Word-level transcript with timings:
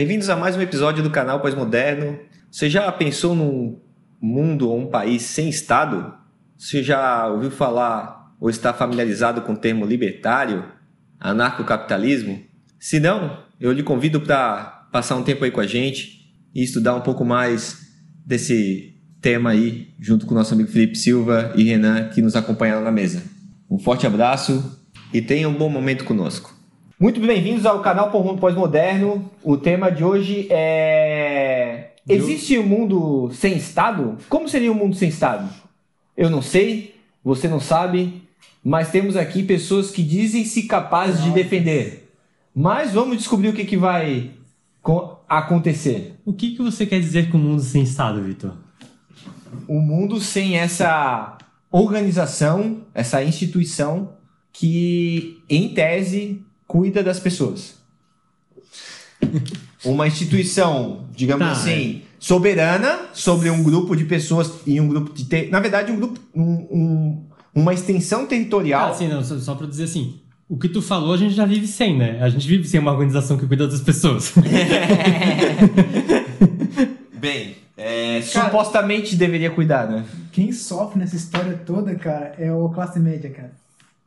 Bem-vindos 0.00 0.30
a 0.30 0.34
mais 0.34 0.56
um 0.56 0.62
episódio 0.62 1.02
do 1.02 1.10
canal 1.10 1.40
Pós-Moderno. 1.40 2.18
Você 2.50 2.70
já 2.70 2.90
pensou 2.90 3.34
num 3.34 3.78
mundo 4.18 4.70
ou 4.70 4.80
um 4.80 4.86
país 4.86 5.20
sem 5.20 5.50
Estado? 5.50 6.14
Você 6.56 6.82
já 6.82 7.26
ouviu 7.26 7.50
falar 7.50 8.34
ou 8.40 8.48
está 8.48 8.72
familiarizado 8.72 9.42
com 9.42 9.52
o 9.52 9.56
termo 9.58 9.84
libertário, 9.84 10.64
anarcocapitalismo? 11.20 12.40
Se 12.78 12.98
não, 12.98 13.44
eu 13.60 13.72
lhe 13.72 13.82
convido 13.82 14.22
para 14.22 14.88
passar 14.90 15.16
um 15.16 15.22
tempo 15.22 15.44
aí 15.44 15.50
com 15.50 15.60
a 15.60 15.66
gente 15.66 16.34
e 16.54 16.62
estudar 16.62 16.94
um 16.94 17.02
pouco 17.02 17.22
mais 17.22 17.86
desse 18.24 18.98
tema 19.20 19.50
aí, 19.50 19.92
junto 20.00 20.24
com 20.24 20.32
o 20.32 20.38
nosso 20.38 20.54
amigo 20.54 20.70
Felipe 20.70 20.96
Silva 20.96 21.52
e 21.54 21.64
Renan, 21.64 22.08
que 22.08 22.22
nos 22.22 22.34
acompanharam 22.34 22.82
na 22.82 22.90
mesa. 22.90 23.22
Um 23.70 23.78
forte 23.78 24.06
abraço 24.06 24.80
e 25.12 25.20
tenha 25.20 25.46
um 25.46 25.54
bom 25.54 25.68
momento 25.68 26.06
conosco. 26.06 26.58
Muito 27.00 27.18
bem-vindos 27.18 27.64
ao 27.64 27.80
canal 27.80 28.10
Por 28.10 28.22
Mundo 28.22 28.38
Pós-Moderno. 28.38 29.30
O 29.42 29.56
tema 29.56 29.90
de 29.90 30.04
hoje 30.04 30.46
é... 30.50 31.92
Existe 32.06 32.58
um 32.58 32.62
mundo 32.62 33.30
sem 33.32 33.56
Estado? 33.56 34.18
Como 34.28 34.46
seria 34.46 34.70
um 34.70 34.74
mundo 34.74 34.94
sem 34.94 35.08
Estado? 35.08 35.48
Eu 36.14 36.28
não 36.28 36.42
sei, 36.42 36.96
você 37.24 37.48
não 37.48 37.58
sabe, 37.58 38.22
mas 38.62 38.90
temos 38.90 39.16
aqui 39.16 39.42
pessoas 39.42 39.90
que 39.90 40.02
dizem-se 40.02 40.64
capazes 40.64 41.24
de 41.24 41.30
defender. 41.30 42.12
Mas 42.54 42.92
vamos 42.92 43.16
descobrir 43.16 43.48
o 43.48 43.54
que, 43.54 43.64
que 43.64 43.78
vai 43.78 44.32
acontecer. 45.26 46.16
O 46.22 46.34
que, 46.34 46.54
que 46.54 46.62
você 46.62 46.84
quer 46.84 47.00
dizer 47.00 47.30
com 47.30 47.38
o 47.38 47.40
mundo 47.40 47.62
sem 47.62 47.82
Estado, 47.82 48.22
Vitor? 48.22 48.52
O 49.66 49.80
mundo 49.80 50.20
sem 50.20 50.58
essa 50.58 51.38
organização, 51.72 52.82
essa 52.92 53.24
instituição 53.24 54.16
que, 54.52 55.42
em 55.48 55.72
tese, 55.72 56.44
cuida 56.70 57.02
das 57.02 57.18
pessoas. 57.18 57.74
Uma 59.84 60.06
instituição, 60.06 61.04
digamos 61.16 61.44
Tá, 61.44 61.52
assim, 61.52 62.02
soberana 62.18 63.06
sobre 63.12 63.50
um 63.50 63.60
grupo 63.62 63.96
de 63.96 64.04
pessoas 64.04 64.52
e 64.64 64.80
um 64.80 64.86
grupo 64.86 65.12
de. 65.12 65.24
Ter... 65.24 65.50
Na 65.50 65.58
verdade, 65.58 65.90
um 65.90 65.96
grupo. 65.96 66.20
Um, 66.32 66.52
um- 66.70 67.24
uma 67.52 67.74
extensão 67.74 68.24
territorial. 68.26 68.92
Ah, 68.92 68.94
sim, 68.94 69.08
não, 69.08 69.24
só, 69.24 69.36
só 69.38 69.54
pra 69.56 69.66
dizer 69.66 69.84
assim. 69.84 70.20
O 70.48 70.56
que 70.56 70.68
tu 70.68 70.80
falou, 70.80 71.12
a 71.12 71.16
gente 71.16 71.34
já 71.34 71.44
vive 71.44 71.66
sem, 71.66 71.96
né? 71.98 72.22
A 72.22 72.28
gente 72.28 72.46
vive 72.46 72.68
sem 72.68 72.78
uma 72.78 72.92
organização 72.92 73.36
que 73.36 73.46
cuida 73.46 73.66
das 73.66 73.80
pessoas. 73.80 74.32
Bem, 77.14 77.56
é, 77.76 78.22
supostamente 78.22 79.16
deveria 79.16 79.50
cuidar, 79.50 79.88
né? 79.88 80.04
Quem 80.32 80.52
sofre 80.52 80.98
nessa 81.00 81.16
história 81.16 81.60
toda, 81.66 81.94
cara, 81.96 82.34
é 82.38 82.52
o 82.52 82.68
classe 82.68 83.00
média, 83.00 83.28
cara. 83.30 83.52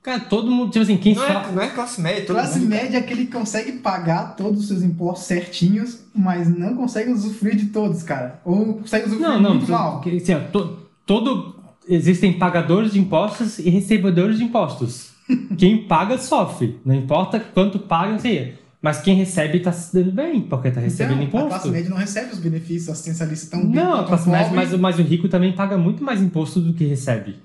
Cara, 0.04 0.20
todo 0.20 0.52
mundo, 0.52 0.70
tipo 0.70 0.84
assim, 0.84 0.98
quem 0.98 1.16
Não 1.16 1.22
só. 1.26 1.30
é, 1.32 1.52
não 1.54 1.62
é 1.62 1.70
classe 1.70 2.02
média, 2.02 2.26
todo 2.26 2.36
classe 2.36 2.59
mundo. 2.59 2.70
média 2.70 2.98
é 2.98 3.00
aquele 3.00 3.26
que 3.26 3.32
consegue 3.32 3.72
pagar 3.73 4.36
todos 4.36 4.59
os 4.62 4.68
seus 4.68 4.84
impostos 4.84 5.28
certinhos, 5.28 6.00
mas 6.14 6.48
não 6.48 6.76
consegue 6.76 7.09
usufruir 7.09 7.56
de 7.56 7.68
todos, 7.68 8.04
cara. 8.04 8.42
Ou 8.44 8.76
consegue 8.80 9.06
usufruir 9.08 9.30
Não, 9.30 9.42
não, 9.42 9.50
muito 9.52 9.66
tu- 9.68 9.72
mal. 9.72 10.02
que, 10.02 10.18
assim, 10.18 10.34
ó, 10.34 10.40
to- 10.40 10.78
todo. 11.06 11.56
Existem 11.88 12.34
pagadores 12.34 12.94
de 12.94 13.00
impostos 13.00 13.59
e 13.59 13.70
recebedores 13.70 14.38
de 14.38 14.44
impostos. 14.44 15.12
quem 15.58 15.86
paga 15.88 16.18
sofre. 16.18 16.80
Não 16.86 16.96
importa 16.96 17.40
quanto 17.40 17.80
paga, 17.80 18.12
não 18.14 18.20
sei. 18.20 18.56
Mas 18.81 19.00
quem 19.02 19.16
recebe 19.16 19.59
tá 19.62 19.72
se 19.72 19.94
dando 19.94 20.12
bem, 20.12 20.42
porque 20.42 20.70
tá 20.70 20.81
recebendo 20.81 21.22
Então, 21.24 21.40
a 21.40 21.48
classe 21.48 21.56
imposto. 21.68 21.72
média 21.72 21.90
não 21.90 21.96
recebe 21.98 22.31
os 22.34 22.40
benefícios 22.40 22.90
assistencialistas 22.90 23.50
tão 23.50 23.62
bem 23.62 23.70
Não, 23.81 23.96
a 24.02 24.04
classe 24.04 24.28
média, 24.30 24.50
pobre. 24.50 24.66
mas, 24.66 24.80
mas 24.80 25.00
o 25.00 25.02
rico 25.02 25.30
também 25.30 25.54
paga 25.54 25.78
muito 25.78 26.04
mais 26.04 26.22
imposto 26.22 26.59
do 26.59 26.74
que 26.74 26.84
recebe. 26.86 27.38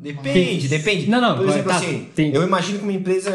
Depende, 0.00 0.68
depende. 0.68 1.10
Não, 1.10 1.20
não, 1.20 1.36
Por 1.36 1.48
exemplo, 1.48 1.68
tá, 1.70 1.76
assim, 1.76 2.06
tem- 2.14 2.32
eu 2.32 2.42
imagino 2.42 2.78
que 2.78 2.84
uma 2.84 2.92
empresa 2.92 3.32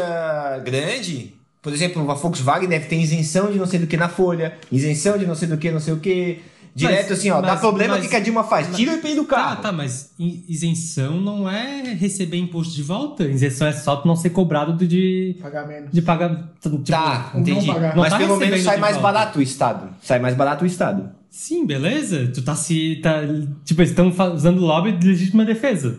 grande, 0.64 1.34
por 1.60 1.72
exemplo, 1.72 2.10
a 2.10 2.14
Volkswagen 2.14 2.68
deve 2.68 2.86
ter 2.86 2.96
isenção 2.96 3.50
de 3.52 3.58
não 3.58 3.66
sei 3.66 3.78
do 3.78 3.86
que 3.86 3.96
na 3.96 4.08
folha, 4.08 4.54
isenção 4.72 5.18
de 5.18 5.26
não 5.26 5.34
sei 5.34 5.48
do 5.48 5.56
que, 5.58 5.70
não 5.70 5.80
sei 5.80 5.92
o 5.94 5.98
que. 5.98 6.40
Direto 6.76 7.10
Mas- 7.10 7.18
assim, 7.20 7.30
ó, 7.30 7.40
dá 7.40 7.48
mas- 7.52 7.60
problema, 7.60 7.94
o 7.94 7.96
mas- 7.98 8.04
que 8.06 8.10
que 8.10 8.16
a 8.16 8.20
Dilma 8.20 8.42
faz? 8.42 8.66
mas- 8.66 8.76
Tira 8.76 8.92
o 8.92 8.96
IPI 8.96 9.14
do 9.14 9.24
Tá, 9.26 9.36
carro. 9.36 9.62
tá, 9.62 9.70
mas 9.70 10.10
i- 10.18 10.42
isenção 10.48 11.20
não 11.20 11.48
é 11.48 11.94
receber 11.94 12.36
imposto 12.36 12.74
de 12.74 12.82
volta. 12.82 13.22
Isenção 13.24 13.68
é 13.68 13.72
só 13.72 13.94
tu 13.94 14.08
não 14.08 14.16
ser 14.16 14.30
cobrado 14.30 14.72
do- 14.72 14.84
de, 14.84 15.36
Pagar 15.40 15.68
menos. 15.68 15.92
de 15.92 16.02
pagar. 16.02 16.48
Tipo, 16.60 16.78
Tá, 16.78 17.30
não 17.32 17.42
entendi. 17.42 17.66
pagar. 17.68 17.94
Não 17.94 18.02
Mas 18.02 18.12
tá 18.12 18.18
pelo 18.18 18.36
menos 18.38 18.60
sai 18.62 18.78
mais 18.78 18.96
volta. 18.96 19.12
barato 19.12 19.38
o 19.38 19.42
Estado. 19.42 19.88
Sai 20.02 20.18
mais 20.18 20.34
barato 20.34 20.64
o 20.64 20.66
Estado. 20.66 21.10
Sim, 21.30 21.64
beleza. 21.64 22.28
Tu 22.34 22.42
tá 22.42 22.56
se. 22.56 22.96
Tá, 22.96 23.20
tipo, 23.64 23.80
eles 23.80 23.90
estão 23.90 24.08
usando 24.34 24.60
lobby 24.60 24.92
de 24.92 25.06
legítima 25.06 25.44
defesa. 25.44 25.98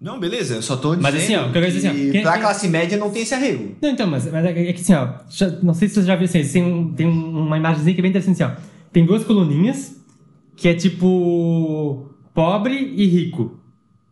Não, 0.00 0.18
beleza, 0.18 0.54
eu 0.56 0.62
só 0.62 0.76
tô 0.76 0.96
dizendo 0.96 1.02
Mas 1.02 1.14
assim, 1.22 1.36
ó, 1.36 1.40
o 1.40 1.42
que 1.52 1.58
eu 1.58 1.62
quero 1.62 1.72
dizer 1.72 1.88
assim, 1.88 2.08
ó, 2.08 2.12
quem- 2.12 2.22
pra 2.22 2.32
quem- 2.32 2.40
classe 2.42 2.68
média 2.68 2.98
não 2.98 3.10
tem 3.10 3.22
esse 3.22 3.34
arrego. 3.34 3.76
Não, 3.80 3.90
então, 3.90 4.06
mas, 4.06 4.30
mas 4.30 4.44
é, 4.44 4.68
é 4.68 4.72
que 4.72 4.80
assim, 4.80 4.94
ó. 4.94 5.08
já- 5.30 5.50
não 5.62 5.72
sei 5.74 5.88
se 5.88 5.94
você 5.94 6.02
já 6.02 6.16
viu 6.16 6.24
assim, 6.24 6.42
tem, 6.44 6.62
um, 6.64 6.92
tem 6.92 7.06
uma 7.06 7.56
imagenzinha 7.56 7.94
que 7.94 8.00
é 8.00 8.02
bem 8.02 8.10
interessante 8.10 8.42
assim, 8.42 8.52
ó. 8.52 8.56
Tem 8.92 9.06
duas 9.06 9.22
coluninhas 9.24 9.96
que 10.56 10.68
é 10.68 10.74
tipo. 10.74 12.08
pobre 12.34 12.74
e 12.96 13.06
rico. 13.06 13.58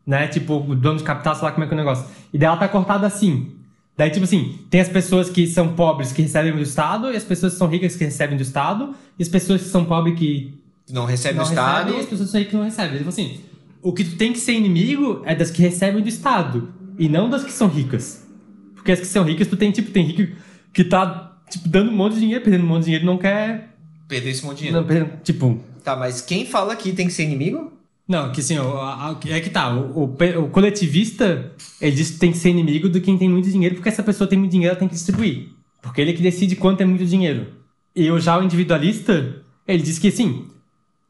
Né? 0.07 0.27
Tipo, 0.29 0.57
o 0.59 0.75
dono 0.75 0.99
de 0.99 1.05
capital, 1.05 1.35
sei 1.35 1.45
lá 1.45 1.53
como 1.53 1.65
é 1.65 1.67
que 1.69 1.73
é 1.75 1.77
o 1.77 1.79
negócio. 1.79 2.05
E 2.33 2.39
daí 2.39 2.47
ela 2.49 2.57
tá 2.57 2.69
cortada 2.69 3.07
assim. 3.07 3.53
Daí, 3.97 4.11
tipo 4.11 4.25
assim, 4.25 4.59
tem 4.71 4.81
as 4.81 4.89
pessoas 4.89 5.29
que 5.31 5.47
são 5.47 5.75
pobres 5.75 6.13
que 6.13 6.23
recebem 6.23 6.53
do 6.53 6.63
Estado, 6.63 7.13
e 7.13 7.17
as 7.17 7.23
pessoas 7.25 7.53
que 7.53 7.59
são 7.59 7.69
ricas 7.69 7.97
que 7.97 8.05
recebem 8.05 8.37
do 8.37 8.43
Estado, 8.43 8.95
e 9.19 9.23
as 9.23 9.29
pessoas 9.29 9.63
que 9.63 9.69
são 9.69 9.85
pobres 9.85 10.19
que 10.19 10.55
Não 10.91 11.05
recebe 11.05 11.37
não 11.37 11.45
o 11.45 11.49
Estado. 11.49 11.77
recebem, 11.93 11.99
e 11.99 12.01
as 12.03 12.07
pessoas 12.09 12.29
que 12.29 12.33
são 12.33 12.39
ricas 12.41 12.51
que 12.51 12.57
não 12.57 12.65
recebem. 12.65 12.97
Tipo 12.99 13.09
assim, 13.11 13.41
o 13.83 13.93
que 13.93 14.05
tu 14.05 14.17
tem 14.17 14.33
que 14.33 14.39
ser 14.39 14.53
inimigo 14.53 15.23
é 15.25 15.35
das 15.35 15.51
que 15.51 15.63
recebem 15.63 16.03
do 16.03 16.09
Estado, 16.09 16.73
e 16.99 17.09
não 17.09 17.31
das 17.31 17.45
que 17.45 17.53
são 17.53 17.69
ricas. 17.69 18.27
Porque 18.75 18.93
as 18.93 19.01
que 19.01 19.07
são 19.07 19.25
ricas, 19.25 19.47
tu 19.49 19.57
tem, 19.57 19.71
tipo, 19.71 19.91
tem 19.91 20.05
rico 20.05 20.37
que 20.73 20.85
tá, 20.85 21.39
tipo, 21.51 21.69
dando 21.69 21.91
um 21.91 21.97
monte 21.97 22.15
de 22.15 22.21
dinheiro, 22.21 22.43
perdendo 22.45 22.65
um 22.65 22.69
monte 22.69 22.81
de 22.81 22.85
dinheiro, 22.87 23.05
e 23.05 23.07
não 23.07 23.19
quer... 23.19 23.75
Perder 24.09 24.31
esse 24.31 24.45
monte 24.45 24.59
de 24.59 24.65
dinheiro. 24.65 24.81
Não, 24.81 24.87
perdendo, 24.87 25.21
tipo... 25.23 25.61
Tá, 25.85 25.97
mas 25.97 26.21
quem 26.21 26.45
fala 26.45 26.77
que 26.77 26.93
tem 26.93 27.07
que 27.07 27.13
ser 27.13 27.25
inimigo? 27.25 27.73
Não, 28.07 28.33
que 28.33 28.41
assim, 28.41 28.59
o- 28.59 28.77
a- 28.77 29.11
a- 29.11 29.29
é 29.29 29.41
que 29.41 29.51
tá, 29.51 29.73
o, 29.75 30.05
o 30.05 30.45
o 30.45 30.49
coletivista, 30.51 31.53
ele 31.81 31.93
diz 31.93 32.11
que 32.11 32.19
tem 32.19 32.33
que 32.33 32.39
ser 32.39 32.51
inimigo 32.51 32.89
do 32.89 33.01
quem 33.01 33.17
tem 33.17 33.29
muito 33.29 33.49
dinheiro, 33.51 33.77
porque 33.77 33.89
essa 33.89 34.03
pessoa 34.03 34.29
tem 34.29 34.39
muito 34.39 34.51
dinheiro, 34.51 34.73
ela 34.73 34.79
tem 34.79 34.89
que 34.89 34.95
distribuir. 34.95 35.49
Porque 35.81 36.01
ele 36.01 36.13
que 36.13 36.21
decide 36.23 36.57
quanto 36.57 36.81
é 36.81 36.85
muito 36.85 37.07
dinheiro. 37.07 37.47
E 37.95 38.11
o 38.11 38.19
já 38.21 38.39
o 38.39 38.43
individualista, 38.43 39.43
ele 39.67 39.83
diz 39.83 39.99
que 39.99 40.09
assim, 40.09 40.49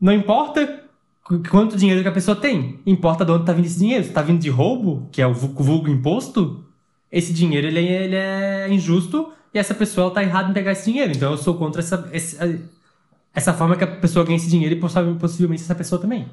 não 0.01 0.13
importa 0.13 0.80
quanto 1.51 1.77
dinheiro 1.77 2.03
que 2.03 2.09
a 2.09 2.13
pessoa 2.13 2.37
tem, 2.37 2.81
importa 2.87 3.25
de 3.25 3.31
onde 3.33 3.45
tá 3.45 3.53
vindo 3.53 3.67
esse 3.67 3.79
dinheiro. 3.79 4.05
Se 4.05 4.11
tá 4.11 4.23
vindo 4.23 4.41
de 4.41 4.49
roubo, 4.51 5.09
que 5.13 5.21
é 5.23 5.27
o 5.27 5.33
vu- 5.35 5.53
vulgo 5.55 5.89
imposto, 5.89 6.65
esse 7.11 7.33
dinheiro 7.33 7.67
ele, 7.67 7.79
é- 7.87 8.05
ele 8.05 8.17
é 8.17 8.69
injusto 8.73 9.33
e 9.55 9.59
essa 9.59 9.75
pessoa 9.75 10.07
ela 10.07 10.15
tá 10.15 10.23
errada 10.23 10.51
em 10.51 10.53
pegar 10.55 10.73
esse 10.73 10.85
dinheiro. 10.91 11.13
Então 11.13 11.33
eu 11.33 11.39
sou 11.39 11.55
contra 11.55 11.81
essa, 11.81 12.09
esse- 12.13 12.37
essa 13.35 13.53
forma 13.53 13.77
que 13.77 13.85
a 13.85 13.87
pessoa 13.87 14.25
ganha 14.25 14.37
esse 14.37 14.49
dinheiro 14.49 14.75
e 14.75 14.79
possivelmente 15.19 15.63
essa 15.63 15.75
pessoa 15.75 16.01
também. 16.01 16.27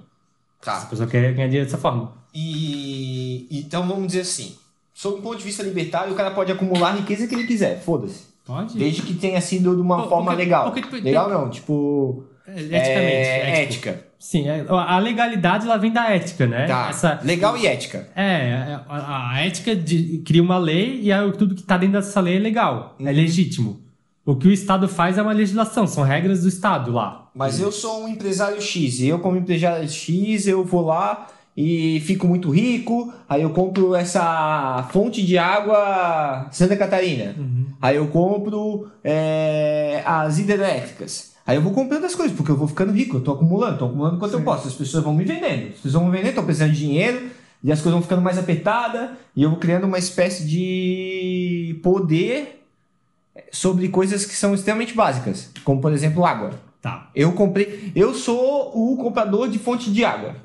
A 0.61 0.65
Tá. 0.65 0.81
pessoa 0.89 1.07
quer 1.07 1.33
ganhar 1.33 1.47
dinheiro 1.47 1.65
dessa 1.65 1.77
forma. 1.77 2.13
E 2.33 3.47
então 3.51 3.87
vamos 3.87 4.07
dizer 4.07 4.21
assim, 4.21 4.55
sob 4.93 5.17
um 5.19 5.21
ponto 5.21 5.37
de 5.37 5.43
vista 5.43 5.61
libertário, 5.63 6.13
o 6.13 6.15
cara 6.15 6.31
pode 6.31 6.51
acumular 6.51 6.89
a 6.89 6.95
riqueza 6.95 7.27
que 7.27 7.35
ele 7.35 7.45
quiser, 7.45 7.79
foda-se. 7.81 8.25
Pode? 8.45 8.77
Desde 8.77 9.01
que 9.01 9.13
tenha 9.13 9.41
sido 9.41 9.75
de 9.75 9.81
uma 9.81 9.97
Por- 10.03 10.09
forma 10.09 10.31
porque- 10.31 10.43
legal. 10.43 10.71
porque, 10.71 10.95
legal 11.01 11.29
não, 11.29 11.49
tipo. 11.49 12.23
Eticamente. 12.47 12.87
é, 12.87 13.61
ético. 13.63 13.89
ética. 13.89 14.07
Sim, 14.19 14.47
é- 14.49 14.65
a 14.67 14.97
legalidade 14.99 15.65
ela 15.65 15.77
vem 15.77 15.91
da 15.91 16.09
ética, 16.11 16.47
né? 16.47 16.65
Tá. 16.65 16.87
Essa, 16.89 17.19
Legal 17.23 17.55
e 17.57 17.67
ética. 17.67 18.07
é, 18.15 18.77
a, 18.89 19.33
a 19.35 19.41
ética 19.45 19.75
de- 19.75 20.19
cria 20.25 20.41
uma 20.41 20.57
lei 20.57 21.01
e 21.03 21.11
aí 21.11 21.31
tudo 21.33 21.53
que 21.53 21.61
tá 21.63 21.77
dentro 21.77 21.99
dessa 21.99 22.19
lei 22.19 22.37
é 22.37 22.39
legal, 22.39 22.95
é 22.99 23.03
Uhum. 23.03 23.11
legítimo. 23.11 23.81
O 24.25 24.35
que 24.35 24.47
o 24.47 24.51
Estado 24.51 24.87
faz 24.89 25.17
é 25.17 25.21
uma 25.21 25.31
legislação, 25.33 25.85
são 25.87 26.03
regras 26.03 26.41
do 26.41 26.49
Estado 26.49 26.91
lá. 26.91 27.29
Mas 27.33 27.59
eu 27.59 27.71
sou 27.71 28.03
um 28.03 28.07
empresário 28.07 28.59
X, 28.61 28.99
e 28.99 29.07
eu, 29.07 29.19
como 29.19 29.37
empresário 29.37 29.87
X, 29.87 30.47
eu 30.47 30.65
vou 30.65 30.81
lá 30.85 31.27
e 31.55 32.01
fico 32.05 32.27
muito 32.27 32.49
rico, 32.49 33.13
aí 33.29 33.41
eu 33.43 33.51
compro 33.51 33.95
essa 33.95 34.85
fonte 34.91 35.23
de 35.25 35.37
água 35.37 36.47
Santa 36.51 36.75
Catarina. 36.75 37.35
Aí 37.81 37.95
eu 37.95 38.07
compro 38.07 38.89
é, 39.03 40.01
as 40.05 40.39
hidrelétricas. 40.39 41.36
Aí 41.47 41.55
eu 41.55 41.61
vou 41.61 41.71
comprando 41.71 42.03
as 42.03 42.13
coisas, 42.13 42.35
porque 42.35 42.51
eu 42.51 42.57
vou 42.57 42.67
ficando 42.67 42.91
rico, 42.91 43.15
eu 43.15 43.21
tô 43.21 43.31
acumulando, 43.31 43.77
tô 43.77 43.85
acumulando 43.85 44.17
quanto 44.17 44.33
eu 44.33 44.39
Sim. 44.39 44.45
posso. 44.45 44.67
As 44.67 44.73
pessoas 44.73 45.01
vão 45.01 45.13
me 45.13 45.23
vendendo, 45.23 45.69
as 45.69 45.75
pessoas 45.75 45.93
vão 45.93 46.05
me 46.05 46.11
vendendo, 46.11 46.35
tô 46.35 46.43
precisando 46.43 46.73
de 46.73 46.77
dinheiro, 46.77 47.29
e 47.63 47.71
as 47.71 47.79
coisas 47.79 47.93
vão 47.93 48.01
ficando 48.01 48.21
mais 48.21 48.37
apertadas, 48.37 49.11
e 49.33 49.43
eu 49.43 49.49
vou 49.49 49.57
criando 49.57 49.85
uma 49.85 49.97
espécie 49.97 50.45
de 50.45 51.79
poder 51.81 52.65
sobre 53.49 53.87
coisas 53.87 54.25
que 54.25 54.35
são 54.35 54.53
extremamente 54.53 54.93
básicas, 54.93 55.49
como 55.63 55.79
por 55.79 55.93
exemplo 55.93 56.25
água. 56.25 56.51
Tá. 56.81 57.09
Eu 57.15 57.31
comprei. 57.31 57.93
Eu 57.95 58.13
sou 58.13 58.71
o 58.75 58.97
comprador 58.97 59.49
de 59.49 59.57
fonte 59.57 59.89
de 59.89 60.03
água. 60.03 60.35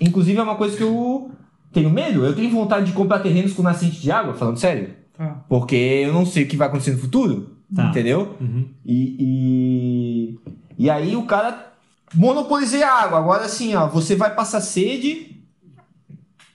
Inclusive 0.00 0.38
é 0.38 0.42
uma 0.42 0.56
coisa 0.56 0.76
que 0.76 0.82
eu 0.82 1.30
tenho 1.72 1.90
medo. 1.90 2.24
Eu 2.24 2.34
tenho 2.34 2.50
vontade 2.50 2.86
de 2.86 2.92
comprar 2.92 3.18
terrenos 3.20 3.52
com 3.52 3.62
nascente 3.62 4.00
de 4.00 4.10
água, 4.10 4.34
falando 4.34 4.58
sério. 4.58 4.94
Tá. 5.16 5.44
Porque 5.48 5.76
eu 5.76 6.12
não 6.12 6.24
sei 6.24 6.44
o 6.44 6.48
que 6.48 6.56
vai 6.56 6.68
acontecer 6.68 6.92
no 6.92 6.98
futuro. 6.98 7.51
Tá. 7.74 7.88
Entendeu? 7.88 8.36
Uhum. 8.40 8.68
E, 8.84 9.16
e, 9.18 10.38
e 10.78 10.90
aí 10.90 11.16
o 11.16 11.24
cara 11.24 11.72
monopolizei 12.14 12.82
a 12.82 12.92
água. 12.92 13.18
Agora 13.18 13.44
assim, 13.44 13.74
ó, 13.74 13.86
você 13.88 14.14
vai 14.14 14.34
passar 14.34 14.60
sede 14.60 15.42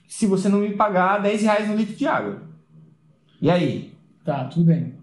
se 0.06 0.26
você 0.26 0.48
não 0.48 0.60
me 0.60 0.70
pagar 0.70 1.18
10 1.22 1.42
reais 1.42 1.68
no 1.68 1.76
litro 1.76 1.94
de 1.96 2.06
água. 2.06 2.42
E 3.40 3.50
aí? 3.50 3.92
Tá, 4.24 4.44
tudo 4.44 4.66
bem. 4.66 4.94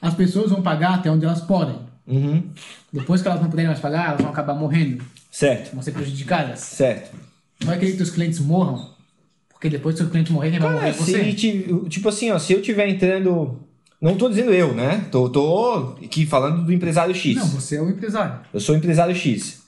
As 0.00 0.14
pessoas 0.14 0.50
vão 0.50 0.62
pagar 0.62 0.94
até 0.94 1.10
onde 1.10 1.24
elas 1.24 1.40
podem. 1.42 1.78
Uhum. 2.06 2.50
Depois 2.92 3.22
que 3.22 3.28
elas 3.28 3.40
não 3.40 3.48
puderem 3.50 3.68
mais 3.68 3.80
pagar, 3.80 4.08
elas 4.08 4.20
vão 4.22 4.30
acabar 4.30 4.54
morrendo, 4.54 5.04
Certo, 5.30 5.72
vão 5.74 5.82
ser 5.82 5.92
prejudicadas. 5.92 6.58
certo. 6.60 7.14
Não 7.64 7.78
querer 7.78 7.96
que 7.96 8.02
os 8.02 8.10
clientes 8.10 8.40
morram, 8.40 8.90
porque 9.50 9.68
depois 9.68 9.94
que 9.94 10.02
os 10.02 10.10
clientes 10.10 10.32
morrerem, 10.32 10.58
quem 10.58 10.66
vai 10.66 10.74
morrer 10.74 10.88
é 10.88 10.92
você. 10.92 11.32
se, 11.32 11.88
tipo 11.88 12.08
assim, 12.08 12.30
ó, 12.30 12.38
se 12.38 12.52
eu 12.52 12.62
tiver 12.62 12.88
entrando. 12.88 13.60
Não 14.00 14.16
tô 14.16 14.28
dizendo 14.28 14.52
eu, 14.52 14.72
né? 14.72 15.06
Tô, 15.10 15.28
tô 15.28 15.94
aqui 16.02 16.24
falando 16.24 16.64
do 16.64 16.72
empresário 16.72 17.14
X. 17.14 17.36
Não, 17.36 17.46
você 17.46 17.76
é 17.76 17.82
o 17.82 17.88
empresário. 17.90 18.40
Eu 18.52 18.60
sou 18.60 18.74
empresário 18.74 19.14
X. 19.14 19.60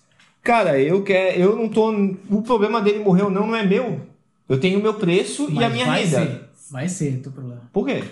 Cara, 0.42 0.80
eu 0.80 1.02
quero. 1.02 1.38
Eu 1.38 1.56
não 1.56 1.68
tô. 1.68 1.90
O 2.30 2.42
problema 2.42 2.80
dele 2.80 3.00
morrer 3.00 3.22
ou 3.22 3.30
não 3.30 3.46
não 3.46 3.54
é 3.54 3.64
meu. 3.64 4.00
Eu 4.48 4.58
tenho 4.58 4.78
o 4.78 4.82
meu 4.82 4.94
preço 4.94 5.48
e 5.50 5.54
Mas 5.54 5.64
a 5.64 5.68
minha 5.68 5.86
vai 5.86 6.04
renda. 6.04 6.16
ser. 6.18 6.48
Vai 6.70 6.88
ser 6.88 7.20
teu 7.22 7.30
problema. 7.30 7.60
Por 7.72 7.86
quê? 7.86 8.02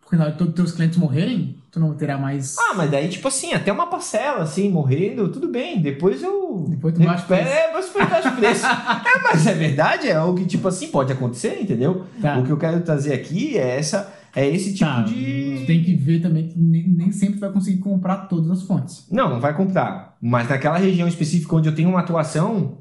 Porque 0.00 0.16
na 0.16 0.24
hora 0.24 0.32
que 0.32 0.38
todos 0.38 0.52
os 0.52 0.56
teus 0.56 0.72
clientes 0.72 0.98
morrerem, 0.98 1.56
tu 1.70 1.80
não 1.80 1.92
terá 1.92 2.16
mais. 2.16 2.56
Ah, 2.58 2.74
mas 2.74 2.90
daí, 2.90 3.08
tipo 3.08 3.26
assim, 3.26 3.52
até 3.52 3.72
uma 3.72 3.88
parcela, 3.88 4.44
assim, 4.44 4.70
morrendo, 4.70 5.28
tudo 5.28 5.48
bem. 5.48 5.80
Depois 5.80 6.22
eu. 6.22 6.64
Depois 6.68 6.94
tu 6.94 7.02
baixa 7.02 7.24
o 7.24 7.26
preço. 7.26 7.48
É, 7.48 7.72
mas 7.72 7.86
depois 7.86 8.26
o 8.26 8.36
preço. 8.36 8.66
é, 8.66 9.22
mas 9.22 9.46
é 9.46 9.52
verdade, 9.52 10.08
é 10.08 10.14
algo 10.14 10.38
que, 10.38 10.46
tipo 10.46 10.68
assim, 10.68 10.88
pode 10.88 11.12
acontecer, 11.12 11.60
entendeu? 11.60 12.06
Tá. 12.22 12.38
O 12.38 12.44
que 12.44 12.50
eu 12.50 12.56
quero 12.56 12.80
trazer 12.82 13.12
aqui 13.12 13.58
é 13.58 13.78
essa. 13.78 14.15
É 14.36 14.46
esse 14.46 14.74
tipo 14.74 14.84
Tá, 14.90 15.00
de. 15.00 15.64
Tem 15.66 15.82
que 15.82 15.94
ver 15.94 16.20
também 16.20 16.46
que 16.46 16.58
nem, 16.58 16.86
nem 16.86 17.10
sempre 17.10 17.40
vai 17.40 17.50
conseguir 17.50 17.78
comprar 17.78 18.28
todas 18.28 18.50
as 18.50 18.62
fontes. 18.62 19.06
Não, 19.10 19.30
não 19.30 19.40
vai 19.40 19.56
comprar. 19.56 20.14
Mas 20.20 20.46
naquela 20.48 20.76
região 20.76 21.08
específica 21.08 21.56
onde 21.56 21.68
eu 21.70 21.74
tenho 21.74 21.88
uma 21.88 22.00
atuação, 22.00 22.78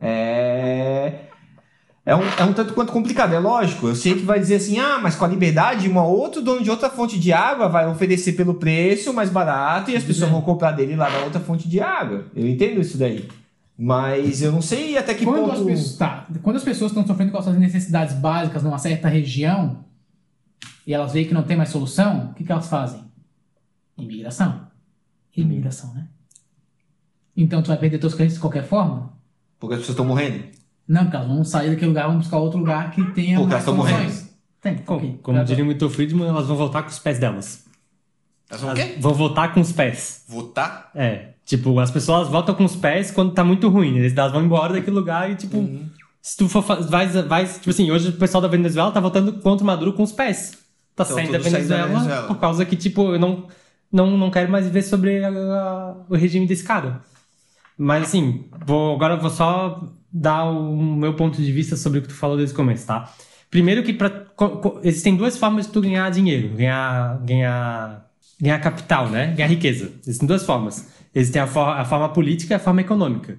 é. 0.00 1.12
É 2.04 2.16
um, 2.16 2.22
é 2.38 2.44
um 2.44 2.52
tanto 2.52 2.74
quanto 2.74 2.92
complicado, 2.92 3.34
é 3.34 3.38
lógico. 3.38 3.86
Eu 3.86 3.94
sei 3.94 4.14
que 4.14 4.22
vai 4.24 4.40
dizer 4.40 4.56
assim, 4.56 4.80
ah, 4.80 4.98
mas 5.00 5.14
com 5.14 5.24
a 5.24 5.28
liberdade, 5.28 5.88
um 5.88 5.96
outro 5.98 6.42
dono 6.42 6.62
de 6.62 6.70
outra 6.70 6.90
fonte 6.90 7.20
de 7.20 7.32
água 7.32 7.68
vai 7.68 7.86
oferecer 7.86 8.32
pelo 8.32 8.54
preço 8.54 9.12
mais 9.12 9.30
barato 9.30 9.90
e 9.90 9.96
as 9.96 10.02
pessoas 10.02 10.30
vão 10.30 10.40
comprar 10.40 10.72
dele 10.72 10.96
lá 10.96 11.08
na 11.08 11.18
outra 11.18 11.40
fonte 11.40 11.68
de 11.68 11.78
água. 11.78 12.24
Eu 12.34 12.48
entendo 12.48 12.80
isso 12.80 12.98
daí. 12.98 13.28
Mas 13.78 14.42
eu 14.42 14.50
não 14.50 14.60
sei 14.62 14.96
até 14.98 15.14
que 15.14 15.24
Quando 15.24 15.52
as, 15.52 15.58
ponto. 15.58 15.66
pessoas, 15.70 15.96
tá, 15.96 16.26
quando 16.42 16.56
as 16.56 16.64
pessoas 16.64 16.90
estão 16.90 17.06
sofrendo 17.06 17.30
com 17.32 17.38
as 17.38 17.44
suas 17.44 17.56
necessidades 17.58 18.14
básicas 18.16 18.62
numa 18.62 18.78
certa 18.78 19.08
região 19.08 19.84
e 20.86 20.94
elas 20.94 21.12
veem 21.12 21.26
que 21.26 21.34
não 21.34 21.42
tem 21.42 21.56
mais 21.56 21.68
solução, 21.70 22.30
o 22.30 22.34
que, 22.34 22.44
que 22.44 22.52
elas 22.52 22.68
fazem? 22.68 23.04
Imigração. 23.96 24.66
Imigração, 25.36 25.92
né? 25.94 26.08
Então 27.36 27.62
tu 27.62 27.68
vai 27.68 27.78
perder 27.78 27.98
teus 27.98 28.14
clientes 28.14 28.34
de 28.36 28.40
qualquer 28.40 28.64
forma? 28.64 29.12
Porque 29.58 29.74
as 29.74 29.80
pessoas 29.80 29.94
estão 29.94 30.06
morrendo. 30.06 30.44
Não, 30.88 31.02
porque 31.02 31.16
elas 31.16 31.28
vão 31.28 31.44
sair 31.44 31.70
daquele 31.70 31.88
lugar, 31.88 32.08
vão 32.08 32.18
buscar 32.18 32.38
outro 32.38 32.58
lugar 32.58 32.90
que 32.90 33.02
tenha 33.12 33.38
Porque 33.38 33.52
mais 33.52 33.52
elas 33.52 33.64
tão 33.64 33.76
soluções. 33.76 34.30
Tem, 34.60 34.76
Como, 34.78 35.18
como 35.18 35.42
diria 35.44 35.64
o 35.64 35.66
Milton 35.66 35.88
Friedman, 35.88 36.28
elas 36.28 36.46
vão 36.46 36.56
voltar 36.56 36.82
com 36.82 36.88
os 36.88 36.98
pés 36.98 37.18
delas. 37.18 37.64
Elas 38.50 38.60
vão 38.62 38.72
o 38.72 38.74
quê? 38.74 38.96
vão 38.98 39.14
voltar 39.14 39.54
com 39.54 39.60
os 39.60 39.72
pés. 39.72 40.24
Votar? 40.28 40.90
É. 40.94 41.30
Tipo, 41.46 41.78
as 41.78 41.90
pessoas 41.90 42.28
voltam 42.28 42.54
com 42.54 42.64
os 42.64 42.76
pés 42.76 43.10
quando 43.10 43.32
tá 43.32 43.42
muito 43.44 43.68
ruim. 43.68 43.96
Eles 43.96 44.14
elas 44.16 44.32
vão 44.32 44.42
embora 44.44 44.74
daquele 44.74 44.96
lugar 44.96 45.30
e, 45.30 45.36
tipo, 45.36 45.56
Uhum. 45.56 45.88
se 46.20 46.36
tu 46.36 46.48
for. 46.48 46.62
Vai, 46.62 47.06
vai, 47.06 47.46
tipo 47.46 47.70
assim, 47.70 47.90
hoje 47.90 48.10
o 48.10 48.12
pessoal 48.12 48.42
da 48.42 48.48
Venezuela 48.48 48.90
tá 48.92 49.00
votando 49.00 49.32
contra 49.34 49.64
o 49.64 49.66
Maduro 49.66 49.92
com 49.94 50.02
os 50.02 50.12
pés. 50.12 50.58
Tá 51.04 51.12
Então, 51.12 51.16
saindo 51.16 51.32
da 51.32 51.38
Venezuela, 51.38 51.86
Venezuela. 51.88 52.26
por 52.26 52.38
causa 52.38 52.64
que, 52.64 52.76
tipo, 52.76 53.14
eu 53.14 53.18
não, 53.18 53.46
não, 53.92 54.16
não 54.18 54.30
quero 54.30 54.50
mais 54.50 54.64
viver 54.66 54.82
sobre 54.82 55.24
a- 55.24 55.28
a- 55.28 55.94
o 56.08 56.14
regime 56.16 56.46
desse 56.46 56.64
cara. 56.64 57.00
Mas 57.78 58.04
assim, 58.04 58.44
vou, 58.66 58.94
agora 58.94 59.16
vou 59.16 59.30
só 59.30 59.82
dar 60.12 60.44
o 60.44 60.76
meu 60.76 61.14
ponto 61.14 61.40
de 61.40 61.50
vista 61.52 61.76
sobre 61.76 61.98
o 61.98 62.02
que 62.02 62.08
tu 62.08 62.14
falou 62.14 62.36
desde 62.36 62.52
o 62.52 62.56
começo, 62.56 62.86
tá? 62.86 63.10
Primeiro 63.50 63.82
que 63.82 63.92
pra, 63.92 64.10
existem 64.82 65.16
duas 65.16 65.36
formas 65.38 65.66
de 65.66 65.72
tu 65.72 65.80
ganhar 65.80 66.08
dinheiro, 66.10 66.50
ganhar, 66.56 67.18
ganhar, 67.24 68.06
ganhar 68.40 68.58
capital, 68.60 69.08
né? 69.08 69.28
Ganhar 69.34 69.48
riqueza. 69.48 69.90
Existem 70.02 70.26
duas 70.28 70.44
formas. 70.44 70.88
Existem 71.14 71.40
a, 71.42 71.46
for- 71.46 71.76
a 71.76 71.84
forma 71.84 72.08
política 72.10 72.54
e 72.54 72.56
a 72.56 72.60
forma 72.60 72.80
econômica. 72.82 73.38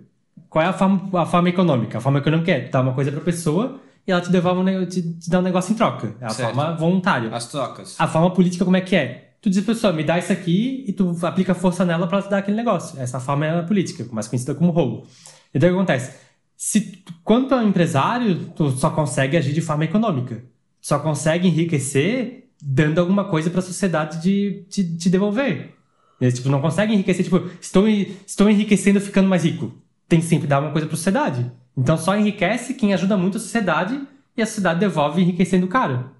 Qual 0.50 0.64
é 0.64 0.68
a 0.68 0.74
forma, 0.74 1.10
a 1.22 1.25
forma 1.25 1.48
econômica? 1.50 1.98
A 1.98 2.02
forma 2.02 2.19
econômica 2.19 2.52
é 2.52 2.60
tu 2.62 2.72
dar 2.72 2.81
uma 2.81 2.94
coisa 2.94 3.12
pra 3.12 3.22
pessoa 3.22 3.80
e 4.07 4.12
ela 4.12 4.21
te 4.21 4.31
devolve 4.31 4.62
um, 4.62 4.86
te, 4.86 5.01
te 5.01 5.30
dá 5.30 5.39
um 5.39 5.44
negócio 5.44 5.71
em 5.74 5.75
troca. 5.75 6.15
É 6.19 6.25
a 6.25 6.30
Certo. 6.30 6.53
forma 6.56 6.75
voluntária. 6.75 7.30
As 7.33 7.48
trocas. 7.48 7.95
A 8.00 8.07
forma 8.07 8.31
política 8.31 8.65
como 8.65 8.77
é 8.77 8.81
que 8.81 8.95
é? 8.95 9.36
Tu 9.42 9.50
diz 9.50 9.63
pra 9.63 9.74
pessoa, 9.74 9.92
me 9.94 10.03
dá 10.03 10.19
isso 10.19 10.31
aqui 10.31 10.86
e 10.88 10.94
tu 10.94 11.15
aplica 11.24 11.56
força 11.56 11.83
nela 11.83 12.07
pra 12.07 12.18
ela 12.18 12.27
te 12.27 12.30
dar 12.30 12.38
aquele 12.38 12.57
negócio. 12.57 13.00
Essa 13.00 13.19
forma 13.19 13.45
é 13.45 13.59
a 13.59 13.63
política, 13.63 14.06
mais 14.12 14.27
conhecida 14.27 14.53
como 14.53 14.71
roubo. 14.71 15.07
Então 15.53 15.68
o 15.69 15.74
que 15.74 15.77
acontece? 15.77 16.15
Se 16.56 17.03
quando 17.24 17.48
tu 17.48 17.56
é 17.56 17.57
um 17.57 17.68
empresário, 17.68 18.36
tu 18.56 18.69
só 18.71 18.92
consegue 18.92 19.36
agir 19.36 19.51
de 19.53 19.62
forma 19.62 19.83
econômica. 19.86 20.44
Só 20.80 21.00
consegue 21.00 21.47
enriquecer 21.47 22.50
dando 22.62 23.00
alguma 23.00 23.25
coisa 23.25 23.50
pra 23.50 23.62
sociedade 23.62 24.21
de 24.21 24.65
te, 24.69 25.09
devolver. 25.09 25.74
Eles, 26.19 26.36
tipo, 26.36 26.50
não 26.50 26.62
consegue 26.62 26.94
enriquecer, 26.94 27.24
tipo, 27.24 27.50
estou, 27.59 27.88
estou 27.88 28.47
enriquecendo 28.47 29.01
ficando 29.01 29.27
mais 29.27 29.44
rico. 29.44 29.74
Tem 30.07 30.19
que 30.19 30.25
sempre 30.27 30.47
dar 30.47 30.59
uma 30.59 30.71
coisa 30.71 30.86
pra 30.86 30.95
sociedade. 30.95 31.51
Então 31.77 31.97
só 31.97 32.15
enriquece 32.15 32.73
quem 32.73 32.94
ajuda 32.94 33.18
muito 33.18 33.38
a 33.38 33.39
sociedade 33.39 34.00
e 34.35 34.41
a 34.41 34.45
sociedade 34.45 34.79
devolve 34.79 35.21
enriquecendo 35.21 35.65
o 35.65 35.69
cara. 35.69 36.12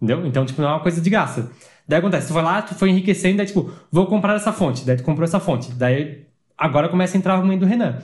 Entendeu? 0.00 0.26
Então, 0.26 0.46
tipo, 0.46 0.62
não 0.62 0.68
é 0.68 0.72
uma 0.72 0.80
coisa 0.80 1.00
de 1.00 1.10
graça. 1.10 1.50
Daí 1.86 1.98
acontece, 1.98 2.28
tu 2.28 2.32
foi 2.32 2.42
lá, 2.42 2.62
tu 2.62 2.74
foi 2.74 2.88
enriquecendo, 2.88 3.38
daí, 3.38 3.46
tipo, 3.46 3.70
vou 3.90 4.06
comprar 4.06 4.34
essa 4.34 4.52
fonte. 4.52 4.84
Daí 4.84 4.96
tu 4.96 5.02
comprou 5.02 5.24
essa 5.24 5.40
fonte. 5.40 5.72
Daí 5.72 6.26
agora 6.56 6.88
começa 6.88 7.16
a 7.16 7.18
entrar 7.18 7.34
o 7.34 7.36
argumento 7.36 7.60
do 7.60 7.66
Renan. 7.66 7.98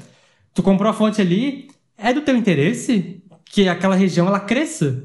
Tu 0.52 0.62
comprou 0.62 0.90
a 0.90 0.92
fonte 0.92 1.20
ali, 1.20 1.68
é 1.96 2.12
do 2.12 2.20
teu 2.20 2.36
interesse 2.36 3.22
que 3.44 3.68
aquela 3.68 3.94
região 3.94 4.26
ela 4.26 4.40
cresça. 4.40 5.04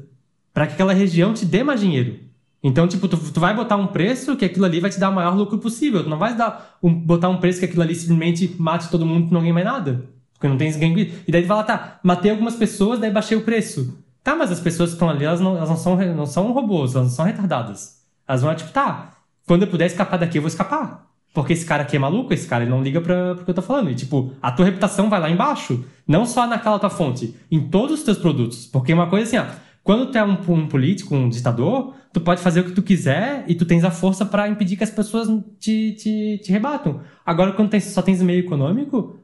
Pra 0.52 0.66
que 0.66 0.74
aquela 0.74 0.92
região 0.92 1.32
te 1.32 1.46
dê 1.46 1.62
mais 1.62 1.80
dinheiro. 1.80 2.18
Então, 2.62 2.86
tipo, 2.86 3.08
tu, 3.08 3.16
tu 3.16 3.40
vai 3.40 3.54
botar 3.54 3.76
um 3.76 3.86
preço 3.86 4.36
que 4.36 4.44
aquilo 4.44 4.64
ali 4.64 4.78
vai 4.80 4.90
te 4.90 5.00
dar 5.00 5.08
o 5.08 5.14
maior 5.14 5.34
lucro 5.34 5.58
possível. 5.58 6.02
Tu 6.04 6.10
não 6.10 6.18
vai 6.18 6.36
dar 6.36 6.76
um, 6.82 6.92
botar 6.92 7.28
um 7.28 7.38
preço 7.38 7.58
que 7.58 7.64
aquilo 7.64 7.82
ali 7.82 7.94
simplesmente 7.94 8.54
mate 8.58 8.90
todo 8.90 9.06
mundo 9.06 9.28
e 9.30 9.32
não 9.32 9.40
ganhe 9.40 9.52
mais 9.52 9.64
nada. 9.64 10.04
Porque 10.42 10.48
não 10.48 10.58
tem 10.58 10.66
esse 10.66 10.78
ganho. 10.78 10.98
E 10.98 11.30
daí 11.30 11.42
tu 11.42 11.46
fala, 11.46 11.62
tá, 11.62 12.00
matei 12.02 12.32
algumas 12.32 12.56
pessoas, 12.56 12.98
daí 12.98 13.12
baixei 13.12 13.38
o 13.38 13.42
preço. 13.42 13.96
Tá, 14.24 14.34
mas 14.34 14.50
as 14.50 14.58
pessoas 14.58 14.90
que 14.90 14.96
estão 14.96 15.08
ali, 15.08 15.24
elas 15.24 15.40
não, 15.40 15.56
elas 15.56 15.68
não, 15.68 15.76
são, 15.76 15.96
não 15.96 16.26
são 16.26 16.50
robôs, 16.50 16.96
elas 16.96 17.06
não 17.06 17.14
são 17.14 17.24
retardadas. 17.24 18.02
Elas 18.26 18.42
vão, 18.42 18.52
tipo, 18.52 18.72
tá, 18.72 19.18
quando 19.46 19.62
eu 19.62 19.68
puder 19.68 19.86
escapar 19.86 20.16
daqui, 20.16 20.38
eu 20.38 20.42
vou 20.42 20.48
escapar. 20.48 21.06
Porque 21.32 21.52
esse 21.52 21.64
cara 21.64 21.84
aqui 21.84 21.94
é 21.94 21.98
maluco, 22.00 22.34
esse 22.34 22.48
cara 22.48 22.64
ele 22.64 22.72
não 22.72 22.82
liga 22.82 23.00
pra, 23.00 23.36
pro 23.36 23.44
que 23.44 23.50
eu 23.52 23.54
tô 23.54 23.62
falando. 23.62 23.88
E, 23.90 23.94
tipo, 23.94 24.32
a 24.42 24.50
tua 24.50 24.64
reputação 24.64 25.08
vai 25.08 25.20
lá 25.20 25.30
embaixo. 25.30 25.84
Não 26.08 26.26
só 26.26 26.44
naquela 26.44 26.80
tua 26.80 26.90
fonte, 26.90 27.36
em 27.48 27.60
todos 27.68 28.00
os 28.00 28.04
teus 28.04 28.18
produtos. 28.18 28.66
Porque 28.66 28.92
uma 28.92 29.06
coisa 29.06 29.28
assim, 29.28 29.38
ó, 29.38 29.54
quando 29.84 30.10
tu 30.10 30.18
é 30.18 30.24
um, 30.24 30.36
um 30.48 30.66
político, 30.66 31.14
um 31.14 31.28
ditador, 31.28 31.94
tu 32.12 32.20
pode 32.20 32.40
fazer 32.40 32.60
o 32.60 32.64
que 32.64 32.72
tu 32.72 32.82
quiser 32.82 33.44
e 33.46 33.54
tu 33.54 33.64
tens 33.64 33.84
a 33.84 33.92
força 33.92 34.26
pra 34.26 34.48
impedir 34.48 34.76
que 34.76 34.84
as 34.84 34.90
pessoas 34.90 35.28
te, 35.60 35.92
te, 35.92 36.40
te 36.42 36.50
rebatam. 36.50 37.00
Agora, 37.24 37.52
quando 37.52 37.70
tens, 37.70 37.84
só 37.84 38.02
tens 38.02 38.20
meio 38.20 38.40
econômico, 38.40 39.21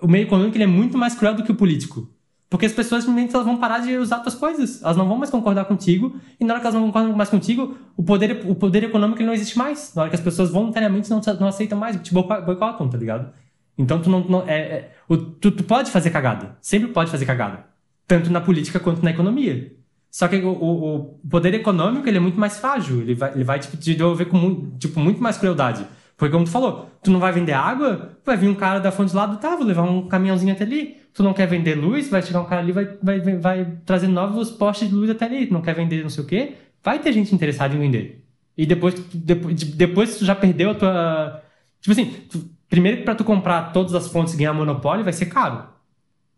o 0.00 0.08
meio 0.08 0.24
econômico 0.24 0.56
ele 0.56 0.64
é 0.64 0.66
muito 0.66 0.96
mais 0.98 1.14
cruel 1.14 1.34
do 1.34 1.42
que 1.42 1.52
o 1.52 1.54
político. 1.54 2.08
Porque 2.48 2.66
as 2.66 2.72
pessoas 2.72 3.04
simplesmente 3.04 3.32
elas 3.32 3.46
vão 3.46 3.56
parar 3.58 3.78
de 3.78 3.96
usar 3.96 4.18
tuas 4.20 4.34
coisas. 4.34 4.82
Elas 4.82 4.96
não 4.96 5.06
vão 5.06 5.16
mais 5.16 5.30
concordar 5.30 5.66
contigo. 5.66 6.16
E 6.38 6.44
na 6.44 6.54
hora 6.54 6.60
que 6.60 6.66
elas 6.66 6.74
não 6.74 6.86
concordam 6.88 7.14
mais 7.16 7.28
contigo, 7.28 7.78
o 7.96 8.02
poder, 8.02 8.42
o 8.44 8.56
poder 8.56 8.82
econômico 8.82 9.20
ele 9.20 9.26
não 9.26 9.34
existe 9.34 9.56
mais. 9.56 9.92
Na 9.94 10.02
hora 10.02 10.10
que 10.10 10.16
as 10.16 10.22
pessoas 10.22 10.50
voluntariamente 10.50 11.08
não, 11.08 11.20
não 11.38 11.46
aceitam 11.46 11.78
mais, 11.78 11.96
te 12.02 12.12
boico- 12.12 12.42
boicotam, 12.42 12.88
tá 12.88 12.98
ligado? 12.98 13.32
Então 13.78 14.00
tu 14.02 14.10
não. 14.10 14.20
não- 14.28 14.48
é, 14.48 14.58
é- 14.58 14.90
o- 15.08 15.16
tu, 15.16 15.52
tu 15.52 15.62
pode 15.62 15.92
fazer 15.92 16.10
cagada. 16.10 16.56
Sempre 16.60 16.88
pode 16.88 17.08
fazer 17.10 17.24
cagada. 17.24 17.66
Tanto 18.08 18.30
na 18.32 18.40
política 18.40 18.80
quanto 18.80 19.00
na 19.04 19.12
economia. 19.12 19.72
Só 20.10 20.26
que 20.26 20.36
o, 20.38 20.50
o- 20.50 21.20
poder 21.30 21.54
econômico 21.54 22.08
ele 22.08 22.16
é 22.16 22.20
muito 22.20 22.38
mais 22.40 22.58
frágil. 22.58 23.00
Ele 23.00 23.14
vai, 23.14 23.32
ele 23.32 23.44
vai 23.44 23.60
tipo, 23.60 23.76
te 23.76 23.94
devolver 23.94 24.26
com 24.26 24.72
tipo, 24.76 24.98
muito 24.98 25.22
mais 25.22 25.38
crueldade. 25.38 25.86
Porque 26.20 26.32
como 26.32 26.44
tu 26.44 26.50
falou, 26.50 26.90
tu 27.02 27.10
não 27.10 27.18
vai 27.18 27.32
vender 27.32 27.54
água, 27.54 28.10
vai 28.26 28.36
vir 28.36 28.46
um 28.46 28.54
cara 28.54 28.78
da 28.78 28.92
fonte 28.92 29.10
do 29.10 29.16
lado, 29.16 29.38
tá, 29.38 29.56
vou 29.56 29.64
levar 29.64 29.84
um 29.84 30.06
caminhãozinho 30.06 30.52
até 30.52 30.64
ali. 30.64 30.98
Tu 31.14 31.22
não 31.22 31.32
quer 31.32 31.46
vender 31.46 31.74
luz, 31.76 32.10
vai 32.10 32.20
chegar 32.20 32.42
um 32.42 32.44
cara 32.44 32.60
ali, 32.60 32.72
vai, 32.72 32.84
vai, 33.02 33.20
vai, 33.38 33.78
trazer 33.86 34.06
novos 34.06 34.50
postes 34.50 34.90
de 34.90 34.94
luz 34.94 35.08
até 35.08 35.24
ali. 35.24 35.46
Tu 35.46 35.52
não 35.54 35.62
quer 35.62 35.74
vender 35.74 36.02
não 36.02 36.10
sei 36.10 36.22
o 36.22 36.26
quê, 36.26 36.56
vai 36.84 36.98
ter 36.98 37.10
gente 37.14 37.34
interessada 37.34 37.74
em 37.74 37.78
vender. 37.78 38.22
E 38.54 38.66
depois, 38.66 38.94
depois, 39.14 39.56
de- 39.56 39.64
depois 39.64 40.18
tu 40.18 40.26
já 40.26 40.34
perdeu 40.34 40.72
a 40.72 40.74
tua... 40.74 41.42
Tipo 41.80 41.92
assim, 41.92 42.12
tu- 42.30 42.50
primeiro 42.68 43.02
pra 43.02 43.14
tu 43.14 43.24
comprar 43.24 43.72
todas 43.72 43.94
as 43.94 44.06
fontes 44.08 44.34
e 44.34 44.36
ganhar 44.36 44.52
monopólio 44.52 45.02
vai 45.02 45.14
ser 45.14 45.24
caro. 45.24 45.64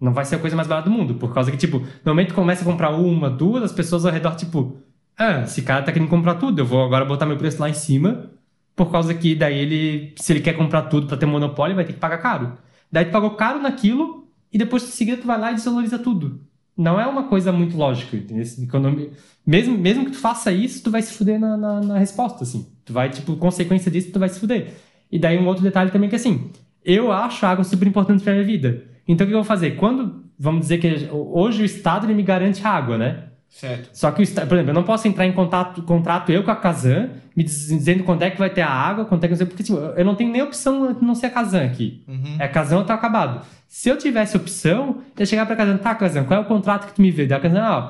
Não 0.01 0.13
vai 0.13 0.25
ser 0.25 0.37
a 0.37 0.39
coisa 0.39 0.55
mais 0.55 0.69
barata 0.69 0.89
do 0.89 0.95
mundo. 0.97 1.17
Por 1.17 1.35
causa 1.35 1.51
que, 1.51 1.57
tipo, 1.57 1.79
no 2.05 2.13
momento 2.13 2.29
que 2.29 2.35
começa 2.35 2.63
a 2.63 2.65
comprar 2.65 2.91
uma, 2.91 3.29
duas, 3.29 3.65
as 3.65 3.73
pessoas 3.73 4.07
ao 4.07 4.13
redor, 4.13 4.37
tipo, 4.37 4.77
ah, 5.19 5.41
esse 5.41 5.63
cara 5.63 5.83
tá 5.83 5.91
querendo 5.91 6.09
comprar 6.09 6.37
tudo, 6.37 6.61
eu 6.61 6.67
vou 6.67 6.85
agora 6.85 7.05
botar 7.05 7.27
meu 7.27 7.37
preço 7.37 7.61
lá 7.61 7.69
em 7.69 7.75
cima, 7.75 8.31
por 8.75 8.91
causa 8.91 9.15
que 9.15 9.35
daí 9.35 9.59
ele, 9.59 10.13
se 10.17 10.33
ele 10.33 10.41
quer 10.41 10.55
comprar 10.55 10.83
tudo 10.83 11.07
pra 11.07 11.17
ter 11.17 11.27
monopólio, 11.27 11.77
vai 11.77 11.85
ter 11.85 11.93
que 11.93 11.99
pagar 11.99 12.19
caro. 12.19 12.53
Daí 12.91 13.05
tu 13.07 13.11
pagou 13.11 13.31
caro 13.31 13.61
naquilo, 13.61 14.29
e 14.53 14.59
depois 14.59 14.83
em 14.83 14.87
seguida 14.87 15.21
tu 15.21 15.27
vai 15.27 15.39
lá 15.39 15.53
e 15.53 15.55
desvaloriza 15.55 15.99
tudo. 15.99 16.41
Não 16.77 16.99
é 17.01 17.07
uma 17.07 17.25
coisa 17.25 17.53
muito 17.53 17.77
lógica, 17.77 18.17
economia- 18.17 19.11
Mesmo, 19.47 19.77
mesmo 19.77 20.05
que 20.07 20.13
tu 20.13 20.19
faça 20.19 20.51
isso, 20.53 20.83
tu 20.83 20.91
vai 20.91 21.03
se 21.03 21.13
fuder 21.13 21.39
na, 21.39 21.57
na, 21.57 21.81
na 21.81 21.99
resposta, 21.99 22.45
assim. 22.45 22.67
Tu 22.85 22.93
vai, 22.93 23.11
tipo, 23.11 23.37
consequência 23.37 23.91
disso, 23.91 24.11
tu 24.13 24.19
vai 24.19 24.29
se 24.29 24.41
fuder. 24.41 24.73
E 25.11 25.19
daí 25.19 25.39
um 25.39 25.47
outro 25.47 25.63
detalhe 25.63 25.91
também 25.91 26.09
que, 26.09 26.17
assim, 26.17 26.51
eu 26.85 27.13
acho 27.13 27.45
a 27.45 27.51
água 27.51 27.65
super 27.65 27.87
importante 27.87 28.23
pra 28.25 28.33
minha 28.33 28.45
vida. 28.45 28.85
Então 29.07 29.25
o 29.25 29.29
que 29.29 29.35
eu 29.35 29.39
vou 29.39 29.45
fazer? 29.45 29.73
Quando, 29.73 30.25
vamos 30.39 30.63
dizer 30.63 30.79
que 30.79 31.09
hoje 31.11 31.63
o 31.63 31.65
Estado 31.65 32.07
ele 32.07 32.15
me 32.15 32.23
garante 32.23 32.67
água, 32.67 32.97
né? 32.97 33.25
Certo. 33.53 33.91
Só 33.93 34.11
que, 34.11 34.25
por 34.27 34.55
exemplo, 34.55 34.71
eu 34.71 34.75
não 34.75 34.83
posso 34.83 35.07
entrar 35.07 35.27
em 35.27 35.33
contato, 35.33 35.83
contrato 35.83 36.33
eu 36.33 36.43
com 36.43 36.51
a 36.51 36.57
Kazan, 36.57 37.11
me 37.37 37.45
diz- 37.45 37.69
dizendo 37.69 38.03
quando 38.03 38.23
é 38.23 38.31
que 38.31 38.39
vai 38.39 38.49
ter 38.51 38.63
a 38.63 38.69
água, 38.71 39.05
quanto 39.05 39.23
é 39.25 39.29
que 39.29 39.45
porque 39.45 39.63
tipo, 39.63 39.79
eu 39.79 40.05
não 40.05 40.15
tenho 40.15 40.33
nem 40.33 40.41
opção 40.43 40.93
de 40.95 41.05
não 41.05 41.15
ser 41.15 41.27
a 41.27 41.31
Kazan 41.31 41.65
aqui. 41.67 42.03
Uhum. 42.09 42.37
É 42.41 42.45
a 42.45 42.49
Kazan 42.49 42.79
ou 42.79 42.85
tá 42.85 42.95
acabado. 42.95 43.45
Se 43.69 43.89
eu 43.91 43.97
tivesse 43.99 44.37
opção, 44.37 44.97
eu 45.17 45.21
ia 45.21 45.27
chegar 45.27 45.47
pra 45.47 45.55
Kazan, 45.55 45.77
tá, 45.77 45.95
Kazan, 45.95 46.25
qual 46.25 46.41
é 46.41 46.43
o 46.43 46.47
contrato 46.47 46.87
que 46.89 46.95
tu 46.95 47.03
me 47.03 47.11
vê? 47.11 47.27
Daí 47.27 47.39
a 47.39 47.41
Kazan, 47.41 47.63
ó, 47.63 47.89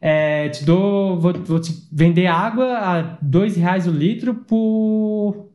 é, 0.00 0.48
te 0.50 0.64
dou, 0.64 1.18
vou, 1.18 1.32
vou 1.32 1.60
te 1.60 1.72
vender 1.92 2.26
água 2.26 2.76
a 2.76 3.16
dois 3.22 3.56
reais 3.56 3.86
o 3.86 3.92
litro 3.92 4.34
por, 4.34 5.48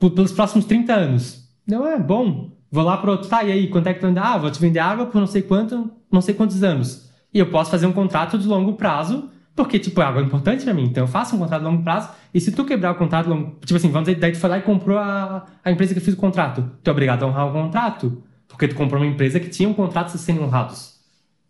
por- 0.00 0.10
pelos 0.10 0.32
próximos 0.32 0.64
30 0.64 0.94
anos. 0.94 1.48
Não 1.66 1.86
é 1.86 1.98
bom. 1.98 2.50
Vou 2.70 2.82
lá 2.82 2.96
pro 2.96 3.12
outro, 3.12 3.28
tá, 3.28 3.44
e 3.44 3.52
aí, 3.52 3.68
quanto 3.68 3.86
é 3.88 3.94
que 3.94 4.00
tu 4.00 4.06
vende? 4.06 4.18
Ah, 4.18 4.38
vou 4.38 4.50
te 4.50 4.58
vender 4.58 4.78
água 4.80 5.04
por 5.06 5.20
não 5.20 5.26
sei 5.26 5.42
quanto, 5.42 5.90
não 6.10 6.22
sei 6.22 6.34
quantos 6.34 6.62
anos. 6.64 7.11
E 7.32 7.38
eu 7.38 7.46
posso 7.50 7.70
fazer 7.70 7.86
um 7.86 7.92
contrato 7.92 8.38
de 8.38 8.46
longo 8.46 8.74
prazo, 8.74 9.30
porque, 9.54 9.78
tipo, 9.78 10.00
é 10.02 10.20
importante 10.20 10.64
pra 10.64 10.74
mim. 10.74 10.84
Então 10.84 11.04
eu 11.04 11.08
faço 11.08 11.36
um 11.36 11.38
contrato 11.38 11.60
de 11.60 11.68
longo 11.68 11.82
prazo, 11.82 12.10
e 12.32 12.40
se 12.40 12.52
tu 12.52 12.64
quebrar 12.64 12.92
o 12.92 12.94
contrato, 12.94 13.28
longo, 13.28 13.56
tipo 13.64 13.76
assim, 13.76 13.90
vamos 13.90 14.08
dizer, 14.08 14.20
daí 14.20 14.32
tu 14.32 14.38
foi 14.38 14.50
lá 14.50 14.58
e 14.58 14.62
comprou 14.62 14.98
a, 14.98 15.46
a 15.64 15.70
empresa 15.70 15.94
que 15.94 16.00
fez 16.00 16.16
o 16.16 16.20
contrato. 16.20 16.70
Tu 16.82 16.88
é 16.88 16.90
obrigado 16.90 17.22
a 17.22 17.26
honrar 17.26 17.48
o 17.48 17.52
contrato, 17.52 18.22
porque 18.48 18.68
tu 18.68 18.74
comprou 18.74 19.00
uma 19.00 19.06
empresa 19.10 19.40
que 19.40 19.48
tinha 19.48 19.68
um 19.68 19.74
contrato 19.74 20.16
sendo 20.18 20.42
honrados. 20.42 20.92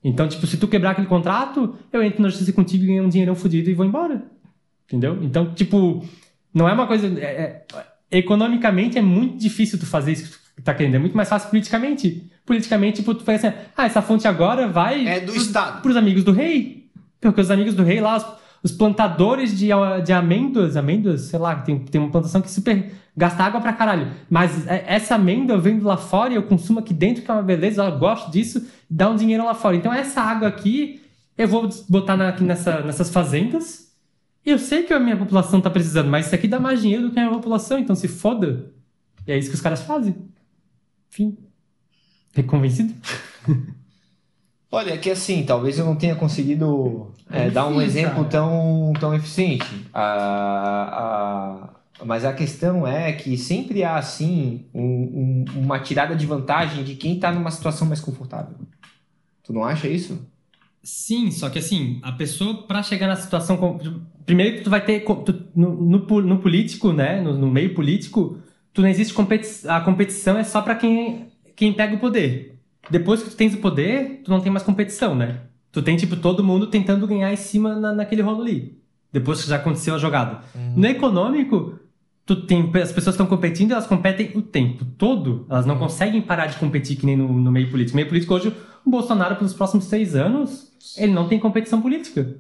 Então, 0.05 0.27
tipo, 0.27 0.47
se 0.47 0.57
tu 0.57 0.67
quebrar 0.67 0.91
aquele 0.91 1.07
contrato, 1.07 1.77
eu 1.93 2.03
entro 2.03 2.23
na 2.23 2.29
justiça 2.29 2.53
contigo 2.53 2.85
e 2.85 2.87
ganho 2.89 3.05
um 3.05 3.09
dinheirão 3.09 3.37
fudido 3.37 3.71
e 3.71 3.75
vou 3.75 3.87
embora. 3.87 4.23
Entendeu? 4.87 5.19
Então, 5.23 5.55
tipo, 5.55 6.05
não 6.53 6.69
é 6.69 6.73
uma 6.73 6.87
coisa. 6.87 7.07
é- 7.21 7.65
é- 7.75 8.19
economicamente 8.19 8.99
é 8.99 9.03
muito 9.03 9.39
difícil 9.39 9.79
tu 9.79 9.87
fazer 9.87 10.13
isso 10.13 10.39
tá 10.65 10.75
querendo. 10.75 10.95
É 10.95 10.99
muito 10.99 11.17
mais 11.17 11.29
fácil 11.29 11.49
politicamente. 11.51 12.31
Politicamente, 12.45 12.97
tipo, 13.01 13.15
tu 13.15 13.23
faz 13.25 13.45
assim, 13.45 13.57
ah, 13.77 13.87
essa 13.87 14.03
fonte 14.03 14.27
agora 14.27 14.67
vai 14.69 15.07
É 15.07 15.21
do 15.21 15.33
pros, 15.33 15.47
Estado. 15.47 15.83
pros 15.83 15.97
amigos 15.97 16.25
do 16.25 16.33
rei. 16.33 16.89
Porque 17.21 17.41
os 17.41 17.51
amigos 17.51 17.75
do 17.75 17.83
rei 17.85 18.01
lá, 18.01 18.17
os, 18.17 18.27
os 18.65 18.73
plantadores 18.73 19.57
de, 19.57 19.69
de 20.05 20.13
amêndoas, 20.13 20.77
amêndoas, 20.77 21.23
sei 21.23 21.39
lá, 21.39 21.55
tem, 21.57 21.79
tem 21.79 22.01
uma 22.01 22.11
plantação 22.11 22.41
que 22.43 22.51
super 22.51 22.93
gasta 23.17 23.45
água 23.45 23.61
pra 23.61 23.73
caralho. 23.73 24.09
Mas 24.29 24.67
é- 24.67 24.85
essa 24.89 25.15
amêndoa 25.15 25.57
eu 25.57 25.61
vendo 25.61 25.85
lá 25.87 25.97
fora 25.97 26.33
e 26.33 26.37
eu 26.37 26.43
consumo 26.43 26.81
aqui 26.81 26.93
dentro, 26.93 27.23
que 27.23 27.31
é 27.31 27.35
uma 27.35 27.43
beleza, 27.43 27.85
eu 27.85 27.99
gosto 27.99 28.31
disso, 28.31 28.67
dá 28.91 29.09
um 29.09 29.17
dinheiro 29.17 29.45
lá 29.45 29.55
fora. 29.55 29.77
Então 29.77 29.93
essa 29.93 30.21
água 30.21 30.49
aqui, 30.49 31.01
eu 31.39 31.47
vou 31.47 31.69
botar 31.89 32.17
na- 32.17 32.29
aqui 32.31 32.43
nessa, 32.43 32.81
nessas 32.81 33.09
fazendas. 33.11 33.93
Eu 34.45 34.59
sei 34.59 34.83
que 34.83 34.93
a 34.93 34.99
minha 34.99 35.17
população 35.17 35.61
tá 35.61 35.71
precisando, 35.71 36.11
mas 36.11 36.27
isso 36.27 36.35
aqui 36.35 36.49
dá 36.49 36.59
mais 36.59 36.83
dinheiro 36.83 37.05
do 37.05 37.11
que 37.13 37.21
a 37.21 37.23
minha 37.23 37.35
população, 37.35 37.79
então 37.79 37.95
se 37.95 38.09
foda. 38.09 38.67
E 39.25 39.31
é 39.31 39.39
isso 39.39 39.49
que 39.49 39.55
os 39.55 39.61
caras 39.61 39.83
fazem. 39.83 40.17
Enfim. 41.13 41.37
Fico 42.33 42.49
convencido? 42.49 42.95
Olha, 44.71 44.97
que 44.97 45.11
assim, 45.11 45.45
talvez 45.45 45.79
eu 45.79 45.85
não 45.85 45.95
tenha 45.95 46.15
conseguido 46.17 47.13
é, 47.31 47.47
É 47.49 47.51
dar 47.51 47.67
um 47.69 47.81
exemplo 47.83 48.25
tão, 48.25 48.93
tão 48.99 49.15
eficiente. 49.15 49.67
Ah, 49.93 51.69
ah, 52.01 52.05
mas 52.07 52.25
a 52.25 52.33
questão 52.33 52.87
é 52.87 53.13
que 53.13 53.37
sempre 53.37 53.85
há, 53.85 53.97
assim, 53.97 54.65
um- 54.73 55.45
um- 55.55 55.61
uma 55.61 55.79
tirada 55.79 56.17
de 56.17 56.25
vantagem 56.25 56.85
de 56.85 56.95
quem 56.95 57.17
está 57.17 57.31
numa 57.31 57.51
situação 57.51 57.87
mais 57.87 58.01
confortável. 58.01 58.57
Tu 59.45 59.53
não 59.53 59.63
acha 59.63 59.87
isso? 59.89 60.27
Sim, 60.83 61.31
só 61.31 61.51
que 61.51 61.59
assim, 61.59 62.01
a 62.03 62.11
pessoa 62.13 62.67
pra 62.67 62.83
chegar 62.83 63.07
na 63.07 63.17
situação. 63.17 63.79
Primeiro 64.25 64.57
que 64.57 64.63
tu 64.65 64.71
vai 64.71 64.83
ter. 64.83 65.01
tu- 65.05 65.49
no, 65.55 65.75
no, 65.83 65.99
no 66.23 66.39
político, 66.39 66.93
né? 66.95 67.21
No, 67.21 67.37
no 67.37 67.51
meio 67.51 67.75
político, 67.75 68.39
tu 68.73 68.83
não 68.83 68.89
existe 68.89 69.15
competi 69.15 69.67
a 69.69 69.81
competição 69.81 70.39
é 70.39 70.45
só 70.45 70.63
pra 70.63 70.75
quem, 70.75 71.29
quem 71.55 71.73
pega 71.73 71.95
o 71.95 71.99
poder. 71.99 72.59
Depois 72.91 73.23
que 73.23 73.31
tu 73.31 73.37
tens 73.37 73.55
o 73.55 73.59
poder, 73.59 74.23
tu 74.25 74.31
não 74.31 74.41
tem 74.41 74.51
mais 74.51 74.65
competição, 74.65 75.15
né? 75.15 75.41
Tu 75.71 75.81
tem, 75.83 75.97
tipo, 75.97 76.17
todo 76.17 76.45
mundo 76.45 76.67
tentando 76.67 77.07
ganhar 77.07 77.33
em 77.33 77.37
cima 77.37 77.75
na, 77.75 77.93
naquele 77.93 78.23
rolo 78.23 78.43
ali. 78.43 78.79
Depois 79.13 79.43
que 79.43 79.49
já 79.49 79.57
aconteceu 79.57 79.95
a 79.95 79.99
jogada. 79.99 80.41
No 80.77 80.87
econômico, 80.87 81.79
tu 82.27 82.37
tem, 82.45 82.71
as 82.75 82.93
pessoas 82.93 83.15
estão 83.15 83.27
competindo, 83.27 83.73
elas 83.73 83.87
competem 83.87 84.33
o 84.35 84.43
tempo 84.43 84.85
todo. 84.85 85.47
Elas 85.49 85.65
não 85.65 85.79
conseguem 85.79 86.21
parar 86.21 86.47
de 86.47 86.57
competir 86.57 86.97
que 86.97 87.07
nem 87.07 87.17
no, 87.17 87.29
no 87.29 87.53
meio 87.53 87.71
político. 87.71 87.95
No 87.95 87.97
meio 87.97 88.09
político, 88.09 88.35
hoje, 88.35 88.55
o 88.85 88.91
Bolsonaro, 88.91 89.37
pelos 89.37 89.55
próximos 89.55 89.85
seis 89.85 90.15
anos, 90.15 90.73
ele 90.97 91.13
não 91.13 91.29
tem 91.29 91.39
competição 91.39 91.81
política. 91.81 92.37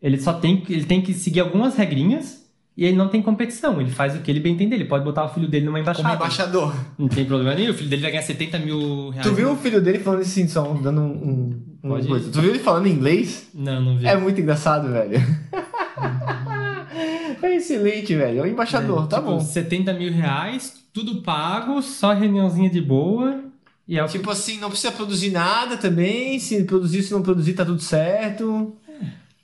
Ele 0.00 0.20
só 0.20 0.34
tem, 0.34 0.62
ele 0.68 0.84
tem 0.84 1.00
que 1.00 1.14
seguir 1.14 1.40
algumas 1.40 1.76
regrinhas 1.76 2.47
e 2.78 2.84
ele 2.84 2.96
não 2.96 3.08
tem 3.08 3.20
competição. 3.20 3.80
Ele 3.80 3.90
faz 3.90 4.14
o 4.14 4.20
que 4.20 4.30
ele 4.30 4.38
bem 4.38 4.52
entender. 4.54 4.76
Ele 4.76 4.84
pode 4.84 5.04
botar 5.04 5.24
o 5.24 5.28
filho 5.28 5.48
dele 5.48 5.66
numa 5.66 5.78
Como 5.80 5.90
embaixada. 5.90 6.14
embaixador. 6.14 6.72
Não 6.96 7.08
tem 7.08 7.24
problema 7.24 7.52
nenhum. 7.52 7.72
O 7.72 7.74
filho 7.74 7.90
dele 7.90 8.02
vai 8.02 8.12
ganhar 8.12 8.22
70 8.22 8.56
mil 8.60 9.10
reais. 9.10 9.26
Tu 9.26 9.34
viu 9.34 9.50
o 9.50 9.56
filho 9.56 9.82
dele 9.82 9.98
falando 9.98 10.20
assim, 10.20 10.46
só 10.46 10.62
dando 10.74 11.00
um. 11.00 11.60
um, 11.82 11.88
Pode 11.88 12.06
ir. 12.06 12.08
coisa. 12.08 12.30
Tu 12.30 12.40
viu 12.40 12.50
ele 12.50 12.60
falando 12.60 12.86
em 12.86 12.92
inglês? 12.92 13.48
Não, 13.52 13.80
não 13.82 13.98
vi. 13.98 14.06
É 14.06 14.16
muito 14.16 14.40
engraçado, 14.40 14.92
velho. 14.92 15.18
é 17.42 17.56
excelente, 17.56 18.14
velho. 18.14 18.38
É 18.38 18.42
o 18.42 18.46
embaixador, 18.46 19.08
tá 19.08 19.16
Tipo, 19.18 19.32
bom. 19.32 19.40
70 19.40 19.92
mil 19.94 20.12
reais, 20.12 20.74
tudo 20.92 21.20
pago, 21.22 21.82
só 21.82 22.12
reuniãozinha 22.12 22.70
de 22.70 22.80
boa. 22.80 23.40
E 23.88 23.98
é 23.98 24.04
o 24.04 24.06
que 24.06 24.18
Tipo 24.18 24.30
assim, 24.30 24.60
não 24.60 24.68
precisa 24.68 24.92
produzir 24.92 25.30
nada 25.30 25.76
também. 25.76 26.38
Se 26.38 26.62
produzir, 26.62 27.02
se 27.02 27.10
não 27.12 27.22
produzir, 27.22 27.54
tá 27.54 27.64
tudo 27.64 27.80
certo. 27.80 28.72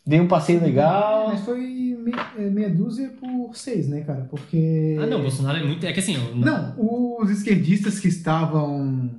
Dei 0.06 0.20
um 0.20 0.28
passeio 0.28 0.62
legal. 0.62 1.30
Mas 1.30 1.40
foi 1.44 1.58
meia, 2.04 2.26
é, 2.38 2.42
meia 2.50 2.70
dúzia 2.70 3.08
por 3.20 3.56
seis, 3.56 3.88
né, 3.88 4.02
cara? 4.02 4.26
Porque. 4.30 4.96
Ah, 5.00 5.06
não, 5.06 5.18
o 5.18 5.22
Bolsonaro 5.22 5.58
é 5.58 5.64
muito. 5.64 5.84
É 5.86 5.92
que 5.92 6.00
assim, 6.00 6.14
eu- 6.14 6.36
Não, 6.36 6.74
os 7.20 7.30
esquerdistas 7.30 7.98
que 7.98 8.08
estavam 8.08 9.10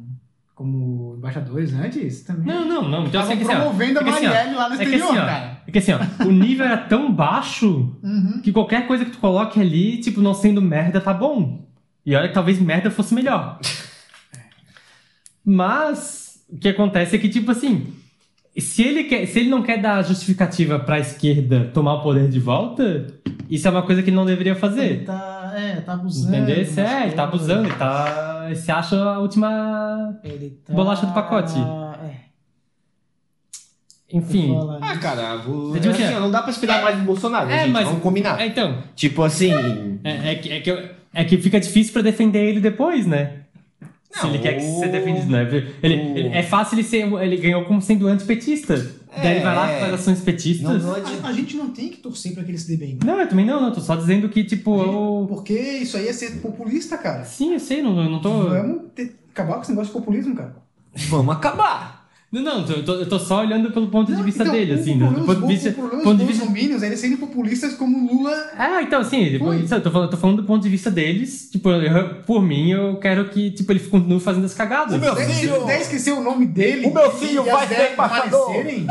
como 0.53 1.15
embaixadores 1.17 1.73
antes 1.73 2.21
também. 2.23 2.45
Não, 2.47 2.63
não, 2.65 2.87
não. 2.87 3.05
Então, 3.07 3.21
Estavam 3.21 3.31
assim, 3.31 3.33
é 3.33 3.35
que, 3.37 3.43
assim, 3.43 3.53
ó, 3.53 3.59
promovendo 3.63 3.99
a 3.99 4.03
é 4.03 4.09
assim, 4.09 4.25
ó, 4.25 4.29
Marielle 4.29 4.55
lá 4.55 4.69
no 4.69 4.75
é 4.75 4.77
que 4.77 4.83
exterior, 4.83 5.09
assim, 5.09 5.17
ó, 5.19 5.25
cara. 5.25 5.61
é 5.67 5.71
que 5.71 5.77
assim, 5.77 5.91
ó, 5.91 6.23
o 6.25 6.31
nível 6.31 6.65
era 6.65 6.77
tão 6.77 7.11
baixo 7.11 7.93
Uhum. 8.01 8.39
que 8.41 8.51
qualquer 8.53 8.87
coisa 8.87 9.03
que 9.03 9.11
tu 9.11 9.17
coloque 9.17 9.59
ali, 9.59 9.97
tipo, 9.99 10.21
não 10.21 10.33
sendo 10.33 10.61
merda, 10.61 11.01
tá 11.01 11.13
bom. 11.13 11.65
E 12.05 12.15
olha 12.15 12.27
que 12.29 12.33
talvez 12.33 12.59
merda 12.59 12.89
fosse 12.91 13.13
melhor. 13.13 13.59
Mas 15.43 16.39
o 16.49 16.57
que 16.57 16.69
acontece 16.69 17.15
é 17.15 17.19
que, 17.19 17.29
tipo 17.29 17.51
assim, 17.51 17.93
se 18.61 18.81
ele, 18.83 19.03
quer, 19.05 19.25
se 19.27 19.39
ele 19.39 19.49
não 19.49 19.61
quer 19.61 19.81
dar 19.81 20.01
justificativa 20.03 20.79
pra 20.79 20.99
esquerda 20.99 21.69
tomar 21.73 21.95
o 21.95 22.01
poder 22.01 22.29
de 22.29 22.39
volta, 22.39 23.07
isso 23.49 23.67
é 23.67 23.71
uma 23.71 23.81
coisa 23.83 24.01
que 24.01 24.09
ele 24.09 24.15
não 24.15 24.25
deveria 24.25 24.53
Ele 24.53 24.59
fazer. 24.59 25.03
tá, 25.03 25.53
é, 25.55 25.81
tá 25.81 25.93
abusando. 25.93 26.35
Entendeu? 26.35 26.55
É, 26.85 27.03
ele 27.03 27.11
tá 27.13 27.23
abusando, 27.23 27.67
ele 27.67 27.75
tá. 27.75 28.43
Ele 28.47 28.55
se 28.55 28.71
acha 28.71 28.95
a 28.95 29.19
última. 29.19 30.17
Ele 30.23 30.51
tá... 30.65 30.73
Bolacha 30.73 31.05
do 31.05 31.13
pacote. 31.13 31.53
É. 32.03 32.15
Enfim. 34.13 34.55
Ah, 34.81 34.95
cara, 34.97 35.35
vou... 35.37 35.75
É 35.75 35.79
tipo 35.79 35.93
assim, 35.93 36.03
assim, 36.03 36.13
não 36.19 36.29
dá 36.31 36.41
pra 36.41 36.51
esperar 36.51 36.83
mais 36.83 36.97
do 36.97 37.03
Bolsonaro, 37.03 37.49
É, 37.49 37.61
gente. 37.63 37.71
mas- 37.71 37.85
Vamos 37.87 38.01
combinar. 38.03 38.39
É, 38.39 38.45
então. 38.47 38.77
Tipo 38.95 39.23
assim. 39.23 39.99
É, 40.03 40.31
é 40.31 40.35
que, 40.35 40.51
é, 40.51 40.59
que, 40.61 40.71
eu- 40.71 40.89
é 41.13 41.23
que 41.25 41.37
fica 41.37 41.59
difícil 41.59 41.91
pra 41.91 42.01
defender 42.03 42.39
ele 42.47 42.59
depois, 42.61 43.05
né? 43.07 43.39
Se 44.15 44.23
Não, 44.23 44.29
ele 44.33 44.39
quer 44.39 44.53
que 44.57 44.65
o- 44.65 44.79
ser 44.79 44.87
defendido, 44.91 45.29
né? 45.29 45.41
Ele, 45.83 45.95
o- 45.95 46.17
ele- 46.17 46.27
é 46.29 46.41
fácil 46.41 46.75
ele 46.75 46.83
ser. 46.87 47.05
Ele 47.21 47.35
ganhou 47.37 47.65
como 47.65 47.81
sendo 47.81 48.07
antipetista. 48.07 48.75
Daí 49.17 49.35
ele 49.35 49.43
vai 49.43 49.55
lá 49.55 49.69
É. 49.69 49.79
faz 49.81 49.93
ações 49.93 50.21
petistas. 50.21 50.63
Não, 50.63 50.73
Não, 50.73 50.87
não 50.87 50.95
adianta. 50.95 51.27
A, 51.27 51.29
a 51.29 51.33
gente 51.33 51.55
não 51.57 51.69
tem 51.69 51.89
que 51.89 51.97
torcer 51.97 52.33
pra 52.33 52.43
que 52.43 52.51
ele 52.51 52.57
se 52.57 52.67
dê 52.69 52.77
bem. 52.77 52.97
né? 53.03 53.21
eu 53.23 53.27
também 53.27 53.45
não, 53.45 53.61
não. 53.61 53.71
Tô 53.71 53.81
só 53.81 53.95
dizendo 53.95 54.29
que, 54.29 54.43
tipo, 54.43 54.77
eu. 54.81 55.25
Porque 55.27 55.53
isso 55.53 55.97
aí 55.97 56.07
é 56.07 56.13
ser 56.13 56.31
populista, 56.41 56.97
cara. 56.97 57.23
Sim, 57.25 57.53
eu 57.53 57.59
sei, 57.59 57.81
não, 57.81 58.01
eu 58.01 58.09
não 58.09 58.21
tô. 58.21 58.49
Vamos 58.49 58.83
ter- 58.95 59.15
acabar 59.31 59.55
com 59.55 59.61
esse 59.63 59.71
negócio 59.71 59.93
de 59.93 59.99
populismo, 59.99 60.33
cara. 60.35 60.55
Vamos 61.09 61.35
acabar. 61.35 61.94
Não, 62.41 62.41
não, 62.41 62.67
eu 62.67 62.83
tô, 62.83 62.93
eu 62.95 63.05
tô 63.07 63.17
só 63.17 63.39
olhando 63.39 63.71
pelo 63.71 63.87
ponto 63.87 64.13
de 64.13 64.21
vista 64.21 64.43
então, 64.43 64.53
dele, 64.53 64.73
o 64.73 64.75
assim, 64.75 64.97
problema 64.97 65.19
do 65.19 65.25
ponto 65.25 65.47
de 65.47 65.53
vista. 65.53 65.71
problema 65.71 66.03
Ponto 66.03 66.17
de 66.17 66.25
dos 66.25 66.27
vista 66.37 66.83
é 66.83 66.87
eles 66.87 66.99
serem 66.99 67.17
populistas 67.17 67.73
como 67.75 68.11
Lula. 68.13 68.51
Ah, 68.57 68.81
então 68.81 68.99
assim, 68.99 69.39
Foi. 69.39 69.57
isso, 69.61 69.73
eu 69.73 69.81
tô 69.81 69.89
falando, 69.89 70.09
tô 70.09 70.17
falando 70.17 70.37
do 70.37 70.43
ponto 70.43 70.61
de 70.61 70.69
vista 70.69 70.91
deles. 70.91 71.49
Tipo, 71.51 71.69
eu- 71.69 72.15
por 72.25 72.41
mim, 72.41 72.71
eu 72.71 72.97
quero 72.97 73.29
que 73.29 73.51
tipo, 73.51 73.71
ele 73.71 73.79
continue 73.79 74.19
fazendo 74.19 74.43
as 74.45 74.53
cagadas. 74.53 74.95
O 74.95 74.99
meu 74.99 75.13
Até 75.13 75.25
filho! 75.27 75.63
até 75.63 75.81
esquecer 75.81 76.11
o 76.11 76.21
nome 76.21 76.45
dele. 76.45 76.87
O 76.87 76.93
meu 76.93 77.09
filho 77.11 77.43
vai 77.45 77.67
ser 77.67 77.93
embaixador. 77.93 78.49
aparecerem. 78.49 78.87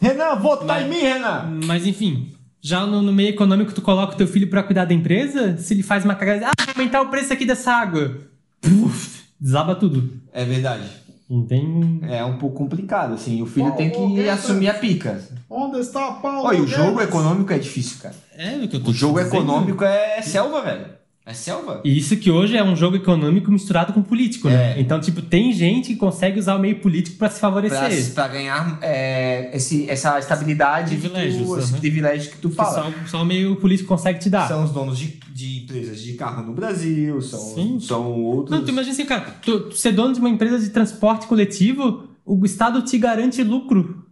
Renan, 0.00 0.36
vota 0.36 0.64
Mas- 0.64 0.86
em 0.86 0.88
mim, 0.88 1.00
Renan. 1.00 1.60
Mas 1.64 1.86
enfim, 1.86 2.32
já 2.60 2.86
no, 2.86 3.02
no 3.02 3.12
meio 3.12 3.30
econômico, 3.30 3.72
tu 3.74 3.82
coloca 3.82 4.14
o 4.14 4.16
teu 4.16 4.26
filho 4.26 4.48
pra 4.48 4.62
cuidar 4.62 4.84
da 4.84 4.94
empresa, 4.94 5.56
se 5.58 5.74
ele 5.74 5.82
faz 5.82 6.04
uma 6.04 6.14
cagada, 6.14 6.46
ah, 6.48 6.52
vou 6.64 6.74
aumentar 6.76 7.02
o 7.02 7.08
preço 7.08 7.32
aqui 7.32 7.44
dessa 7.44 7.72
água. 7.72 8.16
Puf, 8.60 9.22
desaba 9.40 9.74
tudo. 9.74 10.12
É 10.32 10.44
verdade. 10.44 10.84
Não 11.28 11.44
tem. 11.44 12.00
É 12.08 12.24
um 12.24 12.38
pouco 12.38 12.56
complicado, 12.56 13.14
assim. 13.14 13.42
O 13.42 13.46
filho 13.46 13.72
tem 13.72 13.90
que 13.90 14.28
assumir 14.28 14.68
a 14.68 14.74
pica. 14.74 15.20
Onde 15.50 15.80
está 15.80 16.12
Paulo? 16.12 16.46
Olha, 16.46 16.62
o 16.62 16.66
jogo 16.66 17.00
econômico 17.00 17.52
é 17.52 17.58
difícil, 17.58 17.98
cara. 18.00 18.14
É 18.36 18.56
o 18.56 18.68
que 18.68 18.76
eu 18.76 18.82
tô 18.82 18.90
O 18.90 18.94
jogo 18.94 19.18
dizendo. 19.18 19.34
econômico 19.36 19.82
é 19.84 20.22
selva, 20.22 20.62
velho. 20.62 20.86
É 21.28 21.34
selva. 21.34 21.80
E 21.84 21.98
isso 21.98 22.16
que 22.16 22.30
hoje 22.30 22.56
é 22.56 22.62
um 22.62 22.76
jogo 22.76 22.94
econômico 22.94 23.50
misturado 23.50 23.92
com 23.92 24.00
político, 24.00 24.48
né? 24.48 24.78
É. 24.78 24.80
Então, 24.80 25.00
tipo, 25.00 25.20
tem 25.20 25.52
gente 25.52 25.88
que 25.88 25.96
consegue 25.96 26.38
usar 26.38 26.54
o 26.54 26.60
meio 26.60 26.78
político 26.78 27.16
pra 27.16 27.28
se 27.28 27.40
favorecer. 27.40 28.14
pra 28.14 28.28
ganhar 28.28 28.78
é, 28.80 29.50
esse, 29.52 29.90
essa 29.90 30.20
estabilidade, 30.20 30.96
tu, 30.96 31.58
esse 31.58 31.72
privilégio 31.78 32.30
que 32.30 32.38
tu 32.38 32.48
Que 32.50 32.54
fala. 32.54 32.92
só, 32.92 33.08
só 33.08 33.22
o 33.22 33.26
meio 33.26 33.56
político 33.56 33.88
consegue 33.88 34.20
te 34.20 34.30
dar. 34.30 34.46
São 34.46 34.62
os 34.62 34.70
donos 34.70 34.96
de, 34.96 35.18
de 35.32 35.64
empresas 35.64 36.00
de 36.00 36.12
carro 36.12 36.44
no 36.46 36.52
Brasil, 36.52 37.20
são, 37.20 37.40
Sim. 37.40 37.80
são 37.80 38.12
outros. 38.22 38.56
Não, 38.56 38.64
tu 38.64 38.70
imagina 38.70 38.92
assim, 38.92 39.04
cara, 39.04 39.22
tu, 39.42 39.62
tu 39.70 39.76
ser 39.76 39.90
dono 39.90 40.14
de 40.14 40.20
uma 40.20 40.30
empresa 40.30 40.60
de 40.60 40.70
transporte 40.70 41.26
coletivo, 41.26 42.04
o 42.24 42.46
Estado 42.46 42.82
te 42.82 42.96
garante 42.98 43.42
lucro. 43.42 44.06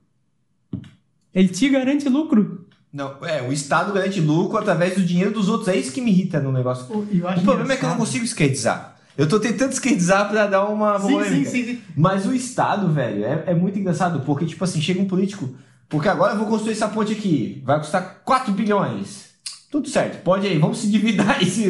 Ele 1.33 1.47
te 1.47 1.68
garante 1.68 2.09
lucro. 2.09 2.66
Não, 2.95 3.17
é, 3.23 3.43
o 3.43 3.53
Estado 3.53 3.93
garante 3.93 4.21
lucro 4.21 4.57
através 4.57 4.95
do 4.95 5.03
dinheiro 5.03 5.33
dos 5.33 5.49
outros. 5.49 5.67
É 5.67 5.77
isso 5.77 5.91
que 5.91 6.01
me 6.01 6.13
irrita 6.13 6.39
no 6.39 6.53
negócio. 6.53 6.87
O- 6.95 7.01
O 7.01 7.43
problema 7.43 7.73
é 7.73 7.77
que 7.77 7.85
eu 7.85 7.89
não 7.89 7.97
consigo 7.97 8.25
esquerdizar. 8.25 8.95
Eu 9.19 9.29
tô 9.29 9.41
tentando 9.41 9.73
esquerdizar 9.73 10.29
pra 10.31 10.47
dar 10.47 10.65
uma 10.67 10.99
Sim, 11.01 11.09
polêmica. 11.11 11.51
sim, 11.51 11.65
sim, 11.65 11.73
sim. 11.75 11.81
Mas 11.97 12.25
o 12.25 12.33
Estado, 12.33 12.89
velho, 12.93 13.25
é, 13.25 13.45
é 13.49 13.55
muito 13.55 13.77
engraçado, 13.81 14.21
porque, 14.21 14.47
tipo 14.47 14.63
assim, 14.63 14.81
chega 14.81 15.01
um 15.01 15.07
político, 15.09 15.51
porque 15.89 16.09
agora 16.09 16.35
eu 16.35 16.39
vou 16.39 16.47
construir 16.47 16.73
essa 16.73 16.87
ponte 16.87 17.13
aqui, 17.13 17.61
vai 17.67 17.79
custar 17.81 18.23
4 18.25 18.53
bilhões. 18.53 19.25
Tudo 19.73 19.89
certo, 19.89 20.23
pode 20.23 20.47
aí, 20.47 20.57
vamos 20.57 20.79
se 20.79 20.89
dividar 20.89 21.39
esse. 21.43 21.65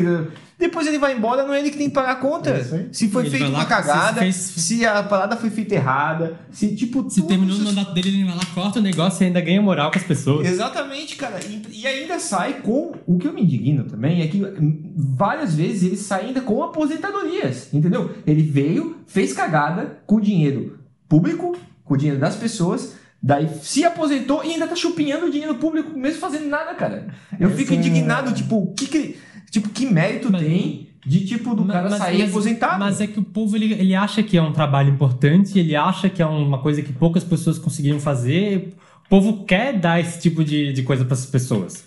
Depois 0.59 0.87
ele 0.87 0.99
vai 0.99 1.17
embora, 1.17 1.45
não 1.45 1.53
é 1.53 1.59
ele 1.59 1.71
que 1.71 1.77
tem 1.77 1.89
que 1.89 1.95
pagar 1.95 2.13
a 2.13 2.17
conta. 2.17 2.51
É 2.51 2.87
se 2.93 3.09
foi 3.09 3.29
feita 3.29 3.49
uma 3.49 3.65
cagada, 3.65 4.21
se 4.23 4.33
se, 4.61 4.77
fez- 4.79 4.85
a 4.89 5.03
parada 5.03 5.37
foi 5.37 5.51
feita 5.51 5.75
errada, 5.75 6.39
se 6.53 6.75
tipo. 6.77 7.11
Se 7.11 7.17
tudo 7.21 7.29
terminou 7.29 7.57
o 7.57 7.59
isso- 7.59 7.67
mandato 7.69 7.93
dele, 7.93 8.09
ele 8.09 8.25
vai 8.25 8.37
lá, 8.37 8.43
corta 8.55 8.79
o 8.79 8.83
negócio 8.83 9.23
e 9.23 9.27
ainda 9.27 9.41
ganha 9.41 9.61
moral 9.61 9.91
com 9.91 9.99
as 9.99 10.05
pessoas. 10.05 10.47
Exatamente, 10.47 11.17
cara. 11.17 11.41
E, 11.45 11.81
e 11.83 11.87
ainda 11.87 12.19
sai 12.21 12.61
com. 12.63 12.93
O 13.07 13.19
que 13.19 13.27
eu 13.27 13.33
me 13.33 13.43
indigno 13.43 13.85
também 13.85 14.23
é 14.23 14.29
que 14.29 14.43
hum, 14.45 14.93
várias 14.97 15.55
vezes 15.55 15.83
ele 15.83 15.97
sai 15.97 16.27
ainda 16.27 16.41
com 16.41 16.63
aposentadorias, 16.63 17.73
entendeu? 17.73 18.15
Ele 18.27 18.43
veio, 18.43 18.99
fez 19.07 19.33
cagada 19.33 19.99
com 20.07 20.21
dinheiro 20.21 20.79
público, 21.09 21.57
com 21.85 21.95
o 21.95 21.97
dinheiro 21.97 22.21
das 22.21 22.37
pessoas, 22.37 22.95
daí 23.23 23.49
se 23.63 23.85
aposentou 23.85 24.45
e 24.45 24.53
ainda 24.53 24.67
tá 24.67 24.77
chupinhando 24.77 25.27
o 25.27 25.31
dinheiro 25.31 25.57
público, 25.57 25.99
mesmo 25.99 26.21
fazendo 26.21 26.47
nada, 26.47 26.75
cara. 26.75 27.09
Eu 27.39 27.49
Essa 27.49 27.57
fico 27.57 27.73
é- 27.73 27.77
indignado, 27.77 28.33
tipo, 28.33 28.57
o 28.57 28.73
que 28.75 28.87
que. 28.87 29.17
Tipo, 29.55 29.69
que 29.69 29.87
mérito 29.87 30.33
Mas- 30.33 30.43
tem 30.43 30.89
de, 31.07 31.25
tipo, 31.25 31.55
do 31.55 31.65
cara 31.65 31.89
sair 31.97 32.23
aposentado? 32.25 32.81
Mas 32.81 33.01
é 33.01 33.07
que 33.07 33.21
o 33.21 33.23
povo 33.23 33.55
ele, 33.57 33.73
ele 33.73 33.95
acha 33.95 34.21
que 34.23 34.37
é 34.37 34.43
um 34.43 34.53
trabalho 34.53 34.91
importante, 34.91 35.59
ele 35.59 35.77
acha 35.77 36.09
que 36.11 36.21
é 36.21 36.27
uma 36.27 36.59
coisa 36.59 36.83
que 36.83 36.93
poucas 36.93 37.23
pessoas 37.23 37.57
conseguiram 37.59 38.01
fazer. 38.01 38.75
O 39.07 39.09
povo 39.09 39.45
quer 39.45 39.79
dar 39.79 40.01
esse 40.01 40.21
tipo 40.21 40.43
de, 40.43 40.73
de 40.73 40.83
coisa 40.83 41.05
para 41.05 41.15
essas 41.15 41.27
pessoas. 41.31 41.85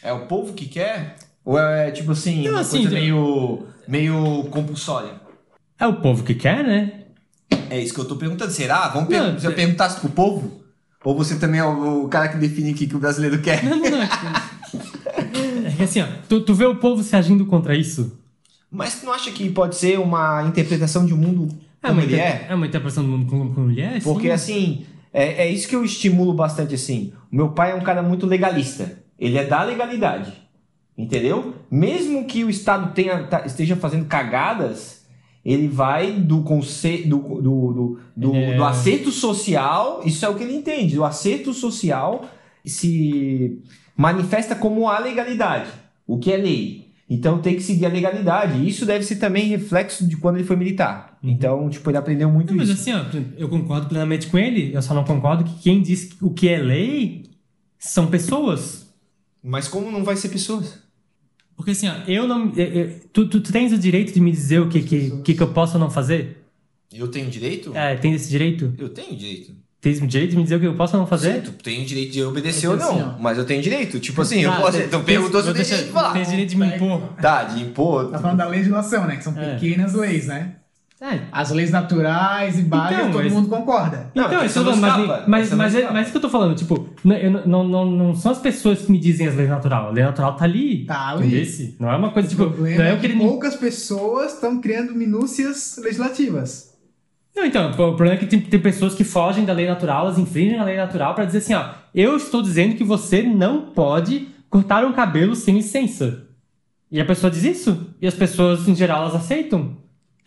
É 0.00 0.12
o 0.12 0.26
povo 0.26 0.52
que 0.52 0.66
quer? 0.66 1.16
Ou 1.44 1.58
é, 1.58 1.90
tipo 1.90 2.12
assim, 2.12 2.44
Não, 2.44 2.52
uma 2.52 2.60
assim, 2.60 2.82
coisa 2.82 2.90
de- 2.90 2.94
meio, 3.02 3.66
meio 3.88 4.44
compulsória? 4.50 5.10
É 5.78 5.86
o 5.88 5.94
povo 5.94 6.22
que 6.22 6.34
quer, 6.34 6.62
né? 6.62 7.00
É 7.68 7.80
isso 7.80 7.92
que 7.94 8.00
eu 8.00 8.04
tô 8.04 8.14
perguntando. 8.14 8.52
Será? 8.52 8.86
Vamos 8.88 9.08
Não, 9.10 9.32
per 9.32 9.40
se 9.40 9.46
eu 9.46 9.50
é- 9.50 9.54
perguntasse 9.54 9.98
pro 9.98 10.08
povo? 10.10 10.60
Ou 11.04 11.16
você 11.16 11.36
também 11.36 11.58
é 11.58 11.64
o, 11.64 12.04
o 12.04 12.08
cara 12.08 12.28
que 12.28 12.36
define 12.38 12.70
o 12.72 12.74
que, 12.76 12.86
que 12.86 12.94
o 12.94 12.98
brasileiro 13.00 13.40
quer? 13.42 13.64
Não, 13.64 13.76
não, 13.76 13.90
não. 13.90 13.98
É 15.76 15.78
que- 15.78 15.82
é 15.82 15.84
assim, 15.84 16.00
ó, 16.02 16.06
tu, 16.28 16.40
tu 16.40 16.54
vê 16.54 16.64
o 16.66 16.76
povo 16.76 17.02
se 17.02 17.14
agindo 17.16 17.44
contra 17.46 17.76
isso. 17.76 18.18
Mas 18.70 19.00
tu 19.00 19.06
não 19.06 19.12
acha 19.12 19.30
que 19.30 19.48
pode 19.50 19.76
ser 19.76 19.98
uma 19.98 20.42
interpretação 20.44 21.06
de 21.06 21.14
um 21.14 21.16
mundo 21.16 21.48
É 21.82 21.88
como 21.88 22.00
uma, 22.00 22.04
ele 22.04 22.16
é? 22.16 22.46
é 22.48 22.54
uma 22.54 22.66
interpretação 22.66 23.04
do 23.04 23.10
mundo 23.10 23.30
com, 23.30 23.54
com 23.54 23.60
mulher? 23.62 24.02
Porque 24.02 24.26
sim. 24.28 24.32
assim, 24.32 24.86
é, 25.12 25.44
é 25.46 25.50
isso 25.50 25.68
que 25.68 25.76
eu 25.76 25.84
estimulo 25.84 26.34
bastante 26.34 26.74
assim. 26.74 27.12
O 27.32 27.36
meu 27.36 27.50
pai 27.50 27.70
é 27.70 27.74
um 27.74 27.80
cara 27.82 28.02
muito 28.02 28.26
legalista. 28.26 28.98
Ele 29.18 29.38
é 29.38 29.44
da 29.44 29.62
legalidade. 29.62 30.32
Entendeu? 30.98 31.54
Mesmo 31.70 32.24
que 32.24 32.42
o 32.42 32.50
Estado 32.50 32.92
tenha, 32.94 33.22
tá- 33.24 33.44
esteja 33.46 33.76
fazendo 33.76 34.06
cagadas, 34.06 35.04
ele 35.44 35.68
vai 35.68 36.10
do 36.12 36.40
conceito 36.42 37.08
do, 37.08 37.18
do, 37.18 37.40
do, 37.40 37.98
do, 38.16 38.34
Ele 38.34 38.52
é- 38.52 38.56
do 38.56 38.64
acerto 38.64 39.10
social, 39.12 40.00
isso 40.04 40.24
é 40.24 40.28
o 40.28 40.34
que 40.34 40.42
ele 40.42 40.56
entende. 40.56 40.98
O 40.98 41.04
acerto 41.04 41.52
social 41.54 42.24
se 42.64 43.62
manifesta 43.96 44.54
como 44.54 44.88
a 44.88 44.98
legalidade, 44.98 45.70
o 46.06 46.18
que 46.18 46.32
é 46.32 46.36
lei. 46.36 46.86
Então 47.08 47.40
tem 47.40 47.54
que 47.54 47.62
seguir 47.62 47.86
a 47.86 47.88
legalidade. 47.88 48.58
E 48.58 48.68
Isso 48.68 48.84
deve 48.84 49.04
ser 49.04 49.16
também 49.16 49.46
reflexo 49.46 50.06
de 50.06 50.16
quando 50.16 50.36
ele 50.36 50.44
foi 50.44 50.56
militar. 50.56 51.16
Então, 51.22 51.68
tipo, 51.70 51.88
ele 51.88 51.96
aprendeu 51.96 52.28
muito 52.28 52.50
Não, 52.50 52.56
mas 52.56 52.68
isso. 52.68 52.80
assim, 52.90 52.92
ó, 52.92 53.04
eu 53.38 53.48
concordo 53.48 53.86
plenamente 53.88 54.26
com 54.26 54.36
ele, 54.36 54.74
eu 54.74 54.82
só 54.82 54.92
não 54.92 55.04
concordo 55.04 55.44
que 55.44 55.54
quem 55.60 55.80
diz 55.80 56.10
o 56.20 56.30
que 56.30 56.48
é 56.48 56.58
lei 56.58 57.24
são 57.78 58.08
pessoas. 58.08 58.92
Mas 59.42 59.68
como 59.68 59.90
não 59.92 60.02
vai 60.02 60.16
ser 60.16 60.28
pessoas? 60.30 60.78
Porque 61.56 61.70
assim, 61.70 61.88
ó, 61.88 61.94
eu 62.08 62.26
não. 62.26 62.52
eu- 62.56 62.66
eu- 62.66 63.00
tu, 63.12 63.28
tu, 63.28 63.40
tens 63.40 63.72
o 63.72 63.78
direito 63.78 64.12
de 64.12 64.20
me 64.20 64.30
dizer 64.32 64.60
o 64.60 64.68
que, 64.68 64.82
que, 64.82 65.10
que, 65.22 65.34
que 65.34 65.42
eu 65.42 65.52
posso 65.52 65.74
ou 65.74 65.80
não 65.80 65.88
fazer? 65.90 66.44
Eu 66.92 67.08
tenho 67.08 67.30
direito? 67.30 67.74
É, 67.76 67.94
tens 67.96 68.16
esse 68.22 68.30
direito? 68.30 68.74
Eu 68.76 68.88
tenho 68.88 69.16
direito. 69.16 69.52
O 69.84 70.06
direito 70.06 70.30
de 70.32 70.36
me 70.36 70.42
dizer 70.42 70.56
o 70.56 70.60
que 70.60 70.66
eu 70.66 70.74
posso 70.74 70.96
ou 70.96 71.00
não 71.02 71.06
fazer? 71.06 71.34
Sim, 71.34 71.40
tu 71.42 71.52
tem 71.52 71.82
o 71.82 71.86
direito 71.86 72.12
de 72.12 72.24
obedecer 72.24 72.66
É 72.66 72.70
ou 72.70 72.74
assim, 72.76 72.98
não. 72.98 73.14
ó. 73.16 73.22
mas 73.22 73.38
eu 73.38 73.44
tenho 73.44 73.62
direito. 73.62 74.00
Tipo 74.00 74.22
assim, 74.22 74.40
eu 74.40 74.50
Tá, 74.50 74.60
posso. 74.60 74.78
Então 74.78 75.02
perguntou 75.04 75.40
se 75.42 75.48
eu 75.48 75.54
tenho 75.54 75.64
direito 75.64 75.86
de 75.86 75.92
falar. 75.92 76.12
Tens 76.12 76.28
direito 76.28 76.48
de 76.50 76.56
me 76.56 76.66
impor. 76.66 77.00
Tá, 77.22 77.44
de 77.44 77.62
impor. 77.62 78.10
Tá 78.10 78.18
falando 78.18 78.38
da 78.38 78.48
legislação, 78.48 79.06
né? 79.06 79.16
Que 79.16 79.22
são 79.22 79.32
É. 79.38 79.54
pequenas 79.54 79.94
leis, 79.94 80.26
né? 80.26 80.54
É, 81.00 81.20
As 81.30 81.50
leis 81.50 81.70
naturais 81.70 82.58
e 82.58 82.62
básicas, 82.62 83.00
Então, 83.00 83.12
todo 83.12 83.22
mas- 83.24 83.32
mundo 83.34 83.48
concorda. 83.48 84.10
Não, 84.14 84.24
então, 84.24 84.44
isso 84.44 84.62
não 84.64 84.74
mas, 84.76 84.98
escapa, 84.98 85.24
mas, 85.28 85.50
não 85.50 85.58
mas, 85.58 85.74
é, 85.74 85.90
mas 85.90 86.02
isso 86.04 86.10
que 86.10 86.16
eu 86.16 86.22
tô 86.22 86.30
falando, 86.30 86.54
tipo, 86.56 86.88
não, 87.04 87.14
eu 87.16 87.30
não, 87.46 87.64
não, 87.68 87.84
não, 87.84 88.14
são 88.14 88.32
as 88.32 88.38
pessoas 88.38 88.80
que 88.80 88.90
me 88.90 88.98
dizem 88.98 89.28
as 89.28 89.36
leis 89.36 89.50
natural. 89.50 89.88
A 89.88 89.90
lei 89.90 90.02
natural 90.02 90.34
tá 90.36 90.44
ali. 90.46 90.86
Tá 90.86 91.08
ali. 91.10 91.26
Entendesse? 91.26 91.76
Não 91.78 91.92
é 91.92 91.96
uma 91.96 92.10
coisa, 92.12 92.26
O 92.26 92.30
tipo, 92.30 92.44
problema 92.46 92.78
não 92.78 92.84
é 92.86 92.92
é 92.94 92.96
que 92.96 93.08
poucas 93.10 93.54
pessoas 93.54 94.32
estão 94.32 94.58
criando 94.58 94.94
minúcias 94.94 95.78
legislativas. 95.84 96.74
Não, 97.36 97.44
então, 97.44 97.70
o 97.70 97.74
problema 97.74 98.14
é 98.14 98.16
que 98.16 98.24
tem, 98.24 98.40
tem 98.40 98.58
pessoas 98.58 98.94
que 98.94 99.04
fogem 99.04 99.44
da 99.44 99.52
lei 99.52 99.66
natural, 99.66 100.06
elas 100.06 100.18
infringem 100.18 100.58
a 100.58 100.64
lei 100.64 100.74
natural 100.74 101.14
pra 101.14 101.26
dizer 101.26 101.38
assim, 101.38 101.52
ó, 101.52 101.68
eu 101.94 102.16
estou 102.16 102.40
dizendo 102.40 102.74
que 102.76 102.82
você 102.82 103.22
não 103.22 103.60
pode 103.72 104.28
cortar 104.48 104.86
um 104.86 104.92
cabelo 104.94 105.36
sem 105.36 105.56
licença. 105.56 106.26
E 106.90 106.98
a 106.98 107.04
pessoa 107.04 107.30
diz 107.30 107.44
isso, 107.44 107.94
e 108.00 108.06
as 108.06 108.14
pessoas, 108.14 108.66
em 108.66 108.74
geral, 108.74 109.02
elas 109.02 109.14
aceitam. 109.14 109.76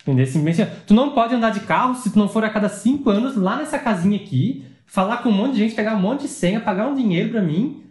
Entendeu? 0.02 0.24
Simplesmente, 0.24 0.62
ó, 0.62 0.72
tu 0.86 0.94
não 0.94 1.10
pode 1.10 1.34
andar 1.34 1.50
de 1.50 1.60
carro 1.60 1.96
se 1.96 2.10
tu 2.10 2.18
não 2.18 2.28
for 2.28 2.44
a 2.44 2.48
cada 2.48 2.68
cinco 2.68 3.10
anos 3.10 3.34
lá 3.34 3.56
nessa 3.56 3.76
casinha 3.76 4.16
aqui, 4.16 4.64
falar 4.86 5.16
com 5.16 5.30
um 5.30 5.32
monte 5.32 5.54
de 5.54 5.58
gente, 5.58 5.74
pegar 5.74 5.96
um 5.96 6.00
monte 6.00 6.22
de 6.22 6.28
senha, 6.28 6.60
pagar 6.60 6.86
um 6.86 6.94
dinheiro 6.94 7.30
pra 7.30 7.42
mim, 7.42 7.82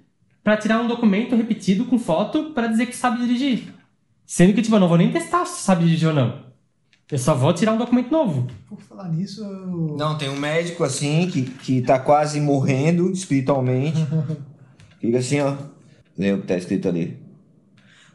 pra 0.42 0.56
tirar 0.56 0.80
um 0.80 0.88
documento 0.88 1.36
repetido 1.36 1.84
com 1.84 2.00
foto 2.00 2.52
pra 2.52 2.68
dizer 2.68 2.86
que 2.86 2.96
sabe 2.96 3.20
dirigir. 3.20 3.74
Sendo 4.26 4.54
que, 4.54 4.62
tipo, 4.62 4.78
eu 4.78 4.80
não 4.80 4.88
vou 4.88 4.98
nem 4.98 5.12
testar 5.12 5.46
se 5.46 5.62
sabe 5.62 5.84
dirigir 5.84 6.08
ou 6.08 6.16
não. 6.16 6.49
Eu 7.12 7.18
só 7.18 7.34
vou 7.34 7.52
tirar 7.54 7.74
um 7.74 7.78
documento 7.78 8.12
novo. 8.12 8.48
Por 8.68 8.80
falar 8.82 9.10
nisso, 9.10 9.44
eu... 9.44 9.96
Não, 9.98 10.16
tem 10.18 10.30
um 10.30 10.38
médico 10.40 10.84
assim 10.84 11.28
que, 11.28 11.42
que 11.44 11.82
tá 11.82 11.98
quase 11.98 12.40
morrendo 12.40 13.10
espiritualmente. 13.12 14.06
Fica 15.02 15.18
assim, 15.18 15.40
ó. 15.40 15.56
Lê 16.18 16.34
o 16.34 16.42
que 16.42 16.48
tá 16.48 16.56
escrito 16.58 16.88
ali. 16.88 17.18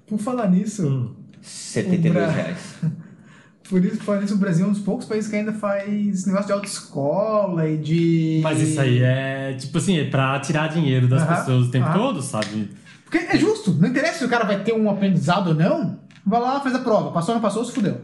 por 0.07 0.19
falar 0.19 0.49
nisso, 0.49 0.87
Hum. 0.87 1.15
72 1.43 2.13
Bra- 2.15 2.31
reais. 2.31 2.75
por 3.69 3.85
isso, 3.85 3.97
por 3.99 4.05
falar 4.05 4.21
nisso, 4.21 4.35
o 4.35 4.39
Brasil 4.39 4.65
é 4.65 4.69
um 4.69 4.73
dos 4.73 4.81
poucos 4.83 5.07
países 5.07 5.29
que 5.29 5.37
ainda 5.37 5.53
faz 5.53 5.89
esse 5.93 6.27
negócio 6.27 6.47
de 6.47 6.53
autoescola 6.53 7.69
e 7.69 7.77
de. 7.79 8.41
Mas 8.43 8.61
isso 8.61 8.81
aí 8.81 9.01
é, 9.03 9.55
tipo 9.55 9.77
assim, 9.79 9.99
é 9.99 10.05
pra 10.09 10.39
tirar 10.41 10.69
dinheiro 10.69 11.09
das 11.09 11.23
Aham, 11.23 11.35
pessoas 11.37 11.67
o 11.67 11.71
tempo 11.71 11.87
aham. 11.87 11.99
todo, 11.99 12.23
sabe? 12.23 12.71
Porque 13.05 13.19
é 13.19 13.37
justo, 13.37 13.73
não 13.73 13.89
interessa 13.89 14.21
se 14.21 14.25
o 14.25 14.29
cara 14.29 14.45
vai 14.45 14.63
ter 14.63 14.73
um 14.73 14.89
aprendizado 14.89 15.49
ou 15.49 15.55
não. 15.55 15.99
Vai 16.25 16.41
lá, 16.41 16.61
faz 16.61 16.75
a 16.75 16.79
prova. 16.79 17.11
Passou 17.11 17.35
ou 17.35 17.41
não 17.41 17.43
passou, 17.43 17.65
se 17.65 17.73
fudeu. 17.73 18.01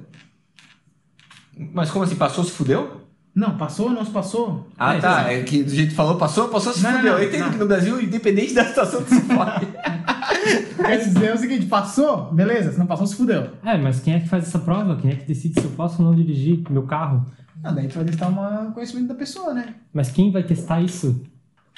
Mas 1.73 1.91
como 1.91 2.05
assim? 2.05 2.17
Passou, 2.17 2.45
se 2.45 2.51
fudeu? 2.53 3.01
Não, 3.35 3.57
passou 3.57 3.87
ou 3.87 3.93
não 3.93 4.05
se 4.05 4.11
passou? 4.11 4.67
Ah, 4.79 4.95
É, 4.97 5.01
tá. 5.01 5.21
então. 5.21 5.31
É 5.31 5.43
que 5.45 5.63
do 5.63 5.71
jeito 5.71 5.91
que 5.91 5.95
falou, 5.95 6.17
passou, 6.17 6.49
passou, 6.49 6.73
se 6.73 6.83
Não, 6.83 6.91
não, 6.91 6.99
fudeu. 6.99 7.13
não, 7.13 7.19
Eu 7.21 7.29
entendo 7.29 7.45
não. 7.45 7.53
que 7.53 7.59
no 7.59 7.67
Brasil, 7.67 8.01
independente 8.01 8.55
da 8.55 8.65
situação, 8.65 9.03
tu 9.05 9.09
se 9.15 9.21
fode. 9.23 9.67
Quer 10.77 10.97
dizer 10.99 11.35
o 11.35 11.39
seguinte, 11.39 11.67
passou? 11.67 12.33
Beleza, 12.33 12.73
se 12.73 12.79
não 12.79 12.87
passou, 12.87 13.07
se 13.07 13.15
fudeu. 13.15 13.51
É, 13.65 13.77
mas 13.77 14.01
quem 14.01 14.15
é 14.15 14.21
que 14.21 14.29
faz 14.29 14.45
essa 14.49 14.59
prova? 14.59 14.97
Quem 14.97 15.11
é 15.13 15.15
que 15.17 15.25
decide 15.27 15.61
se 15.61 15.67
eu 15.67 15.71
posso 15.73 16.03
ou 16.03 16.09
não 16.09 16.15
dirigir 16.17 16.63
meu 16.71 16.83
carro? 16.85 17.25
Ah, 17.63 17.71
daí 17.73 17.87
tu 17.89 17.95
vai 17.97 18.05
testar 18.05 18.29
um 18.29 18.73
conhecimento 18.73 19.09
da 19.09 19.15
pessoa, 19.15 19.53
né? 19.55 19.75
Mas 19.93 20.11
quem 20.11 20.33
vai 20.33 20.43
testar 20.43 20.81
isso? 20.81 21.23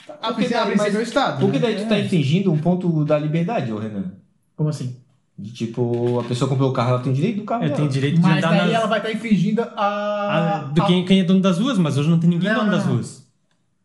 A 0.09 0.29
Porque 0.29 0.35
princípio, 0.47 0.59
a 0.61 0.65
daí- 0.65 0.73
é 0.73 0.75
o 0.75 0.95
mas- 0.95 1.09
Estado. 1.09 1.41
Porque 1.41 1.59
né? 1.59 1.67
daí 1.67 1.77
tu 1.85 1.89
tá 1.89 1.99
infringindo 1.99 2.53
um 2.53 2.59
ponto 2.59 3.05
da 3.05 3.19
liberdade, 3.19 3.73
ô 3.73 3.79
Renan. 3.79 4.13
Como 4.57 4.69
assim? 4.69 4.97
De 5.43 5.53
tipo, 5.53 6.21
a 6.21 6.25
pessoa 6.25 6.49
comprou 6.49 6.71
o 6.71 6.73
carro, 6.73 6.91
ela 6.91 7.01
tem 7.01 7.13
direito 7.13 7.39
do 7.39 7.45
carro. 7.45 7.63
Eu 7.65 7.69
dela. 7.69 7.77
tenho 7.79 7.89
direito 7.91 8.15
de 8.17 8.21
Mas 8.23 8.39
andar 8.39 8.51
daí 8.51 8.67
nas... 8.67 8.75
ela 8.75 8.87
vai 8.87 8.99
estar 8.99 9.11
infringindo 9.13 9.63
a. 9.63 9.67
a- 9.77 10.59
do 10.73 10.83
a- 10.83 10.87
quem, 10.87 11.05
quem 11.05 11.21
é 11.21 11.25
dono 11.25 11.41
das 11.41 11.59
ruas, 11.59 11.77
mas 11.79 11.99
hoje 11.99 12.09
não 12.09 12.19
tem 12.21 12.31
ninguém 12.31 12.49
Não, 12.49 12.61
dono 12.61 12.71
não, 12.71 12.77
das 12.79 12.87
não. 12.87 12.95
ruas. 12.95 13.27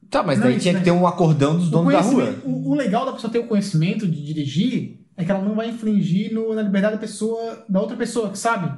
Tá, 0.10 0.22
mas 0.24 0.38
Não, 0.40 0.46
daí 0.46 0.60
tinha 0.60 0.74
que 0.74 0.80
mas- 0.80 0.86
ter 0.86 0.92
um 0.92 1.08
acordão 1.08 1.58
dos 1.58 1.70
donos 1.70 1.92
da 1.92 2.00
rua. 2.02 2.36
O, 2.46 2.72
o 2.72 2.76
legal 2.76 3.06
da 3.06 3.12
pessoa 3.12 3.32
ter 3.32 3.40
o 3.40 3.48
conhecimento 3.48 4.08
de 4.08 4.24
dirigir 4.24 5.00
é 5.18 5.26
que 5.26 5.32
ela 5.32 5.42
não 5.44 5.56
vai 5.56 5.70
infringir 5.70 6.32
no- 6.34 6.54
na 6.54 6.62
liberdade 6.62 6.94
da 6.96 7.02
pessoa, 7.02 7.66
da 7.68 7.82
outra 7.82 7.98
pessoa, 7.98 8.30
que 8.30 8.38
sabe? 8.38 8.72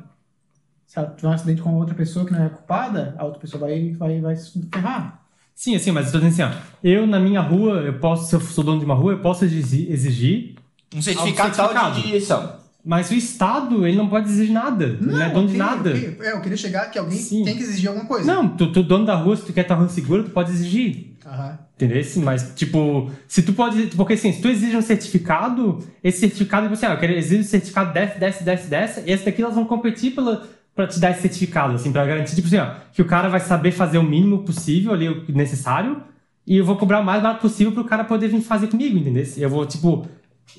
Se 0.87 0.97
ela 0.97 1.13
tiver 1.15 1.27
um 1.27 1.31
acidente 1.33 1.61
com 1.61 1.75
outra 1.75 1.93
pessoa 1.93 2.25
que 2.25 2.31
não 2.31 2.43
é 2.45 2.49
culpada, 2.49 3.13
a 3.17 3.25
outra 3.25 3.39
pessoa 3.41 3.59
vai, 3.61 3.91
vai, 3.91 4.21
vai 4.21 4.35
se 4.37 4.59
ferrar. 4.73 5.21
Sim, 5.53 5.75
assim, 5.75 5.91
mas 5.91 6.05
eu 6.07 6.13
tô 6.13 6.19
dizendo 6.25 6.49
assim, 6.49 6.57
ó. 6.57 6.77
Eu, 6.81 7.05
na 7.05 7.19
minha 7.19 7.41
rua, 7.41 7.81
eu 7.81 7.99
posso, 7.99 8.27
se 8.29 8.35
eu 8.35 8.39
sou 8.39 8.63
dono 8.63 8.79
de 8.79 8.85
uma 8.85 8.95
rua, 8.95 9.11
eu 9.11 9.19
posso 9.19 9.43
exigir, 9.43 9.91
exigir 9.91 10.55
Um 10.95 11.01
certificado, 11.01 11.55
tal 11.55 11.67
certificado. 11.67 11.95
de 11.95 12.07
direção. 12.07 12.58
Mas 12.83 13.11
o 13.11 13.13
Estado, 13.13 13.85
ele 13.85 13.97
não 13.97 14.07
pode 14.07 14.29
exigir 14.29 14.53
nada. 14.53 14.85
ele 14.85 15.05
não 15.05 15.21
é 15.21 15.29
dono 15.29 15.47
de 15.47 15.53
ok, 15.53 15.57
nada. 15.57 15.89
ok. 15.89 16.17
É, 16.21 16.31
eu 16.31 16.41
queria 16.41 16.57
chegar 16.57 16.89
que 16.89 16.97
alguém 16.97 17.17
Sim. 17.17 17.43
tem 17.43 17.55
que 17.57 17.63
exigir 17.63 17.89
alguma 17.89 18.07
coisa. 18.07 18.33
Não, 18.33 18.47
tu, 18.47 18.71
tu 18.71 18.81
dono 18.81 19.05
da 19.05 19.15
rua, 19.15 19.35
se 19.35 19.43
tu 19.43 19.53
quer 19.53 19.63
tua 19.63 19.75
rua 19.75 19.89
segura, 19.89 20.23
tu 20.23 20.31
pode 20.31 20.51
exigir. 20.51 21.15
Aham. 21.25 21.59
Entendeu? 21.75 22.03
Mas, 22.17 22.53
tipo, 22.55 23.09
se 23.27 23.41
tu 23.41 23.53
pode. 23.53 23.87
Porque 23.95 24.13
assim, 24.13 24.33
se 24.33 24.41
tu 24.41 24.49
exige 24.49 24.75
um 24.75 24.81
certificado, 24.81 25.79
esse 26.03 26.19
certificado, 26.19 26.63
tipo 26.63 26.73
assim, 26.73 26.85
ah, 26.85 26.93
eu 26.93 26.99
quero 26.99 27.13
exigir 27.13 27.39
o 27.39 27.43
certificado 27.43 27.93
dessa, 27.93 28.19
dessa, 28.19 28.43
dessa, 28.43 28.67
dessa, 28.67 29.01
e 29.05 29.11
esse 29.11 29.23
daqui 29.23 29.41
elas 29.41 29.55
vão 29.55 29.63
competir 29.63 30.11
pela, 30.13 30.45
pra 30.75 30.87
te 30.87 30.99
dar 30.99 31.11
esse 31.11 31.21
certificado, 31.21 31.75
assim, 31.75 31.91
pra 31.91 32.05
garantir, 32.05 32.35
tipo 32.35 32.47
assim, 32.47 32.57
ó, 32.57 32.71
que 32.91 33.01
o 33.01 33.05
cara 33.05 33.29
vai 33.29 33.39
saber 33.39 33.71
fazer 33.71 33.97
o 33.97 34.03
mínimo 34.03 34.39
possível 34.39 34.91
ali, 34.93 35.07
o 35.07 35.25
necessário, 35.29 36.01
e 36.45 36.57
eu 36.57 36.65
vou 36.65 36.75
cobrar 36.75 36.99
o 36.99 37.05
mais 37.05 37.21
barato 37.21 37.41
possível 37.41 37.71
pro 37.71 37.85
cara 37.85 38.03
poder 38.03 38.27
vir 38.27 38.41
fazer 38.41 38.67
comigo, 38.67 38.97
entendeu? 38.97 39.25
Eu 39.37 39.49
vou, 39.49 39.65
tipo, 39.65 40.05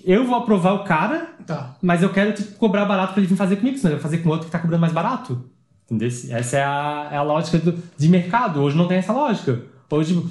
eu 0.04 0.24
vou 0.26 0.36
aprovar 0.36 0.74
o 0.74 0.84
cara, 0.84 1.28
Tá. 1.46 1.76
mas 1.82 2.02
eu 2.02 2.10
quero, 2.12 2.32
tipo, 2.32 2.52
cobrar 2.56 2.84
barato 2.84 3.12
pra 3.12 3.20
ele 3.20 3.28
vir 3.28 3.36
fazer 3.36 3.56
comigo, 3.56 3.76
senão 3.78 3.92
eu 3.92 3.96
vou 3.98 4.02
fazer 4.02 4.18
com 4.18 4.28
outro 4.28 4.46
que 4.46 4.52
tá 4.52 4.58
cobrando 4.58 4.80
mais 4.80 4.92
barato. 4.92 5.44
Entendeu? 5.86 6.08
Essa 6.08 6.56
é 6.58 6.62
a, 6.64 7.08
é 7.12 7.16
a 7.16 7.22
lógica 7.22 7.58
do- 7.58 7.82
de 7.98 8.08
mercado. 8.08 8.60
Hoje 8.62 8.76
não 8.76 8.86
tem 8.86 8.98
essa 8.98 9.12
lógica. 9.12 9.60
Hoje, 9.90 10.14
tipo, 10.14 10.30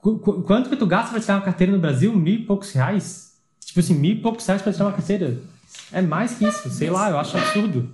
qu- 0.00 0.18
qu- 0.18 0.42
quanto 0.42 0.70
que 0.70 0.76
tu 0.76 0.86
gasta 0.86 1.10
pra 1.10 1.20
tirar 1.20 1.34
uma 1.36 1.42
carteira 1.42 1.72
no 1.72 1.78
Brasil? 1.78 2.14
Mil 2.16 2.34
e 2.34 2.38
poucos 2.44 2.72
reais? 2.72 3.34
Tipo 3.64 3.80
assim, 3.80 3.94
mil 3.94 4.12
e 4.12 4.16
poucos 4.20 4.46
reais 4.46 4.62
pra 4.62 4.72
tirar 4.72 4.86
uma 4.86 4.92
carteira. 4.92 5.36
É 5.92 6.00
mais 6.00 6.34
que 6.34 6.46
isso, 6.46 6.70
sei 6.70 6.88
lá, 6.88 7.10
eu 7.10 7.18
acho 7.18 7.36
absurdo. 7.36 7.90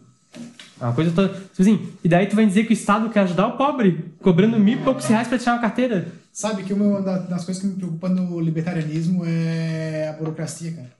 É 0.81 0.85
uma 0.85 0.93
coisa 0.93 1.11
toda. 1.11 1.29
Tipo 1.29 1.61
assim, 1.63 1.89
e 2.05 2.09
daí 2.09 2.27
tu 2.27 2.37
vai 2.37 2.47
dizer 2.47 2.65
que 2.65 2.71
o 2.71 2.73
Estado 2.73 3.11
quer 3.11 3.21
ajudar 3.21 3.49
o 3.49 3.57
pobre, 3.57 4.13
cobrando 4.23 4.59
mil 4.59 4.79
e 4.79 4.83
poucos 4.83 5.07
reais 5.07 5.27
pra 5.29 5.39
tirar 5.39 5.55
uma 5.55 5.61
carteira. 5.61 6.09
Sabe 6.33 6.63
que 6.63 6.73
uma 6.73 7.03
da- 7.03 7.19
das 7.19 7.45
coisas 7.45 7.63
que 7.63 7.69
me 7.69 7.75
preocupa 7.77 8.09
no 8.09 8.41
libertarianismo 8.41 9.25
é 9.25 10.09
a 10.09 10.13
burocracia, 10.13 10.73
cara. 10.73 10.91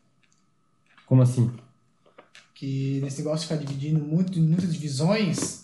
Como 1.07 1.23
assim? 1.23 1.51
Que 2.55 3.01
nesse 3.03 3.19
negócio 3.23 3.49
de 3.49 3.55
ficar 3.55 3.65
dividindo 3.67 4.05
muito 4.05 4.39
em 4.39 4.43
muitas 4.43 4.73
divisões, 4.73 5.63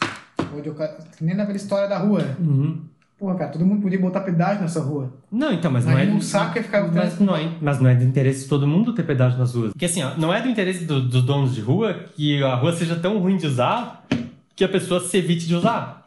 onde 0.56 0.68
eu, 0.68 0.74
que 0.74 1.24
nem 1.24 1.34
naquela 1.36 1.56
história 1.56 1.88
da 1.88 1.98
rua. 1.98 2.36
Uhum. 2.38 2.84
Porra, 3.18 3.34
cara, 3.36 3.50
todo 3.50 3.64
mundo 3.64 3.82
podia 3.82 3.98
botar 3.98 4.20
pedágio 4.20 4.62
nessa 4.62 4.80
rua. 4.80 5.12
Não, 5.32 5.50
então, 5.52 5.70
mas 5.70 5.84
não 5.86 5.96
Aí 5.96 6.08
é. 6.08 6.12
um 6.12 6.20
saco 6.20 6.58
ia 6.58 6.62
ficar- 6.62 6.86
mas, 6.92 7.18
não 7.18 7.34
é, 7.34 7.50
mas 7.62 7.80
não 7.80 7.88
é 7.88 7.94
do 7.94 8.04
interesse 8.04 8.42
de 8.44 8.48
todo 8.48 8.66
mundo 8.66 8.94
ter 8.94 9.04
pedágio 9.04 9.38
nas 9.38 9.54
ruas. 9.54 9.72
Porque 9.72 9.86
assim, 9.86 10.02
ó, 10.02 10.16
não 10.16 10.32
é 10.32 10.40
do 10.42 10.48
interesse 10.48 10.84
do- 10.84 11.00
dos 11.08 11.22
donos 11.24 11.54
de 11.54 11.60
rua 11.62 11.94
que 12.14 12.42
a 12.42 12.54
rua 12.54 12.72
seja 12.74 12.94
tão 12.96 13.18
ruim 13.18 13.36
de 13.38 13.46
usar 13.46 14.06
que 14.54 14.62
a 14.64 14.68
pessoa 14.68 15.00
se 15.00 15.16
evite 15.16 15.46
de 15.46 15.54
usar. 15.54 16.04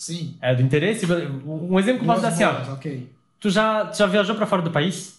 Sim. 0.00 0.34
É 0.40 0.54
do 0.54 0.62
interesse. 0.62 1.04
Um 1.04 1.78
exemplo 1.78 1.98
que 2.00 2.04
eu 2.04 2.14
posso 2.14 2.22
dar 2.22 2.28
assim, 2.28 2.42
ó. 2.44 2.52
Boas, 2.54 2.68
Ok. 2.70 3.12
Tu 3.38 3.50
já, 3.50 3.84
tu 3.84 3.98
já 3.98 4.06
viajou 4.06 4.34
pra 4.34 4.46
fora 4.46 4.62
do 4.62 4.70
país? 4.70 5.18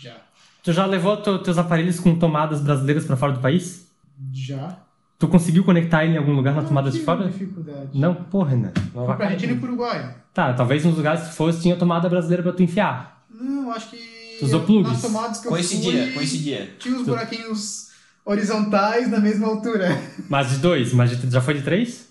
Já. 0.00 0.14
Tu 0.62 0.72
já 0.72 0.86
levou 0.86 1.16
teu- 1.16 1.40
teus 1.40 1.58
aparelhos 1.58 1.98
com 1.98 2.16
tomadas 2.16 2.60
brasileiras 2.60 3.04
pra 3.04 3.16
fora 3.16 3.32
do 3.32 3.40
país? 3.40 3.88
Já. 4.32 4.78
Tu 5.18 5.26
conseguiu 5.26 5.64
conectar 5.64 6.04
ele 6.04 6.14
em 6.14 6.18
algum 6.18 6.32
lugar 6.34 6.54
na 6.54 6.62
tomada 6.62 6.88
de 6.88 6.94
tive 6.98 7.04
fora? 7.04 7.26
dificuldade. 7.28 7.88
Não, 7.98 8.14
porra, 8.14 8.54
né? 8.56 8.72
Não 8.94 9.06
pra 9.16 9.26
Argentina 9.26 9.52
e 9.52 9.56
pro 9.56 9.68
Uruguai. 9.70 10.16
Tá, 10.32 10.52
talvez 10.52 10.84
nos 10.84 10.96
lugares 10.96 11.28
que 11.28 11.34
fosse 11.34 11.60
tinha 11.60 11.76
tomada 11.76 12.08
brasileira 12.08 12.42
pra 12.44 12.52
tu 12.52 12.62
enfiar. 12.62 13.24
Não, 13.28 13.72
acho 13.72 13.90
que. 13.90 14.36
Tu 14.38 14.44
usou 14.46 14.60
plugs? 14.60 14.92
Nas 14.92 15.02
tomadas 15.02 15.38
que 15.40 15.46
eu 15.46 15.50
Coincidia, 15.50 16.04
fui, 16.04 16.12
coincidia. 16.14 16.70
Tinha 16.78 16.96
os 16.96 17.06
buraquinhos 17.06 17.88
horizontais 18.24 19.10
na 19.10 19.18
mesma 19.18 19.48
altura. 19.48 19.88
Mas 20.28 20.50
de 20.50 20.56
dois, 20.58 20.92
mas 20.92 21.10
de- 21.16 21.28
já 21.30 21.40
foi 21.40 21.54
de 21.54 21.62
três? 21.62 22.08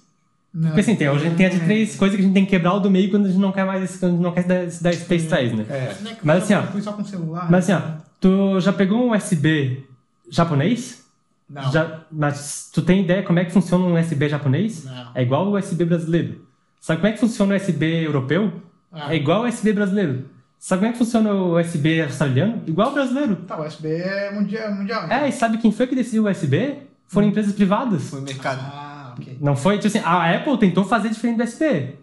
Não. 0.53 0.67
Porque 0.69 0.81
assim, 0.81 0.95
tem, 0.95 1.09
hoje 1.09 1.25
a 1.25 1.29
gente 1.29 1.37
tem 1.37 1.45
a 1.45 1.49
de 1.49 1.59
três 1.61 1.95
coisas 1.95 2.15
que 2.17 2.21
a 2.21 2.25
gente 2.25 2.33
tem 2.33 2.43
que 2.43 2.49
quebrar 2.49 2.73
o 2.73 2.79
do 2.79 2.91
meio 2.91 3.09
quando 3.09 3.25
a 3.25 3.29
gente 3.29 3.39
não 3.39 3.51
quer 3.53 3.65
mais, 3.65 3.97
quando 3.97 4.11
a 4.11 4.15
gente 4.15 4.23
não 4.23 4.31
quer 4.33 4.43
dar, 4.43 4.65
dar 4.65 4.93
space 4.93 5.27
trás, 5.27 5.53
né? 5.53 5.65
É. 5.69 5.73
É 5.73 5.97
Mas 6.21 6.37
eu 6.37 6.43
assim, 6.43 6.53
ó, 6.53 6.71
fui 6.71 6.81
só 6.81 6.91
com 6.91 7.05
celular. 7.05 7.49
Mas 7.49 7.69
assim, 7.69 7.81
né? 7.81 7.97
ó, 7.97 8.01
tu 8.19 8.59
já 8.59 8.73
pegou 8.73 9.07
um 9.07 9.15
USB 9.15 9.85
japonês? 10.29 11.05
Não. 11.49 11.71
Já, 11.71 12.01
mas 12.11 12.69
tu 12.73 12.81
tem 12.81 13.01
ideia 13.01 13.23
como 13.23 13.39
é 13.39 13.45
que 13.45 13.51
funciona 13.51 13.83
um 13.85 13.99
USB 13.99 14.27
japonês? 14.27 14.83
Não. 14.83 15.11
É 15.15 15.21
igual 15.21 15.47
o 15.47 15.57
USB 15.57 15.85
brasileiro. 15.85 16.45
Sabe 16.79 16.99
como 16.99 17.09
é 17.09 17.13
que 17.13 17.19
funciona 17.19 17.53
o 17.53 17.57
USB 17.57 17.85
europeu? 18.05 18.53
Ah. 18.91 19.13
É 19.13 19.17
igual 19.17 19.43
o 19.43 19.47
USB 19.47 19.71
brasileiro. 19.71 20.25
Sabe 20.59 20.81
como 20.81 20.89
é 20.89 20.91
que 20.91 20.97
funciona 20.99 21.33
o 21.33 21.59
USB 21.59 22.01
australiano? 22.01 22.61
Igual 22.67 22.89
o 22.89 22.93
brasileiro. 22.93 23.35
Tá, 23.47 23.59
o 23.59 23.65
USB 23.65 23.89
é 23.89 24.31
mundial. 24.31 24.73
mundial 24.73 25.05
então. 25.05 25.17
É, 25.17 25.29
e 25.29 25.31
sabe 25.31 25.57
quem 25.57 25.71
foi 25.71 25.87
que 25.87 25.95
decidiu 25.95 26.25
o 26.25 26.29
USB? 26.29 26.77
Foram 27.07 27.27
empresas 27.27 27.53
privadas. 27.53 28.09
Foi 28.09 28.19
o 28.19 28.23
mercado. 28.23 28.59
Ah, 28.61 28.90
ok. 29.17 29.37
Não 29.39 29.55
foi, 29.55 29.77
tipo 29.77 29.87
assim, 29.87 29.99
a 29.99 30.35
Apple 30.35 30.57
tentou 30.57 30.83
fazer 30.83 31.09
diferente 31.09 31.37
do 31.37 31.43
USB. 31.43 31.95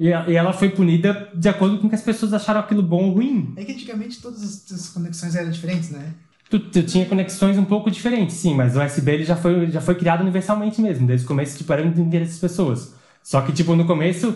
E, 0.00 0.08
e 0.08 0.34
ela 0.34 0.54
foi 0.54 0.70
punida 0.70 1.28
de 1.34 1.46
acordo 1.46 1.76
com 1.76 1.86
o 1.86 1.90
que 1.90 1.94
as 1.94 2.00
pessoas 2.00 2.32
acharam 2.32 2.60
aquilo 2.60 2.82
bom 2.82 3.04
ou 3.08 3.12
ruim. 3.12 3.52
É 3.54 3.62
que 3.62 3.72
antigamente 3.72 4.22
todas 4.22 4.42
as, 4.72 4.88
conexões 4.88 5.36
eram 5.36 5.50
diferentes, 5.50 5.90
né? 5.90 6.14
Tu, 6.48 6.58
tu 6.58 6.82
tinha 6.82 7.04
conexões 7.04 7.58
um 7.58 7.66
pouco 7.66 7.90
diferentes, 7.90 8.34
sim, 8.36 8.54
mas 8.54 8.74
o 8.74 8.82
USB 8.82 9.12
ele 9.12 9.24
já 9.24 9.36
foi, 9.36 9.70
já 9.70 9.80
foi 9.80 9.94
criado 9.94 10.22
universalmente 10.22 10.80
mesmo. 10.80 11.06
Desde 11.06 11.26
o 11.26 11.28
começo, 11.28 11.58
tipo, 11.58 11.70
era 11.70 11.84
do 11.84 12.00
interesse 12.00 12.32
das 12.32 12.40
pessoas. 12.40 12.94
Só 13.22 13.42
que, 13.42 13.52
tipo, 13.52 13.76
no 13.76 13.86
começo, 13.86 14.34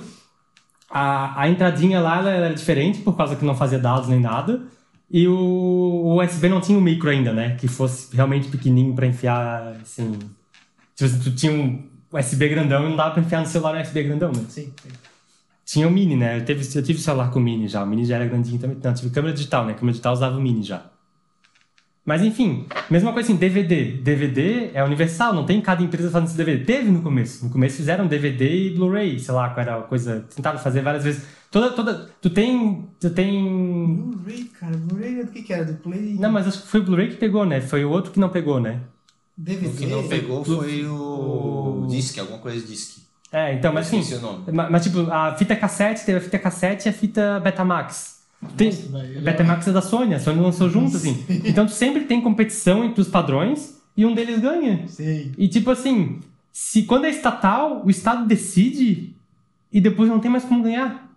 a, 0.91 1.41
a 1.41 1.49
entradinha 1.49 1.99
lá 1.99 2.21
era 2.29 2.55
diferente, 2.55 3.01
por 3.01 3.17
causa 3.17 3.35
que 3.35 3.45
não 3.45 3.57
fazia 3.57 3.79
dados 3.79 4.07
nem 4.07 4.21
nada. 4.21 4.63
E 5.11 5.27
o, 5.27 5.35
o 5.35 6.23
USB 6.23 6.49
não 6.51 6.61
tinha 6.61 6.77
um 6.77 6.81
micro 6.83 7.09
ainda, 7.09 7.33
né? 7.33 7.57
Que 7.57 7.69
fosse 7.69 8.15
realmente 8.15 8.49
pequenininho 8.49 8.95
pra 8.95 9.07
enfiar, 9.07 9.79
assim... 9.83 10.13
Tipo 10.95 11.11
assim, 11.11 11.19
tu 11.21 11.35
tinha 11.35 11.53
um 11.53 11.89
USB 12.19 12.49
grandão 12.49 12.85
e 12.85 12.89
não 12.89 12.97
dava 12.97 13.13
pra 13.13 13.23
enfiar 13.23 13.41
no 13.41 13.47
celular 13.47 13.77
um 13.77 13.83
USB 13.83 14.03
grandão, 14.03 14.33
né? 14.33 14.45
Sim. 14.49 14.73
sim. 14.83 14.89
Tinha 15.65 15.89
o 15.89 15.91
Mini, 15.91 16.15
né? 16.15 16.39
Eu, 16.39 16.45
teve, 16.45 16.67
eu 16.77 16.83
tive 16.83 16.99
celular 16.99 17.31
com 17.31 17.39
o 17.39 17.43
Mini 17.43 17.69
já. 17.69 17.83
O 17.83 17.87
Mini 17.87 18.05
já 18.05 18.17
era 18.17 18.27
grandinho 18.27 18.59
também. 18.59 18.77
Não, 18.83 18.91
eu 18.91 18.95
tive 18.95 19.11
câmera 19.11 19.33
digital, 19.33 19.65
né? 19.65 19.73
Câmera 19.73 19.93
digital 19.93 20.13
usava 20.13 20.37
o 20.37 20.41
Mini 20.41 20.63
já. 20.63 20.83
Mas 22.05 22.23
enfim, 22.23 22.67
mesma 22.91 23.15
coisa 23.15 23.31
assim, 23.31 23.39
DVD. 23.39 23.93
DVD 23.93 24.71
é 24.75 24.85
universal, 24.85 25.33
não 25.33 25.47
tem 25.47 25.59
cada 25.63 25.83
empresa 25.83 26.11
fazendo 26.11 26.29
esse 26.29 26.37
DVD. 26.37 26.63
Teve 26.63 26.91
no 26.91 27.01
começo. 27.01 27.47
No 27.47 27.51
começo 27.51 27.79
fizeram 27.79 28.07
DVD 28.07 28.67
e 28.67 28.71
Blu-ray, 28.75 29.19
sei 29.19 29.35
lá, 29.35 29.49
qual 29.49 29.63
era 29.63 29.79
a 29.79 29.83
coisa. 29.83 30.27
Tentaram 30.35 30.59
fazer 30.59 30.83
várias 30.83 31.03
vezes. 31.03 31.25
Toda, 31.51 31.71
toda. 31.71 32.11
Tu 32.21 32.29
tem. 32.29 32.87
Tu 33.01 33.09
tem. 33.09 34.13
Blu-ray, 34.13 34.45
cara. 34.61 34.77
Blu-ray 34.77 35.21
é 35.21 35.25
do 35.25 35.33
que 35.33 35.43
que 35.43 35.53
era? 35.53 35.65
Do 35.65 35.75
Play? 35.75 36.17
Não, 36.21 36.31
mas 36.31 36.47
acho 36.47 36.61
que 36.63 36.69
foi 36.69 36.81
o 36.81 36.85
Blu-ray 36.85 37.09
que 37.09 37.17
pegou, 37.17 37.47
né? 37.47 37.63
Foi 37.63 37.83
o 37.87 37.91
outro 37.91 38.13
que 38.13 38.21
não 38.21 38.29
pegou, 38.29 38.61
né? 38.61 38.81
DVD? 39.37 39.67
O 39.69 39.73
que 39.75 39.87
não 39.87 40.09
pegou 40.09 40.45
foi 40.45 40.87
O- 40.87 41.83
o 41.85 41.87
Disque, 41.89 42.21
alguma 42.21 42.39
coisa 42.39 42.65
Disque. 42.67 43.03
É, 43.33 43.55
então, 43.55 43.73
mas 43.73 43.87
assim. 43.89 43.99
Esqueci 43.99 44.19
o 44.21 44.23
nome. 44.23 44.45
Mas, 44.53 44.71
mas, 44.71 44.83
tipo, 44.85 45.11
a 45.11 45.35
fita 45.35 45.57
cassete, 45.57 46.05
teve 46.05 46.19
a 46.19 46.21
fita 46.21 46.39
cassete 46.39 46.87
e 46.87 46.91
a 46.91 46.93
fita 46.93 47.41
Betamax. 47.41 48.15
Tem, 48.57 48.69
Nossa, 48.69 48.89
velho. 48.89 49.23
Betamax 49.23 49.67
é 49.69 49.73
da 49.73 49.81
Sony, 49.83 50.15
a 50.15 50.21
Sony 50.21 50.41
lançou 50.41 50.69
junto, 50.69 50.97
assim. 50.97 51.25
Então 51.45 51.67
tu 51.67 51.73
sempre 51.73 52.05
tem 52.05 52.21
competição 52.21 52.85
entre 52.85 53.01
os 53.01 53.09
padrões 53.09 53.81
e 53.97 54.05
um 54.07 54.15
deles 54.15 54.39
ganha. 54.41 54.87
Sei. 54.87 55.33
E 55.39 55.49
tipo 55.49 55.71
assim, 55.71 56.21
se 56.53 56.83
quando 56.83 57.07
é 57.07 57.11
estatal, 57.11 57.83
o 57.85 57.91
Estado 57.91 58.27
decide 58.27 59.15
e 59.73 59.81
depois 59.81 60.09
não 60.09 60.21
tem 60.21 60.31
mais 60.31 60.45
como 60.45 60.63
ganhar. 60.63 61.11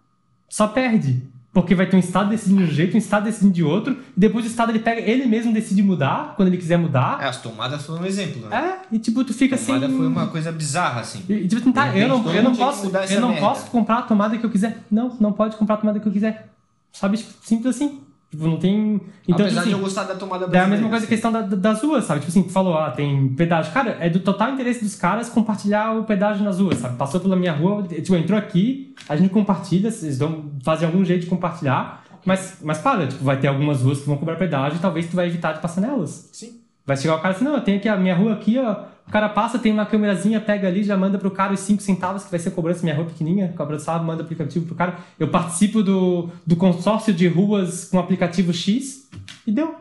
Só 0.49 0.67
perde. 0.67 1.21
Porque 1.57 1.73
vai 1.73 1.87
ter 1.87 1.95
um 1.95 1.99
Estado 1.99 2.29
decidindo 2.29 2.63
de 2.63 2.71
um 2.71 2.71
jeito, 2.71 2.93
um 2.93 2.99
Estado 2.99 3.23
decidindo 3.23 3.51
de 3.51 3.63
outro, 3.63 3.97
e 4.15 4.19
depois 4.19 4.45
o 4.45 4.47
Estado 4.47 4.71
ele 4.71 4.77
pega, 4.77 5.01
ele 5.01 5.25
mesmo 5.25 5.51
decide 5.51 5.81
mudar, 5.81 6.35
quando 6.35 6.49
ele 6.49 6.57
quiser 6.57 6.77
mudar. 6.77 7.17
É, 7.19 7.25
as 7.27 7.41
tomadas 7.41 7.83
foram 7.83 8.03
um 8.03 8.05
exemplo, 8.05 8.47
né? 8.47 8.55
É, 8.55 8.95
e 8.95 8.99
tipo, 8.99 9.23
tu 9.23 9.33
fica 9.33 9.55
a 9.55 9.57
tomada 9.57 9.87
assim. 9.87 9.97
foi 9.97 10.05
uma 10.05 10.27
coisa 10.27 10.51
bizarra, 10.51 11.01
assim. 11.01 11.25
E, 11.27 11.47
tipo 11.47 11.59
assim, 11.59 11.71
tá, 11.71 11.97
eu 11.97 12.07
não, 12.07 12.31
eu 12.31 12.43
não 12.43 12.55
posso, 12.55 12.85
eu 12.85 13.19
não 13.19 13.29
merda. 13.29 13.47
posso 13.47 13.71
comprar 13.71 13.97
a 13.97 14.01
tomada 14.03 14.37
que 14.37 14.45
eu 14.45 14.51
quiser. 14.51 14.83
Não, 14.91 15.17
não 15.19 15.33
pode 15.33 15.55
comprar 15.55 15.73
a 15.73 15.77
tomada 15.79 15.99
que 15.99 16.07
eu 16.07 16.11
quiser. 16.11 16.47
Sabe, 16.91 17.17
tipo, 17.17 17.33
simples 17.41 17.75
assim. 17.75 18.01
Tipo, 18.29 18.45
não 18.47 18.57
tem. 18.57 18.99
Então, 19.27 19.45
Apesar 19.45 19.47
tipo 19.47 19.59
assim, 19.61 19.69
de 19.69 19.75
eu 19.75 19.79
gostar 19.79 20.03
da 20.03 20.15
tomada 20.15 20.43
é 20.43 20.47
a 20.47 20.49
brasileira. 20.49 20.75
mesma 20.75 20.89
coisa 20.89 21.05
a 21.05 21.07
questão 21.07 21.31
da, 21.31 21.41
da- 21.41 21.55
das 21.55 21.81
ruas, 21.81 22.03
sabe? 22.03 22.19
Tipo 22.19 22.29
assim, 22.31 22.49
falou, 22.49 22.77
ah, 22.77 22.91
tem 22.91 23.29
pedágio. 23.29 23.71
Cara, 23.71 23.97
é 24.01 24.09
do 24.09 24.19
total 24.19 24.51
interesse 24.51 24.83
dos 24.83 24.95
caras 24.95 25.29
compartilhar 25.29 25.97
o 25.97 26.03
pedágio 26.03 26.43
nas 26.43 26.59
ruas, 26.59 26.77
sabe? 26.77 26.97
Passou 26.97 27.19
pela 27.21 27.35
minha 27.37 27.53
rua, 27.53 27.83
tipo, 27.83 28.15
entrou 28.15 28.37
aqui, 28.37 28.93
a 29.07 29.15
gente 29.15 29.29
compartilha, 29.29 29.89
vocês 29.89 30.17
dão, 30.17 30.51
fazem 30.61 30.85
algum 30.87 31.05
jeito 31.05 31.21
de 31.21 31.27
compartilhar. 31.27 32.03
Mas, 32.25 32.57
mas 32.61 32.79
para, 32.79 33.07
tipo, 33.07 33.23
vai 33.23 33.39
ter 33.39 33.47
algumas 33.47 33.81
ruas 33.81 33.99
que 34.01 34.05
vão 34.07 34.17
cobrar 34.17 34.35
pedágio 34.35 34.77
e 34.77 34.81
talvez 34.81 35.07
tu 35.07 35.15
vai 35.15 35.27
evitar 35.27 35.53
de 35.53 35.61
passar 35.61 35.79
nelas. 35.79 36.29
Sim. 36.33 36.59
Vai 36.85 36.97
chegar 36.97 37.15
o 37.15 37.21
cara 37.21 37.33
assim, 37.33 37.45
não, 37.45 37.53
eu 37.53 37.61
tenho 37.61 37.77
aqui 37.77 37.87
a 37.87 37.95
minha 37.95 38.15
rua 38.15 38.33
aqui, 38.33 38.57
ó. 38.59 38.75
O 39.07 39.11
cara 39.11 39.29
passa, 39.29 39.57
tem 39.57 39.71
uma 39.71 39.85
câmerazinha, 39.85 40.41
pega 40.41 40.67
ali, 40.67 40.83
já 40.83 40.97
manda 40.97 41.17
pro 41.17 41.31
cara 41.31 41.53
os 41.53 41.61
5 41.61 41.81
centavos, 41.81 42.25
que 42.25 42.29
vai 42.31 42.39
ser 42.39 42.51
cobrança 42.51 42.83
minha 42.83 42.93
rua 42.95 43.05
pequenininha, 43.05 43.53
cobra 43.55 43.79
sabe, 43.79 44.05
manda 44.05 44.21
aplicativo 44.21 44.65
pro 44.65 44.75
cara. 44.75 44.97
Eu 45.17 45.29
participo 45.29 45.81
do, 45.81 46.29
do 46.45 46.55
consórcio 46.57 47.13
de 47.13 47.25
ruas 47.27 47.85
com 47.85 47.97
aplicativo 47.99 48.51
X 48.53 49.07
e 49.45 49.51
deu. 49.51 49.75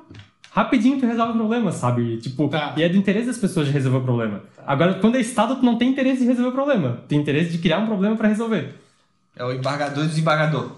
Rapidinho 0.52 0.98
tu 0.98 1.04
resolve 1.06 1.32
o 1.32 1.36
problema, 1.36 1.72
sabe? 1.72 2.18
Tipo, 2.18 2.48
Tá. 2.48 2.72
e 2.76 2.82
é 2.82 2.88
do 2.88 2.96
interesse 2.96 3.26
das 3.26 3.36
pessoas 3.36 3.66
de 3.66 3.72
resolver 3.72 3.98
o 3.98 4.02
problema. 4.02 4.42
Agora, 4.64 4.94
quando 4.94 5.16
é 5.16 5.20
Estado, 5.20 5.56
tu 5.56 5.62
não 5.64 5.76
tem 5.76 5.90
interesse 5.90 6.20
de 6.20 6.26
resolver 6.26 6.50
o 6.50 6.52
problema. 6.52 7.00
Tem 7.08 7.18
interesse 7.20 7.50
de 7.50 7.58
criar 7.58 7.78
um 7.80 7.86
problema 7.86 8.16
pra 8.16 8.28
resolver. 8.28 8.74
É 9.36 9.44
o 9.44 9.52
embargador 9.52 10.04
e 10.04 10.06
o 10.06 10.08
desembargador. 10.08 10.70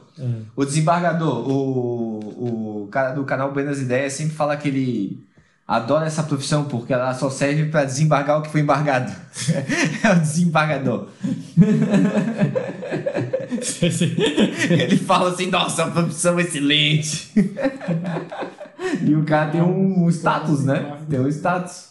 O 0.57 0.65
desembargador, 0.65 1.49
o, 1.49 2.83
o 2.85 2.89
cara 2.91 3.13
do 3.13 3.23
canal 3.25 3.53
Buenas 3.53 3.81
Ideias 3.81 4.15
sempre 4.15 4.35
fala 4.35 4.57
que 4.57 4.67
ele 4.67 5.25
adora 5.69 6.07
essa 6.07 6.23
profissão 6.23 6.65
porque 6.65 6.95
ela 6.95 7.13
só 7.13 7.29
serve 7.29 7.67
pra 7.67 7.85
desembargar 7.85 8.39
o 8.39 8.43
que 8.43 8.49
foi 8.49 8.63
embargado. 8.63 9.13
é 10.03 10.13
o 10.13 10.19
desembargador. 10.19 11.09
Ele 14.71 14.97
fala 14.97 15.31
assim, 15.31 15.51
nossa, 15.51 15.85
uma 15.85 15.93
profissão 15.93 16.41
excelente. 16.41 17.31
e 19.07 19.15
o 19.15 19.25
cara 19.25 19.51
tem 19.51 19.61
um 19.61 20.09
status, 20.09 20.65
né? 20.65 20.97
Tem 21.09 21.21
um 21.21 21.29
status. 21.29 21.89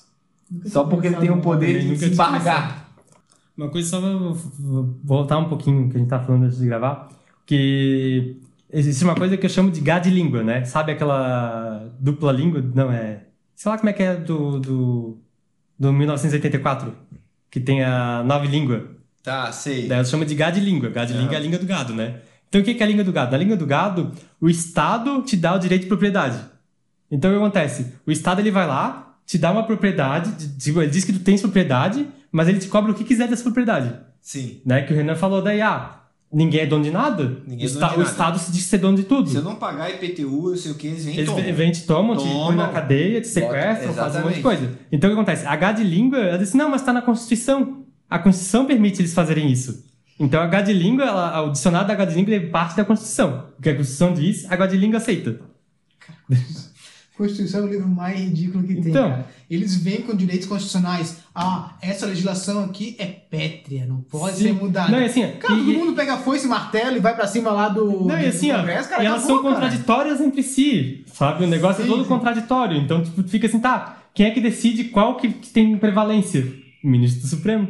Só 0.66 0.86
porque 0.86 1.08
ele 1.08 1.18
tem 1.18 1.30
o 1.30 1.42
poder 1.42 1.82
de 1.82 1.96
desembargar. 1.96 2.88
Uma 3.58 3.70
coisa 3.70 3.90
só 3.90 4.00
voltar 5.04 5.40
um 5.40 5.50
pouquinho 5.50 5.90
que 5.90 5.98
a 5.98 6.00
gente 6.00 6.10
tá 6.10 6.20
falando 6.20 6.46
antes 6.46 6.58
de 6.58 6.66
gravar, 6.66 7.10
que 7.46 8.38
existe 8.72 9.04
uma 9.04 9.14
coisa 9.14 9.36
que 9.36 9.46
eu 9.46 9.50
chamo 9.50 9.70
de 9.70 9.82
gad 9.82 10.10
língua, 10.10 10.42
né? 10.42 10.64
Sabe 10.64 10.94
aquela 10.94 11.92
dupla 12.00 12.32
língua? 12.32 12.64
Não, 12.74 12.90
é... 12.90 13.27
Sei 13.58 13.72
lá 13.72 13.78
como 13.80 13.90
é 13.90 13.94
que 13.94 14.04
é 14.04 14.16
do, 14.16 14.60
do, 14.60 15.18
do 15.80 15.92
1984, 15.92 16.94
que 17.50 17.60
tem 17.60 17.84
a 17.84 18.24
nova 18.24 18.46
língua. 18.46 18.88
Tá, 19.24 19.52
sei. 19.52 19.88
Daí 19.88 19.98
eu 19.98 20.06
chamo 20.06 20.24
de 20.24 20.36
gad 20.36 20.56
língua. 20.60 20.92
Gad 20.92 21.10
língua 21.10 21.34
é 21.34 21.38
a 21.38 21.40
língua 21.40 21.58
do 21.58 21.66
gado, 21.66 21.92
né? 21.96 22.18
Então 22.48 22.62
o 22.62 22.64
que 22.64 22.70
é 22.80 22.84
a 22.84 22.86
língua 22.86 23.04
do 23.04 23.12
gado? 23.12 23.32
Na 23.32 23.38
língua 23.40 23.58
do 23.58 23.66
gado, 23.66 24.12
o 24.40 24.48
Estado 24.48 25.24
te 25.24 25.36
dá 25.36 25.56
o 25.56 25.58
direito 25.60 25.82
de 25.82 25.88
propriedade. 25.88 26.40
Então 27.10 27.32
o 27.32 27.34
que 27.34 27.40
acontece? 27.40 27.94
O 28.06 28.12
Estado 28.12 28.42
ele 28.42 28.52
vai 28.52 28.68
lá, 28.68 29.18
te 29.26 29.40
dá 29.40 29.52
uma 29.52 29.64
propriedade, 29.66 30.34
de- 30.34 30.58
tipo, 30.60 30.80
ele 30.80 30.92
diz 30.92 31.04
que 31.04 31.12
tu 31.14 31.20
tens 31.20 31.42
propriedade, 31.42 32.08
mas 32.32 32.48
ele 32.48 32.60
te 32.60 32.68
cobra 32.68 32.92
o 32.92 32.94
que 32.96 33.04
quiser 33.04 33.28
dessa 33.28 33.42
propriedade. 33.42 33.92
Sim. 34.22 34.62
Né? 34.64 34.84
Que 34.84 34.94
o 34.94 34.96
Renan 34.96 35.16
falou 35.16 35.42
daí, 35.42 35.62
ah, 35.62 36.00
ninguém 36.32 36.62
é 36.62 36.66
dono 36.66 36.84
de 36.84 36.92
nada. 36.92 37.42
Ninguém 37.48 37.66
o, 37.68 37.70
é 37.70 37.74
dono 37.74 37.86
Esta- 37.86 37.88
de 37.88 37.94
o 37.96 37.98
nada. 38.00 38.10
Estado 38.12 38.40
se 38.40 38.52
diz 38.52 38.64
ser 38.64 38.78
dono 38.80 38.98
de 38.98 39.04
tudo. 39.04 39.30
Se 39.30 39.36
eu 39.38 39.42
não 39.44 39.56
pagar 39.56 39.90
IPTU, 39.90 40.52
eu 40.52 40.58
sei 40.58 40.72
o 40.72 40.76
que, 40.76 40.88
eles 40.88 41.06
vêm 41.06 41.16
e 41.16 41.18
Eles 41.20 41.30
tomam. 41.30 41.54
vêm, 41.54 41.72
te 41.72 41.82
tomam, 41.84 42.16
te 42.18 42.24
Tomam. 42.24 42.46
põem 42.48 42.56
na 42.58 42.68
cadeia, 42.70 43.22
te 43.22 43.28
sequestram, 43.28 43.94
fazem 43.94 44.22
um 44.22 44.26
monte 44.26 44.36
de 44.36 44.42
coisa. 44.42 44.72
Então 44.92 45.10
o 45.10 45.14
que 45.14 45.20
acontece? 45.20 45.46
A 45.46 45.52
H 45.52 45.72
de 45.74 45.84
língua, 45.84 46.18
ela 46.20 46.38
disse, 46.38 46.56
não, 46.58 46.70
mas 46.70 46.82
tá 46.82 46.92
na 46.94 47.02
Constituição. 47.02 47.84
A 48.10 48.20
Constituição 48.20 48.66
permite 48.66 49.02
eles 49.02 49.14
fazerem 49.14 49.52
isso. 49.52 49.86
Então 50.20 50.42
a 50.42 50.46
H 50.46 50.62
de 50.62 50.74
língua, 50.74 51.06
ela- 51.06 51.42
o 51.44 51.52
dicionário 51.52 51.88
da 51.88 51.94
H 51.94 52.06
de 52.06 52.16
língua 52.16 52.34
ele 52.34 52.48
parte 52.48 52.76
da 52.76 52.84
Constituição. 52.86 53.46
O 53.58 53.62
que 53.62 53.70
a 53.70 53.76
Constituição 53.76 54.14
diz, 54.14 54.46
a 54.50 54.54
H 54.56 54.68
de 54.68 54.78
língua 54.78 54.98
aceita. 54.98 55.40
Constituição 57.18 57.62
é 57.62 57.64
o 57.64 57.68
livro 57.68 57.88
mais 57.88 58.20
ridículo 58.20 58.64
que 58.64 58.76
tem, 58.76 58.90
Então. 58.92 59.10
cara. 59.10 59.28
Eles 59.50 59.76
vêm 59.76 60.02
com 60.02 60.16
direitos 60.16 60.48
constitucionais. 60.48 61.18
Ah, 61.34 61.76
essa 61.82 62.06
legislação 62.06 62.64
aqui 62.66 62.96
é 63.00 63.06
pétrea, 63.06 63.86
não 63.88 64.02
pode 64.02 64.38
Sim. 64.38 64.44
ser 64.44 64.54
mudada. 64.54 64.92
Não, 64.92 65.02
e 65.02 65.06
assim, 65.06 65.22
Cara, 65.40 65.54
e- 65.56 65.66
todo 65.66 65.74
mundo 65.80 65.94
pega 65.96 66.14
a 66.14 66.18
foice 66.18 66.46
e 66.46 66.50
martelo 66.50 66.98
e 66.98 67.00
vai 67.00 67.16
pra 67.16 67.26
cima 67.26 67.50
lá 67.52 67.70
do, 67.70 68.06
Não, 68.06 68.20
e 68.20 68.24
do 68.24 68.28
assim, 68.28 68.52
ó, 68.52 68.60
Congresso, 68.60 68.90
cara, 68.90 69.04
e 69.04 69.06
elas 69.08 69.24
acabou, 69.24 69.36
são 69.42 69.44
cara. 69.52 69.56
contraditórias 69.62 70.22
entre 70.22 70.44
si, 70.44 71.04
sabe? 71.12 71.46
O 71.46 71.48
negócio 71.48 71.82
Sim, 71.84 71.90
é 71.90 71.92
todo 71.92 72.04
sim. 72.04 72.10
contraditório. 72.10 72.78
Então, 72.78 73.04
tipo, 73.04 73.24
tu 73.24 73.30
fica 73.30 73.48
assim, 73.48 73.60
tá, 73.60 73.98
quem 74.14 74.26
é 74.28 74.32
que 74.32 74.40
decide 74.42 74.86
qual 74.86 75.18
que, 75.18 75.30
tem 75.30 75.76
prevalência? 75.78 76.46
O 76.84 76.88
ministro 76.88 77.22
do 77.22 77.28
Supremo. 77.28 77.68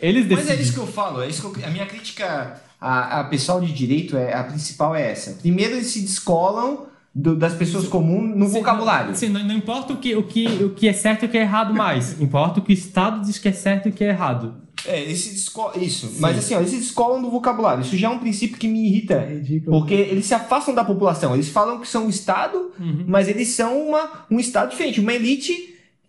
Eles 0.00 0.26
Mas 0.26 0.36
decidem. 0.38 0.56
é 0.58 0.62
isso 0.62 0.72
que 0.72 0.78
eu 0.80 0.86
falo, 0.86 1.22
é 1.22 1.28
isso 1.28 1.40
que 1.50 1.60
eu- 1.60 1.66
a 1.66 1.70
minha 1.70 1.86
crítica 1.86 2.60
a, 2.80 3.20
a 3.20 3.24
pessoal 3.24 3.60
de 3.60 3.72
direito 3.72 4.16
é 4.16 4.34
a 4.34 4.44
principal 4.44 4.94
é 4.94 5.10
essa. 5.10 5.32
Primeiro 5.40 5.74
eles 5.74 5.86
se 5.86 6.00
descolam 6.00 6.86
do- 7.18 7.34
das 7.34 7.54
pessoas 7.54 7.88
comuns 7.88 8.36
no 8.36 8.46
Sim, 8.46 8.52
vocabulário. 8.58 9.08
Não, 9.08 9.14
sim, 9.14 9.30
não, 9.30 9.42
não 9.42 9.54
importa 9.54 9.94
o 9.94 9.96
que, 9.96 10.14
o, 10.14 10.22
que, 10.22 10.46
o 10.64 10.70
que 10.74 10.86
é 10.86 10.92
certo 10.92 11.22
e 11.22 11.26
o 11.26 11.28
que 11.30 11.38
é 11.38 11.40
errado 11.40 11.72
mais. 11.72 12.20
Importa 12.20 12.60
o 12.60 12.62
que 12.62 12.72
o 12.72 12.74
Estado 12.74 13.24
diz 13.24 13.38
que 13.38 13.48
é 13.48 13.52
certo 13.52 13.86
e 13.86 13.90
o 13.90 13.92
que 13.94 14.04
é 14.04 14.08
errado. 14.08 14.54
É, 14.84 15.00
eles 15.02 15.18
se 15.20 15.30
descolam, 15.30 15.82
isso. 15.82 16.12
Mas 16.20 16.36
assim, 16.36 16.54
ó, 16.54 16.58
eles 16.58 16.70
se 16.70 16.76
descolam 16.76 17.22
do 17.22 17.30
vocabulário. 17.30 17.80
Isso 17.80 17.96
já 17.96 18.08
é 18.08 18.10
um 18.10 18.18
princípio 18.18 18.58
que 18.58 18.68
me 18.68 18.86
irrita. 18.86 19.14
É 19.14 19.34
ridículo. 19.34 19.78
Porque 19.80 19.94
eles 19.94 20.26
se 20.26 20.34
afastam 20.34 20.74
da 20.74 20.84
população. 20.84 21.32
Eles 21.32 21.48
falam 21.48 21.80
que 21.80 21.88
são 21.88 22.04
um 22.06 22.10
Estado, 22.10 22.70
mas 23.06 23.26
eles 23.28 23.48
são 23.48 23.88
uma, 23.88 24.26
um 24.30 24.38
Estado 24.38 24.70
diferente, 24.70 25.00
uma 25.00 25.14
elite, 25.14 25.54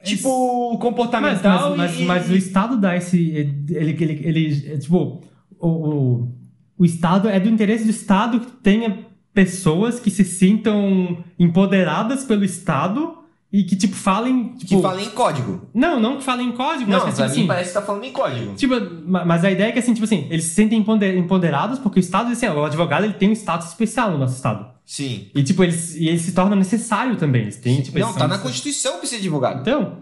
tipo, 0.04 0.72
Mas, 0.74 0.82
comportamental 0.82 1.70
mas, 1.78 1.92
mas, 1.92 2.00
e... 2.00 2.04
mas 2.04 2.30
o 2.30 2.36
Estado 2.36 2.78
dá 2.78 2.96
esse. 2.98 3.18
Ele, 3.30 3.64
ele, 3.70 4.22
ele, 4.28 4.72
é, 4.74 4.78
tipo, 4.78 5.24
o, 5.58 5.68
o, 5.68 6.32
o 6.78 6.86
Estado 6.86 7.30
é 7.30 7.40
do 7.40 7.48
interesse 7.50 7.86
do 7.86 7.90
Estado 7.92 8.42
que 8.42 8.52
tenha 8.62 9.07
pessoas 9.38 10.00
que 10.00 10.10
se 10.10 10.24
sintam 10.24 11.20
empoderadas 11.38 12.24
pelo 12.24 12.44
Estado 12.44 13.20
e 13.54 13.64
que, 13.64 13.76
tipo, 13.76 13.96
falem. 13.96 14.54
Tipo, 14.58 14.78
que 14.78 14.82
falam 14.82 15.00
em 15.00 15.10
código. 15.12 15.62
Não, 15.74 16.00
não 16.00 16.18
que 16.18 16.24
falem 16.24 16.50
em 16.50 16.52
código, 16.54 16.90
Não, 16.90 17.00
mas 17.00 17.10
que, 17.10 17.16
pra 17.16 17.26
tipo, 17.28 17.38
assim, 17.40 17.48
parece 17.48 17.70
que 17.70 17.74
tá 17.76 17.82
falando 17.84 18.04
em 18.04 18.12
código. 18.12 18.56
Tipo, 18.56 18.74
ma- 19.06 19.24
mas 19.24 19.46
a 19.46 19.52
ideia 19.52 19.70
é 19.70 19.72
que 19.72 19.78
assim, 19.78 19.94
tipo 19.94 20.06
assim, 20.06 20.26
eles 20.32 20.46
se 20.46 20.56
sentem 20.56 20.80
empoder- 20.80 21.16
empoderados 21.16 21.78
porque 21.78 22.00
o 22.00 22.02
Estado, 22.02 22.32
assim, 22.32 22.48
o 22.48 22.66
advogado 22.66 23.04
ele 23.06 23.14
tem 23.14 23.30
um 23.30 23.34
status 23.34 23.68
especial 23.68 24.10
no 24.12 24.18
nosso 24.18 24.36
Estado. 24.36 24.66
Sim. 24.84 25.28
E 25.36 25.44
tipo, 25.44 25.64
eles, 25.64 25.96
e 25.96 26.08
ele 26.10 26.18
se 26.18 26.32
torna 26.32 26.56
necessário 26.56 27.16
também. 27.16 27.44
Eles 27.44 27.58
têm, 27.58 27.80
tipo, 27.82 28.00
Não, 28.00 28.12
tá 28.14 28.28
na 28.28 28.40
Constituição 28.40 28.98
pra 28.98 29.06
ser 29.06 29.18
advogado. 29.18 29.62
Então, 29.62 29.98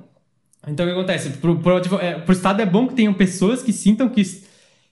então 0.67 0.86
o 0.86 0.89
que 0.89 0.95
acontece? 0.95 1.30
Pro, 1.32 1.58
pro, 1.60 1.78
é, 2.00 2.13
pro 2.19 2.32
Estado 2.34 2.62
é 2.62 2.65
bom 2.65 2.88
que 2.88 2.93
tenham 2.95 3.13
pessoas 3.13 3.62
que 3.62 3.74
sintam 3.74 4.08
que, 4.08 4.21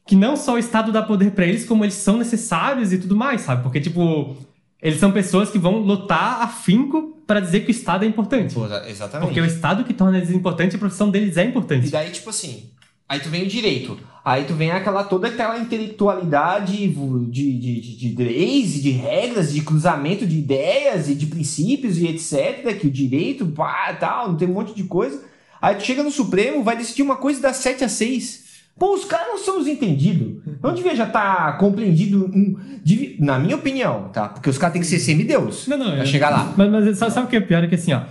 que 0.06 0.16
não 0.16 0.36
só 0.36 0.56
o 0.56 0.58
Estado 0.58 0.92
dá 0.92 1.02
poder 1.02 1.32
pra 1.32 1.46
eles, 1.46 1.66
como 1.66 1.84
eles 1.84 1.96
são 1.96 2.18
necessários 2.18 2.92
e 2.92 2.98
tudo 2.98 3.16
mais, 3.16 3.42
sabe? 3.42 3.64
Porque, 3.64 3.80
tipo, 3.80 4.36
eles 4.82 5.00
são 5.00 5.12
pessoas 5.12 5.50
que 5.50 5.58
vão 5.58 5.78
lutar 5.78 6.42
afinco 6.42 7.18
pra 7.26 7.40
dizer 7.40 7.62
que 7.62 7.70
o 7.70 7.72
Estado 7.72 8.04
é 8.04 8.08
importante. 8.08 8.54
Pô, 8.54 8.66
exatamente. 8.66 9.28
Porque 9.28 9.40
é 9.40 9.44
o 9.44 9.46
Estado 9.46 9.86
que 9.86 9.94
torna 9.94 10.18
eles 10.18 10.30
importantes, 10.30 10.76
a 10.76 10.80
profissão 10.80 11.10
deles 11.10 11.38
é 11.38 11.46
importante. 11.46 11.88
E 11.88 11.92
daí, 11.92 12.12
tipo 12.12 12.30
assim, 12.30 12.70
aí 13.08 13.20
tu 13.20 13.30
vem 13.30 13.44
o 13.44 13.48
direito. 13.48 13.98
Aí 14.26 14.46
tu 14.46 14.54
vem 14.54 14.72
aquela 14.72 15.04
toda 15.04 15.28
aquela 15.28 15.58
intelectualidade 15.58 16.88
de, 16.88 17.28
de, 17.30 17.82
de, 17.82 18.14
de 18.14 18.24
leis 18.24 18.82
de 18.82 18.90
regras, 18.92 19.54
de 19.54 19.62
cruzamento 19.62 20.26
de 20.26 20.38
ideias 20.38 21.10
e 21.10 21.16
de 21.16 21.28
princípios 21.28 21.98
e 21.98 22.08
etc. 22.08 22.78
Que 22.78 22.88
o 22.88 22.92
direito, 22.92 23.46
pá, 23.48 23.94
tal, 23.98 24.30
não 24.30 24.36
tem 24.36 24.48
um 24.48 24.54
monte 24.54 24.74
de 24.74 24.84
coisa. 24.84 25.24
Aí 25.62 25.76
tu 25.76 25.84
chega 25.84 26.04
no 26.04 26.12
Supremo, 26.12 26.64
vai 26.64 26.76
decidir 26.76 27.04
uma 27.04 27.16
coisa 27.16 27.42
das 27.42 27.58
7 27.58 27.86
a 27.86 27.90
6. 27.90 28.43
Pô, 28.78 28.96
os 28.96 29.06
caras 29.06 29.28
não 29.28 29.38
são 29.38 29.60
os 29.60 29.68
entendidos. 29.68 30.42
Não 30.62 30.74
devia 30.74 30.96
já 30.96 31.06
estar 31.06 31.58
compreendido, 31.58 32.26
um, 32.26 32.56
na 33.20 33.38
minha 33.40 33.56
opinião, 33.56 34.10
tá? 34.12 34.28
Porque 34.30 34.50
os 34.50 34.58
caras 34.58 34.74
têm 34.74 34.82
que 34.82 34.88
ser 34.88 35.00
semideus 35.00 35.68
Não, 35.68 35.78
não, 35.78 35.92
pra 35.92 36.00
eu- 36.00 36.06
chegar 36.06 36.30
lá. 36.32 36.54
Mas, 36.58 36.70
mas 36.72 36.98
sabe, 36.98 37.14
sabe 37.14 37.28
o 37.28 37.30
que 37.30 37.36
é 37.36 37.42
pior? 37.42 37.64
É 37.64 37.68
que 37.68 37.76
assim, 37.76 37.94
ó. 37.94 38.02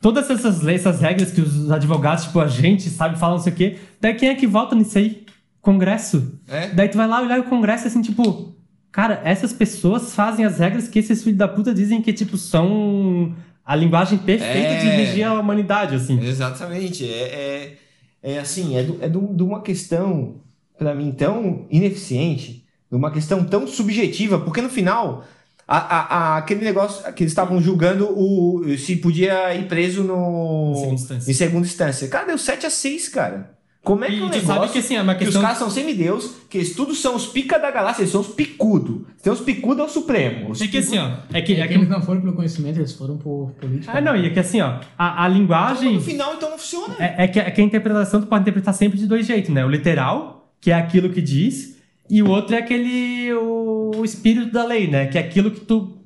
Todas 0.00 0.28
essas 0.28 0.60
leis, 0.60 0.82
essas 0.84 1.00
regras 1.00 1.30
que 1.32 1.40
os 1.40 1.70
advogados, 1.70 2.24
tipo, 2.24 2.38
a 2.38 2.46
gente, 2.46 2.90
sabe, 2.90 3.18
falam 3.18 3.36
não 3.38 3.42
sei 3.42 3.52
o 3.52 3.56
quê. 3.56 3.76
Daí 4.00 4.12
quem 4.14 4.28
é 4.28 4.34
que 4.34 4.46
vota 4.46 4.74
nisso 4.76 4.98
aí? 4.98 5.24
Congresso. 5.62 6.38
É? 6.46 6.68
Daí 6.68 6.88
tu 6.88 6.98
vai 6.98 7.08
lá 7.08 7.22
olhar 7.22 7.40
o 7.40 7.44
Congresso 7.44 7.86
assim, 7.86 8.02
tipo. 8.02 8.52
Cara, 8.92 9.20
essas 9.24 9.52
pessoas 9.52 10.14
fazem 10.14 10.44
as 10.44 10.58
regras 10.58 10.86
que 10.86 10.98
esses 11.00 11.22
filhos 11.24 11.38
da 11.38 11.48
puta 11.48 11.72
dizem 11.74 12.00
que, 12.02 12.12
tipo, 12.12 12.36
são 12.36 13.34
a 13.64 13.74
linguagem 13.74 14.18
perfeita 14.18 14.76
de 14.80 14.86
É. 14.88 14.96
regir 14.96 15.26
a 15.26 15.34
humanidade, 15.40 15.96
assim. 15.96 16.20
Exatamente. 16.22 17.04
É, 17.04 17.22
é, 17.22 17.78
é 18.24 18.38
assim, 18.38 18.76
é, 18.76 18.82
do- 18.82 18.98
é 19.04 19.08
do- 19.08 19.34
de 19.34 19.42
uma 19.44 19.60
questão, 19.60 20.36
pra 20.78 20.94
mim, 20.94 21.12
tão 21.12 21.66
ineficiente, 21.70 22.64
de 22.90 22.96
uma 22.96 23.10
questão 23.12 23.44
tão 23.44 23.66
subjetiva, 23.66 24.40
porque 24.40 24.60
no 24.62 24.68
final, 24.70 25.24
a, 25.68 25.76
a- 25.78 26.16
a- 26.34 26.36
aquele 26.38 26.64
negócio 26.64 27.02
que 27.12 27.22
eles 27.22 27.30
estavam 27.32 27.60
julgando 27.60 28.08
o, 28.10 28.64
se 28.78 28.96
podia 28.96 29.54
ir 29.54 29.68
preso 29.68 30.02
no, 30.02 30.72
Em 30.72 30.74
segunda 30.80 30.94
instância. 30.94 31.30
em 31.30 31.34
segunda 31.34 31.66
instância. 31.66 32.08
Cara, 32.08 32.26
deu 32.26 32.38
7 32.38 32.66
a 32.66 32.70
6, 32.70 33.08
cara. 33.08 33.53
Como 33.84 34.02
é 34.02 34.08
que 34.08 34.14
E 34.14 34.18
é 34.20 34.22
um 34.24 34.28
negócio 34.30 34.46
sabe 34.46 34.68
que, 34.72 34.78
assim, 34.78 34.96
é 34.96 35.02
uma 35.02 35.14
que 35.14 35.24
os 35.24 35.26
questão- 35.28 35.42
caras 35.42 35.58
são 35.58 35.68
semideus, 35.70 36.36
que 36.48 36.56
eles 36.56 36.74
tudo 36.74 36.94
são 36.94 37.14
os 37.14 37.26
pica 37.26 37.58
da 37.58 37.70
galáxia, 37.70 38.00
eles 38.02 38.12
são 38.12 38.22
os 38.22 38.28
picudos. 38.28 39.02
Tem 39.22 39.30
os 39.30 39.40
picudos 39.40 39.78
é 39.80 39.82
o 39.84 39.88
supremo. 39.90 40.50
Os 40.52 40.60
É 40.62 40.66
que 40.66 40.78
assim, 40.78 40.96
ó. 40.98 41.10
É 41.32 41.42
que, 41.42 41.52
É 41.52 41.60
é 41.60 41.68
que 41.68 41.74
eles 41.74 41.88
não 41.90 42.00
foram 42.00 42.22
pelo 42.22 42.32
conhecimento, 42.32 42.78
eles 42.78 42.92
foram 42.94 43.18
por 43.18 43.50
política. 43.60 43.92
ah, 43.94 44.00
não, 44.00 44.16
e 44.16 44.24
é 44.26 44.30
que 44.30 44.40
assim, 44.40 44.60
ó. 44.62 44.80
A, 44.96 45.24
a 45.24 45.28
Então, 45.28 45.38
linguagem. 45.38 45.94
no 45.94 46.00
final, 46.00 46.34
então 46.34 46.48
não 46.50 46.58
funciona. 46.58 46.94
É, 46.98 47.24
é 47.24 47.28
que, 47.28 47.38
é 47.38 47.50
que 47.50 47.60
a 47.60 47.64
interpretação 47.64 48.22
tu 48.22 48.26
pode 48.26 48.40
interpretar 48.40 48.72
sempre 48.72 48.98
de 48.98 49.06
dois 49.06 49.26
jeitos, 49.26 49.50
né? 49.50 49.62
O 49.64 49.68
literal, 49.68 50.50
que 50.60 50.70
é 50.70 50.74
aquilo 50.74 51.10
que 51.10 51.20
diz, 51.20 51.76
e 52.08 52.22
o 52.22 52.30
outro 52.30 52.54
é 52.54 52.58
aquele. 52.60 53.32
o, 53.34 53.90
o 53.96 54.04
espírito 54.04 54.50
da 54.50 54.64
lei, 54.64 54.86
né? 54.88 55.06
Que 55.08 55.18
é 55.18 55.20
aquilo 55.20 55.50
que 55.50 55.60
tu 55.60 55.98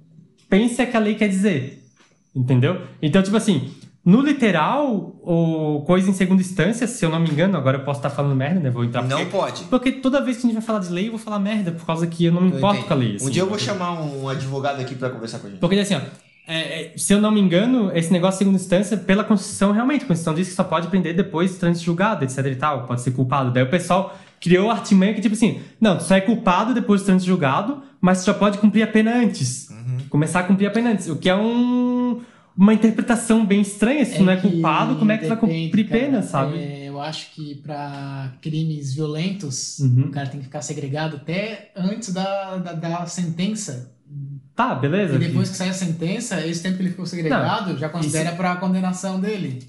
pensa 0.49 0.85
que 0.85 0.97
a 0.97 1.01
lei 1.01 1.15
quer 1.15 1.29
dizer. 1.29 1.85
Entendeu? 2.35 2.81
Então, 3.01 3.23
tipo 3.23 3.37
assim, 3.37 3.71
no 4.05 4.23
literal, 4.23 5.17
o 5.23 5.83
coisa 5.87 6.09
em 6.09 6.13
segunda 6.15 6.41
instância, 6.41 6.87
se 6.87 7.05
eu 7.05 7.11
não 7.11 7.21
me 7.21 7.29
engano, 7.29 7.57
agora 7.59 7.79
eu 7.79 7.85
posso 7.85 7.99
estar 7.99 8.11
falando 8.11 8.35
merda, 8.35 8.61
né? 8.61 8.71
Vou 8.71 8.85
entrar 8.85 9.03
Não 9.03 9.19
porque, 9.19 9.31
pode. 9.31 9.65
porque 9.65 9.93
toda 9.93 10.25
vez 10.25 10.39
que 10.39 10.47
a 10.47 10.47
gente 10.47 10.55
vai 10.55 10.63
falar 10.63 10.79
de 10.79 10.91
lei, 10.91 11.09
eu 11.09 11.11
vou 11.11 11.21
falar 11.21 11.39
merda, 11.39 11.73
por 11.73 11.85
causa 11.85 12.07
que 12.07 12.25
eu 12.25 12.33
não 12.33 12.41
me 12.41 12.57
importo 12.57 12.85
com 12.85 12.93
a 12.93 12.97
lei. 12.97 13.13
um 13.13 13.17
assim. 13.17 13.31
dia 13.31 13.43
eu 13.43 13.49
vou 13.49 13.59
chamar 13.59 14.01
um 14.01 14.29
advogado 14.29 14.81
aqui 14.81 14.95
pra 14.95 15.11
conversar 15.11 15.41
com 15.41 15.49
a 15.49 15.51
gente. 15.51 15.59
Porque 15.59 15.79
assim, 15.79 15.95
ó, 15.95 16.01
é, 16.47 16.83
é, 16.85 16.93
se 16.97 17.13
eu 17.13 17.21
não 17.21 17.31
me 17.31 17.41
engano, 17.41 17.91
esse 17.95 18.11
negócio 18.11 18.39
de 18.39 18.39
segunda 18.39 18.57
instância, 18.57 18.97
pela 18.97 19.23
Constituição, 19.23 19.73
realmente, 19.73 20.05
a 20.05 20.07
Constituição 20.07 20.35
diz 20.35 20.49
que 20.49 20.55
só 20.55 20.65
pode 20.65 20.89
prender 20.89 21.15
depois 21.15 21.53
de 21.53 21.59
trânsito 21.59 21.85
julgado, 21.85 22.25
etc 22.25 22.39
e 22.47 22.57
tal, 22.57 22.87
pode 22.87 23.03
ser 23.03 23.11
culpado. 23.11 23.51
Daí 23.51 23.63
o 23.63 23.69
pessoal 23.69 24.17
criou 24.41 24.71
a 24.71 24.75
artimanha 24.75 25.13
que, 25.13 25.21
tipo 25.21 25.35
assim, 25.35 25.61
não, 25.79 25.99
tu 25.99 26.05
só 26.05 26.15
é 26.15 26.23
culpado 26.23 26.73
depois 26.73 27.03
de 27.03 27.07
trânsito 27.07 27.29
julgado, 27.29 27.83
mas 28.01 28.23
tu 28.23 28.27
já 28.29 28.35
pode 28.35 28.57
cumprir 28.57 28.83
a 28.83 28.87
pena 28.87 29.15
antes. 29.15 29.69
Começar 30.09 30.41
a 30.41 30.43
cumprir 30.45 30.67
a 30.67 30.71
pena 30.71 30.91
antes, 30.91 31.07
o 31.09 31.17
que 31.17 31.29
é 31.29 31.37
um, 31.37 32.23
uma 32.59 32.75
interpretação 32.75 33.47
bem 33.47 33.61
estranha. 33.61 34.05
Se 34.05 34.17
tu 34.17 34.25
não 34.25 34.33
é 34.33 34.37
culpado, 34.37 34.97
como 34.97 35.13
é 35.13 35.17
que 35.17 35.25
tu 35.25 35.29
vai 35.29 35.37
depende, 35.41 35.65
cumprir 35.67 35.89
cara. 35.89 36.01
pena, 36.01 36.23
sabe? 36.23 36.59
É, 36.59 36.89
eu 36.89 37.01
acho 37.01 37.31
que 37.33 37.55
pra 37.57 38.33
crimes 38.43 38.93
violentos, 38.95 39.79
Uhum. 39.79 40.07
o 40.07 40.11
cara 40.11 40.29
tem 40.29 40.41
que 40.41 40.47
ficar 40.47 40.61
segregado 40.61 41.17
até 41.17 41.71
antes 41.77 42.13
da, 42.13 42.57
da, 42.57 42.73
da 42.73 43.07
sentença. 43.07 43.93
Tá, 44.57 44.75
beleza. 44.75 45.15
E 45.15 45.19
depois 45.19 45.51
que 45.51 45.57
sai 45.57 45.69
a 45.69 45.73
sentença, 45.73 46.45
esse 46.45 46.61
tempo 46.63 46.77
que 46.77 46.83
ele 46.83 46.91
ficou 46.91 47.07
segregado 47.07 47.79
já 47.79 47.89
considera 47.89 48.33
pra 48.33 48.57
condenação 48.57 49.21
dele. 49.21 49.61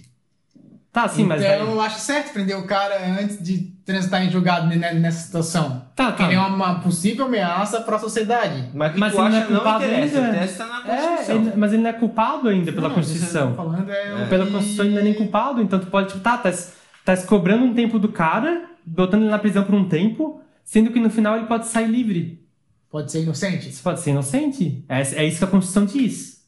Tá, 0.92 1.08
sim, 1.08 1.24
mas. 1.24 1.40
então 1.42 1.66
daí- 1.66 1.74
eu 1.76 1.82
acho 1.82 2.00
certo 2.00 2.34
prender 2.34 2.58
o 2.58 2.66
cara 2.66 2.96
antes 3.22 3.42
de 3.44 3.60
transitar 3.86 4.24
em 4.24 4.32
julgado 4.32 4.66
ne- 4.68 4.76
nessa 4.94 5.24
situação. 5.26 5.84
Tá, 5.96 6.08
Porque 6.08 6.24
tá. 6.24 6.30
ele 6.30 6.36
é 6.36 6.42
uma 6.42 6.80
possível 6.80 7.26
ameaça 7.26 7.82
pra 7.82 8.00
sociedade. 8.00 8.70
Mas 8.74 8.90
o 8.92 8.94
que 8.96 9.00
Mas 9.00 9.14
tu 9.14 9.20
ele 9.22 9.30
não 9.30 9.36
é 9.36 9.40
acha 9.42 9.50
não, 9.50 9.56
culpado 9.62 9.84
interessa. 9.86 10.18
ainda. 10.18 10.30
Interessa 10.30 10.66
na 10.66 10.78
É, 10.80 10.82
Constituição. 11.08 11.36
ele- 11.36 11.54
mas 11.56 11.74
ele 11.74 11.82
não 11.84 11.90
é 11.90 11.94
culpado 11.94 12.50
ainda 12.50 12.72
pela 12.74 12.88
Não, 12.88 12.96
Constituição. 12.96 13.56
falando 13.56 13.90
é, 13.92 14.24
o 14.26 14.30
Pela 14.30 14.46
Constituição 14.48 14.86
ele 14.86 14.94
não 14.96 15.02
é 15.02 15.04
nem 15.04 15.14
culpado, 15.14 15.62
então 15.62 15.80
tu 15.80 15.88
pode, 15.88 16.08
tipo, 16.10 16.20
tá, 16.22 16.38
tá, 16.38 16.52
tá 17.06 17.16
se 17.16 17.28
cobrando 17.28 17.66
um 17.66 17.74
tempo 17.76 18.00
do 18.00 18.10
cara, 18.10 18.64
botando 18.84 19.22
ele 19.22 19.32
na 19.32 19.40
prisão 19.40 19.64
por 19.64 19.76
um 19.76 19.88
tempo, 19.88 20.42
sendo 20.64 20.92
que 20.92 21.00
no 21.00 21.10
final 21.12 21.38
ele 21.38 21.46
pode 21.46 21.68
sair 21.68 21.88
livre. 21.88 22.44
Pode 22.92 23.12
ser 23.12 23.22
inocente. 23.22 23.70
Isso 23.70 23.84
pode 23.84 24.00
ser 24.00 24.10
inocente. 24.10 24.84
É, 24.90 25.02
é 25.02 25.24
isso 25.26 25.38
que 25.38 25.44
a 25.44 25.48
Constituição 25.48 25.86
diz. 25.86 26.40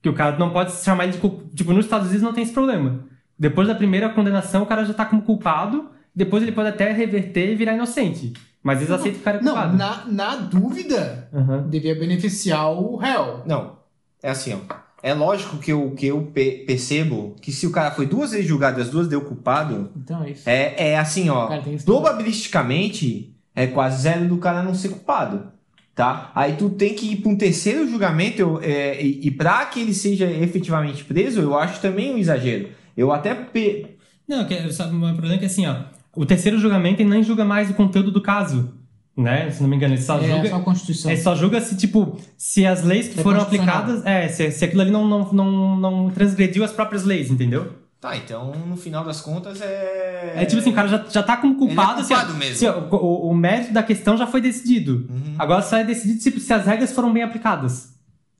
Que 0.00 0.08
o 0.08 0.14
cara 0.14 0.38
não 0.38 0.50
pode 0.50 0.70
se 0.70 0.84
chamar 0.84 1.04
ele 1.04 1.14
de 1.14 1.18
culpado. 1.18 1.50
Tipo, 1.54 1.72
nos 1.72 1.84
Estados 1.86 2.06
Unidos 2.06 2.22
não 2.22 2.32
tem 2.32 2.44
esse 2.44 2.52
problema. 2.52 3.00
Depois 3.40 3.66
da 3.66 3.74
primeira 3.74 4.10
condenação, 4.10 4.62
o 4.62 4.66
cara 4.66 4.84
já 4.84 4.92
tá 4.92 5.04
como 5.06 5.22
culpado, 5.22 5.88
depois 6.14 6.42
ele 6.42 6.52
pode 6.52 6.68
até 6.68 6.92
reverter 6.92 7.50
e 7.50 7.54
virar 7.56 7.74
inocente. 7.74 8.34
Mas 8.62 8.78
eles 8.80 8.90
aceitam 8.90 9.20
o 9.20 9.24
cara 9.24 9.40
Não, 9.40 9.52
culpado. 9.54 9.76
na, 9.78 10.04
na 10.06 10.36
dúvida, 10.36 11.28
Aham. 11.32 11.66
devia 11.70 11.94
beneficiar 11.98 12.70
o 12.70 12.96
réu. 12.96 13.40
Não, 13.46 13.78
é 14.22 14.28
assim, 14.30 14.52
ó. 14.52 14.74
É 15.02 15.14
lógico 15.14 15.56
que 15.56 15.72
eu, 15.72 15.92
que 15.92 16.08
eu 16.08 16.24
pe- 16.34 16.64
percebo 16.66 17.34
que 17.40 17.50
se 17.50 17.66
o 17.66 17.70
cara 17.72 17.90
foi 17.92 18.04
duas 18.04 18.32
vezes 18.32 18.46
julgado 18.46 18.78
e 18.78 18.82
as 18.82 18.90
duas 18.90 19.08
deu 19.08 19.22
culpado, 19.22 19.90
Então 19.96 20.22
é 20.22 20.30
isso. 20.32 20.46
é, 20.46 20.90
é 20.90 20.98
assim, 20.98 21.30
ó. 21.30 21.48
Probabilisticamente, 21.86 23.34
é 23.54 23.66
quase 23.66 24.02
zero 24.02 24.26
do 24.28 24.36
cara 24.36 24.62
não 24.62 24.74
ser 24.74 24.90
culpado. 24.90 25.52
Tá? 25.94 26.30
Aí 26.34 26.54
tu 26.56 26.70
tem 26.70 26.94
que 26.94 27.12
ir 27.12 27.16
para 27.16 27.30
um 27.30 27.36
terceiro 27.36 27.86
julgamento 27.88 28.40
eu, 28.40 28.60
é, 28.62 29.02
e, 29.02 29.26
e 29.26 29.30
para 29.30 29.66
que 29.66 29.80
ele 29.80 29.92
seja 29.92 30.30
efetivamente 30.30 31.04
preso, 31.04 31.40
eu 31.40 31.58
acho 31.58 31.80
também 31.80 32.14
um 32.14 32.18
exagero. 32.18 32.68
Eu 33.00 33.12
até 33.12 33.34
pe- 33.34 33.96
Não, 34.28 34.44
que, 34.44 34.72
sabe, 34.72 34.94
o 34.94 35.00
problema 35.00 35.34
é 35.34 35.38
que 35.38 35.46
assim, 35.46 35.66
ó, 35.66 35.76
o 36.14 36.26
terceiro 36.26 36.58
julgamento 36.58 37.00
ele 37.00 37.08
nem 37.10 37.22
julga 37.22 37.44
mais 37.44 37.70
o 37.70 37.74
conteúdo 37.74 38.10
do 38.10 38.20
caso, 38.20 38.74
né? 39.16 39.50
Se 39.50 39.62
não 39.62 39.68
me 39.68 39.76
engano, 39.76 39.94
ele 39.94 40.02
só 40.02 40.18
é 40.18 40.28
julga. 40.28 40.48
só 40.50 40.56
a 40.56 40.60
Constituição. 40.60 41.10
Ele 41.10 41.20
só 41.20 41.34
julga 41.34 41.60
se, 41.60 41.76
tipo, 41.76 42.18
se 42.36 42.66
as 42.66 42.82
leis 42.84 43.08
que 43.08 43.18
É 43.18 43.22
foram 43.22 43.40
aplicadas. 43.40 44.04
É, 44.06 44.28
se, 44.28 44.50
se 44.50 44.64
aquilo 44.64 44.82
ali 44.82 44.90
não, 44.90 45.06
não, 45.06 45.32
não, 45.32 45.76
não 45.76 46.10
transgrediu 46.10 46.62
as 46.64 46.72
próprias 46.72 47.04
leis, 47.04 47.30
entendeu? 47.30 47.72
Tá, 48.00 48.16
então 48.16 48.52
no 48.66 48.76
final 48.78 49.04
das 49.04 49.20
contas 49.20 49.60
é. 49.60 50.32
É, 50.36 50.44
tipo 50.46 50.60
assim, 50.60 50.70
o 50.70 50.74
cara 50.74 50.88
já, 50.88 51.04
já 51.10 51.22
tá 51.22 51.36
como 51.36 51.56
culpado. 51.56 51.92
Ele 51.92 52.00
é 52.00 52.02
assim, 52.02 52.14
ó, 52.14 52.16
culpado 52.18 52.38
mesmo. 52.38 52.56
se, 52.56 52.66
ó, 52.66 52.78
o, 52.96 53.30
o 53.30 53.34
mérito 53.34 53.72
da 53.74 53.82
questão 53.82 54.16
já 54.16 54.26
foi 54.26 54.40
decidido. 54.40 55.06
Uhum. 55.10 55.34
Agora 55.38 55.60
só 55.62 55.76
é 55.76 55.84
decidido 55.84 56.18
tipo, 56.20 56.40
se 56.40 56.52
as 56.52 56.64
regras 56.66 56.92
foram 56.92 57.12
bem 57.12 57.22
aplicadas. 57.22 57.90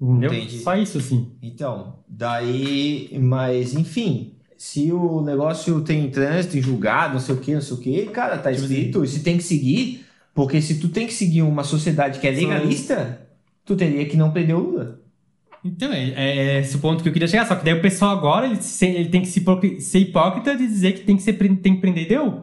Entendeu? 0.01 0.33
Entendi. 0.33 0.59
Só 0.61 0.75
isso, 0.77 0.97
assim. 0.97 1.31
Então, 1.43 1.97
daí. 2.09 3.11
Mas, 3.21 3.75
enfim. 3.75 4.33
Se 4.63 4.93
o 4.93 5.23
negócio 5.23 5.81
tem 5.81 6.11
trânsito 6.11 6.59
em 6.59 6.61
julgado, 6.61 7.15
não 7.15 7.21
sei 7.21 7.35
o 7.35 7.39
que, 7.39 7.55
não 7.55 7.63
sei 7.63 7.75
o 7.75 7.81
que, 7.81 8.07
cara, 8.09 8.37
tá 8.37 8.53
Tipo 8.53 8.65
escrito, 8.67 9.03
e 9.03 9.09
se 9.09 9.21
tem 9.21 9.39
que 9.39 9.43
seguir, 9.43 10.05
porque 10.35 10.61
se 10.61 10.79
tu 10.79 10.91
tem 10.91 11.07
que 11.07 11.15
seguir 11.15 11.41
uma 11.41 11.65
sociedade 11.65 12.21
que 12.21 12.27
é 12.27 12.31
legalista, 12.31 13.23
tu 13.65 13.75
teria 13.75 14.05
que 14.05 14.19
não 14.19 14.31
prender 14.31 14.55
o 14.55 14.59
Lula. 14.61 15.01
Então, 15.65 15.91
é, 15.91 16.11
é 16.11 16.61
esse 16.61 16.77
o 16.77 16.79
ponto 16.79 17.03
que 17.03 17.09
eu 17.09 17.13
queria 17.15 17.27
chegar. 17.27 17.47
Só 17.47 17.57
que 17.57 17.65
daí 17.65 17.73
o 17.73 17.81
pessoal 17.81 18.15
agora 18.15 18.45
ele, 18.49 18.57
se- 18.57 18.85
ele 18.85 19.09
tem 19.09 19.23
que 19.23 19.29
se 19.29 19.43
ser 19.81 19.99
hipócrita 20.01 20.55
de 20.55 20.67
dizer 20.67 20.93
que 20.93 21.01
tem 21.05 21.17
que, 21.17 21.23
ser, 21.23 21.33
tem 21.39 21.75
que 21.77 21.81
prender 21.81 22.07
deu. 22.07 22.43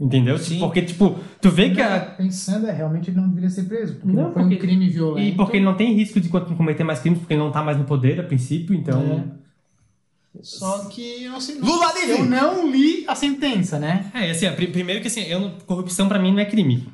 Entendeu? 0.00 0.38
Sim. 0.38 0.58
Porque, 0.60 0.80
tipo, 0.80 1.18
tu 1.42 1.50
vê 1.50 1.68
que. 1.68 1.80
A, 1.82 2.00
Pensando, 2.00 2.66
é, 2.68 2.72
realmente 2.72 3.10
ele 3.10 3.18
não 3.18 3.28
deveria 3.28 3.50
ser 3.50 3.64
preso. 3.64 3.96
Porque 3.96 4.06
Não, 4.16 4.22
não, 4.24 4.32
foi 4.32 4.42
porque- 4.44 4.56
um 4.56 4.58
crime 4.58 4.88
violento. 4.88 5.28
e 5.28 5.32
porque 5.36 5.58
ele 5.58 5.64
não 5.66 5.74
tem 5.74 5.92
risco 5.94 6.18
de 6.18 6.30
co- 6.30 6.40
cometer 6.40 6.84
mais 6.84 7.00
crimes, 7.00 7.18
porque 7.18 7.34
ele 7.34 7.40
não 7.42 7.52
tá 7.52 7.62
mais 7.62 7.76
no 7.76 7.84
poder 7.84 8.18
a 8.18 8.22
princípio, 8.24 8.74
então. 8.74 9.43
Só 10.42 10.86
que 10.86 11.24
eu, 11.24 11.36
assim, 11.36 11.58
Lula 11.60 11.92
livre! 11.94 12.10
eu 12.20 12.24
não 12.24 12.70
li 12.70 13.04
a 13.06 13.14
sentença, 13.14 13.78
né? 13.78 14.06
É, 14.14 14.30
assim, 14.30 14.46
ó, 14.46 14.52
pri- 14.52 14.66
primeiro 14.68 15.00
que 15.00 15.06
assim, 15.08 15.22
eu 15.22 15.40
não- 15.40 15.50
corrupção 15.66 16.08
pra 16.08 16.18
mim 16.18 16.32
não 16.32 16.40
é 16.40 16.44
crime. 16.44 16.86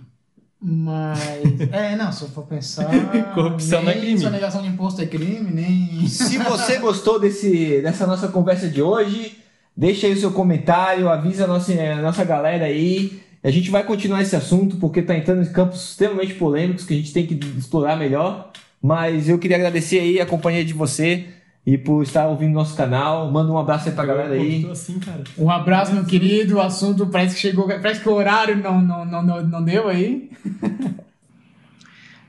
Mas. 0.60 1.18
é, 1.72 1.96
não, 1.96 2.12
se 2.12 2.22
eu 2.22 2.28
for 2.28 2.44
pensar. 2.46 2.86
Corrupção 3.34 3.82
não 3.82 3.90
é 3.90 3.94
nem 3.94 4.02
crime. 4.04 4.20
Sonegação 4.20 4.62
de 4.62 4.68
imposto 4.68 5.00
é 5.00 5.06
crime, 5.06 5.50
nem. 5.50 6.06
Se 6.06 6.36
você 6.38 6.78
gostou 6.78 7.18
desse, 7.18 7.80
dessa 7.80 8.06
nossa 8.06 8.28
conversa 8.28 8.68
de 8.68 8.82
hoje, 8.82 9.38
deixa 9.76 10.06
aí 10.06 10.12
o 10.12 10.20
seu 10.20 10.32
comentário, 10.32 11.08
avisa 11.08 11.44
a 11.44 11.46
nossa, 11.46 11.72
a 11.72 12.02
nossa 12.02 12.24
galera 12.24 12.66
aí. 12.66 13.20
A 13.42 13.50
gente 13.50 13.70
vai 13.70 13.82
continuar 13.84 14.20
esse 14.20 14.36
assunto 14.36 14.76
porque 14.76 15.00
está 15.00 15.16
entrando 15.16 15.42
em 15.42 15.50
campos 15.50 15.82
extremamente 15.92 16.34
polêmicos 16.34 16.84
que 16.84 16.92
a 16.92 16.96
gente 16.96 17.10
tem 17.12 17.26
que 17.26 17.34
explorar 17.56 17.96
melhor. 17.96 18.50
Mas 18.82 19.30
eu 19.30 19.38
queria 19.38 19.56
agradecer 19.56 19.98
aí 19.98 20.20
a 20.20 20.26
companhia 20.26 20.62
de 20.64 20.74
você 20.74 21.26
e 21.66 21.76
por 21.76 22.02
estar 22.02 22.26
ouvindo 22.26 22.52
nosso 22.52 22.76
canal. 22.76 23.30
Manda 23.30 23.52
um 23.52 23.58
abraço 23.58 23.88
aí 23.88 23.94
pra 23.94 24.06
galera 24.06 24.34
aí. 24.34 24.66
Assim, 24.70 24.98
cara. 24.98 25.22
Um 25.36 25.50
abraço, 25.50 25.92
meu 25.92 26.04
querido. 26.04 26.56
O 26.56 26.60
assunto 26.60 27.06
parece 27.06 27.34
que 27.34 27.40
chegou. 27.40 27.66
Parece 27.66 28.00
que 28.00 28.08
o 28.08 28.14
horário 28.14 28.56
não, 28.56 28.80
não, 28.80 29.04
não, 29.04 29.22
não, 29.22 29.46
não 29.46 29.64
deu 29.64 29.88
aí. 29.88 30.30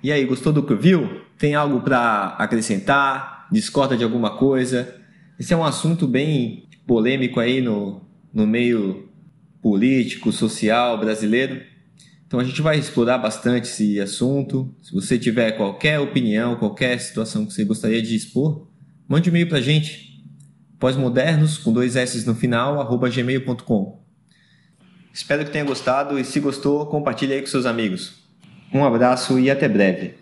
E 0.03 0.11
aí, 0.11 0.25
gostou 0.25 0.51
do 0.51 0.63
que 0.63 0.73
viu? 0.73 1.21
Tem 1.37 1.53
algo 1.53 1.81
para 1.81 2.35
acrescentar? 2.39 3.47
Discorda 3.51 3.95
de 3.95 4.03
alguma 4.03 4.31
coisa? 4.31 4.95
Esse 5.39 5.53
é 5.53 5.55
um 5.55 5.63
assunto 5.63 6.07
bem 6.07 6.67
polêmico 6.87 7.39
aí 7.39 7.61
no, 7.61 8.01
no 8.33 8.47
meio 8.47 9.07
político, 9.61 10.31
social 10.31 10.97
brasileiro. 10.97 11.61
Então 12.25 12.39
a 12.39 12.43
gente 12.43 12.63
vai 12.63 12.79
explorar 12.79 13.19
bastante 13.19 13.67
esse 13.67 13.99
assunto. 13.99 14.73
Se 14.81 14.91
você 14.91 15.19
tiver 15.19 15.51
qualquer 15.51 15.99
opinião, 15.99 16.55
qualquer 16.55 16.97
situação 16.99 17.45
que 17.45 17.53
você 17.53 17.63
gostaria 17.63 18.01
de 18.01 18.15
expor, 18.15 18.67
mande 19.11 19.29
um 19.29 19.33
e-mail 19.33 19.49
para 19.49 19.57
a 19.57 19.61
gente. 19.61 20.23
Pós-modernos, 20.79 21.57
com 21.57 21.73
dois 21.73 21.97
S 21.97 22.25
no 22.25 22.33
final, 22.33 22.79
arroba 22.79 23.09
gmail.com. 23.09 24.01
Espero 25.13 25.43
que 25.43 25.51
tenha 25.51 25.65
gostado 25.65 26.17
e 26.17 26.23
se 26.23 26.39
gostou, 26.39 26.85
compartilhe 26.85 27.33
aí 27.33 27.41
com 27.41 27.47
seus 27.47 27.65
amigos. 27.65 28.23
Um 28.73 28.85
abraço 28.85 29.37
e 29.37 29.51
até 29.51 29.67
breve. 29.67 30.20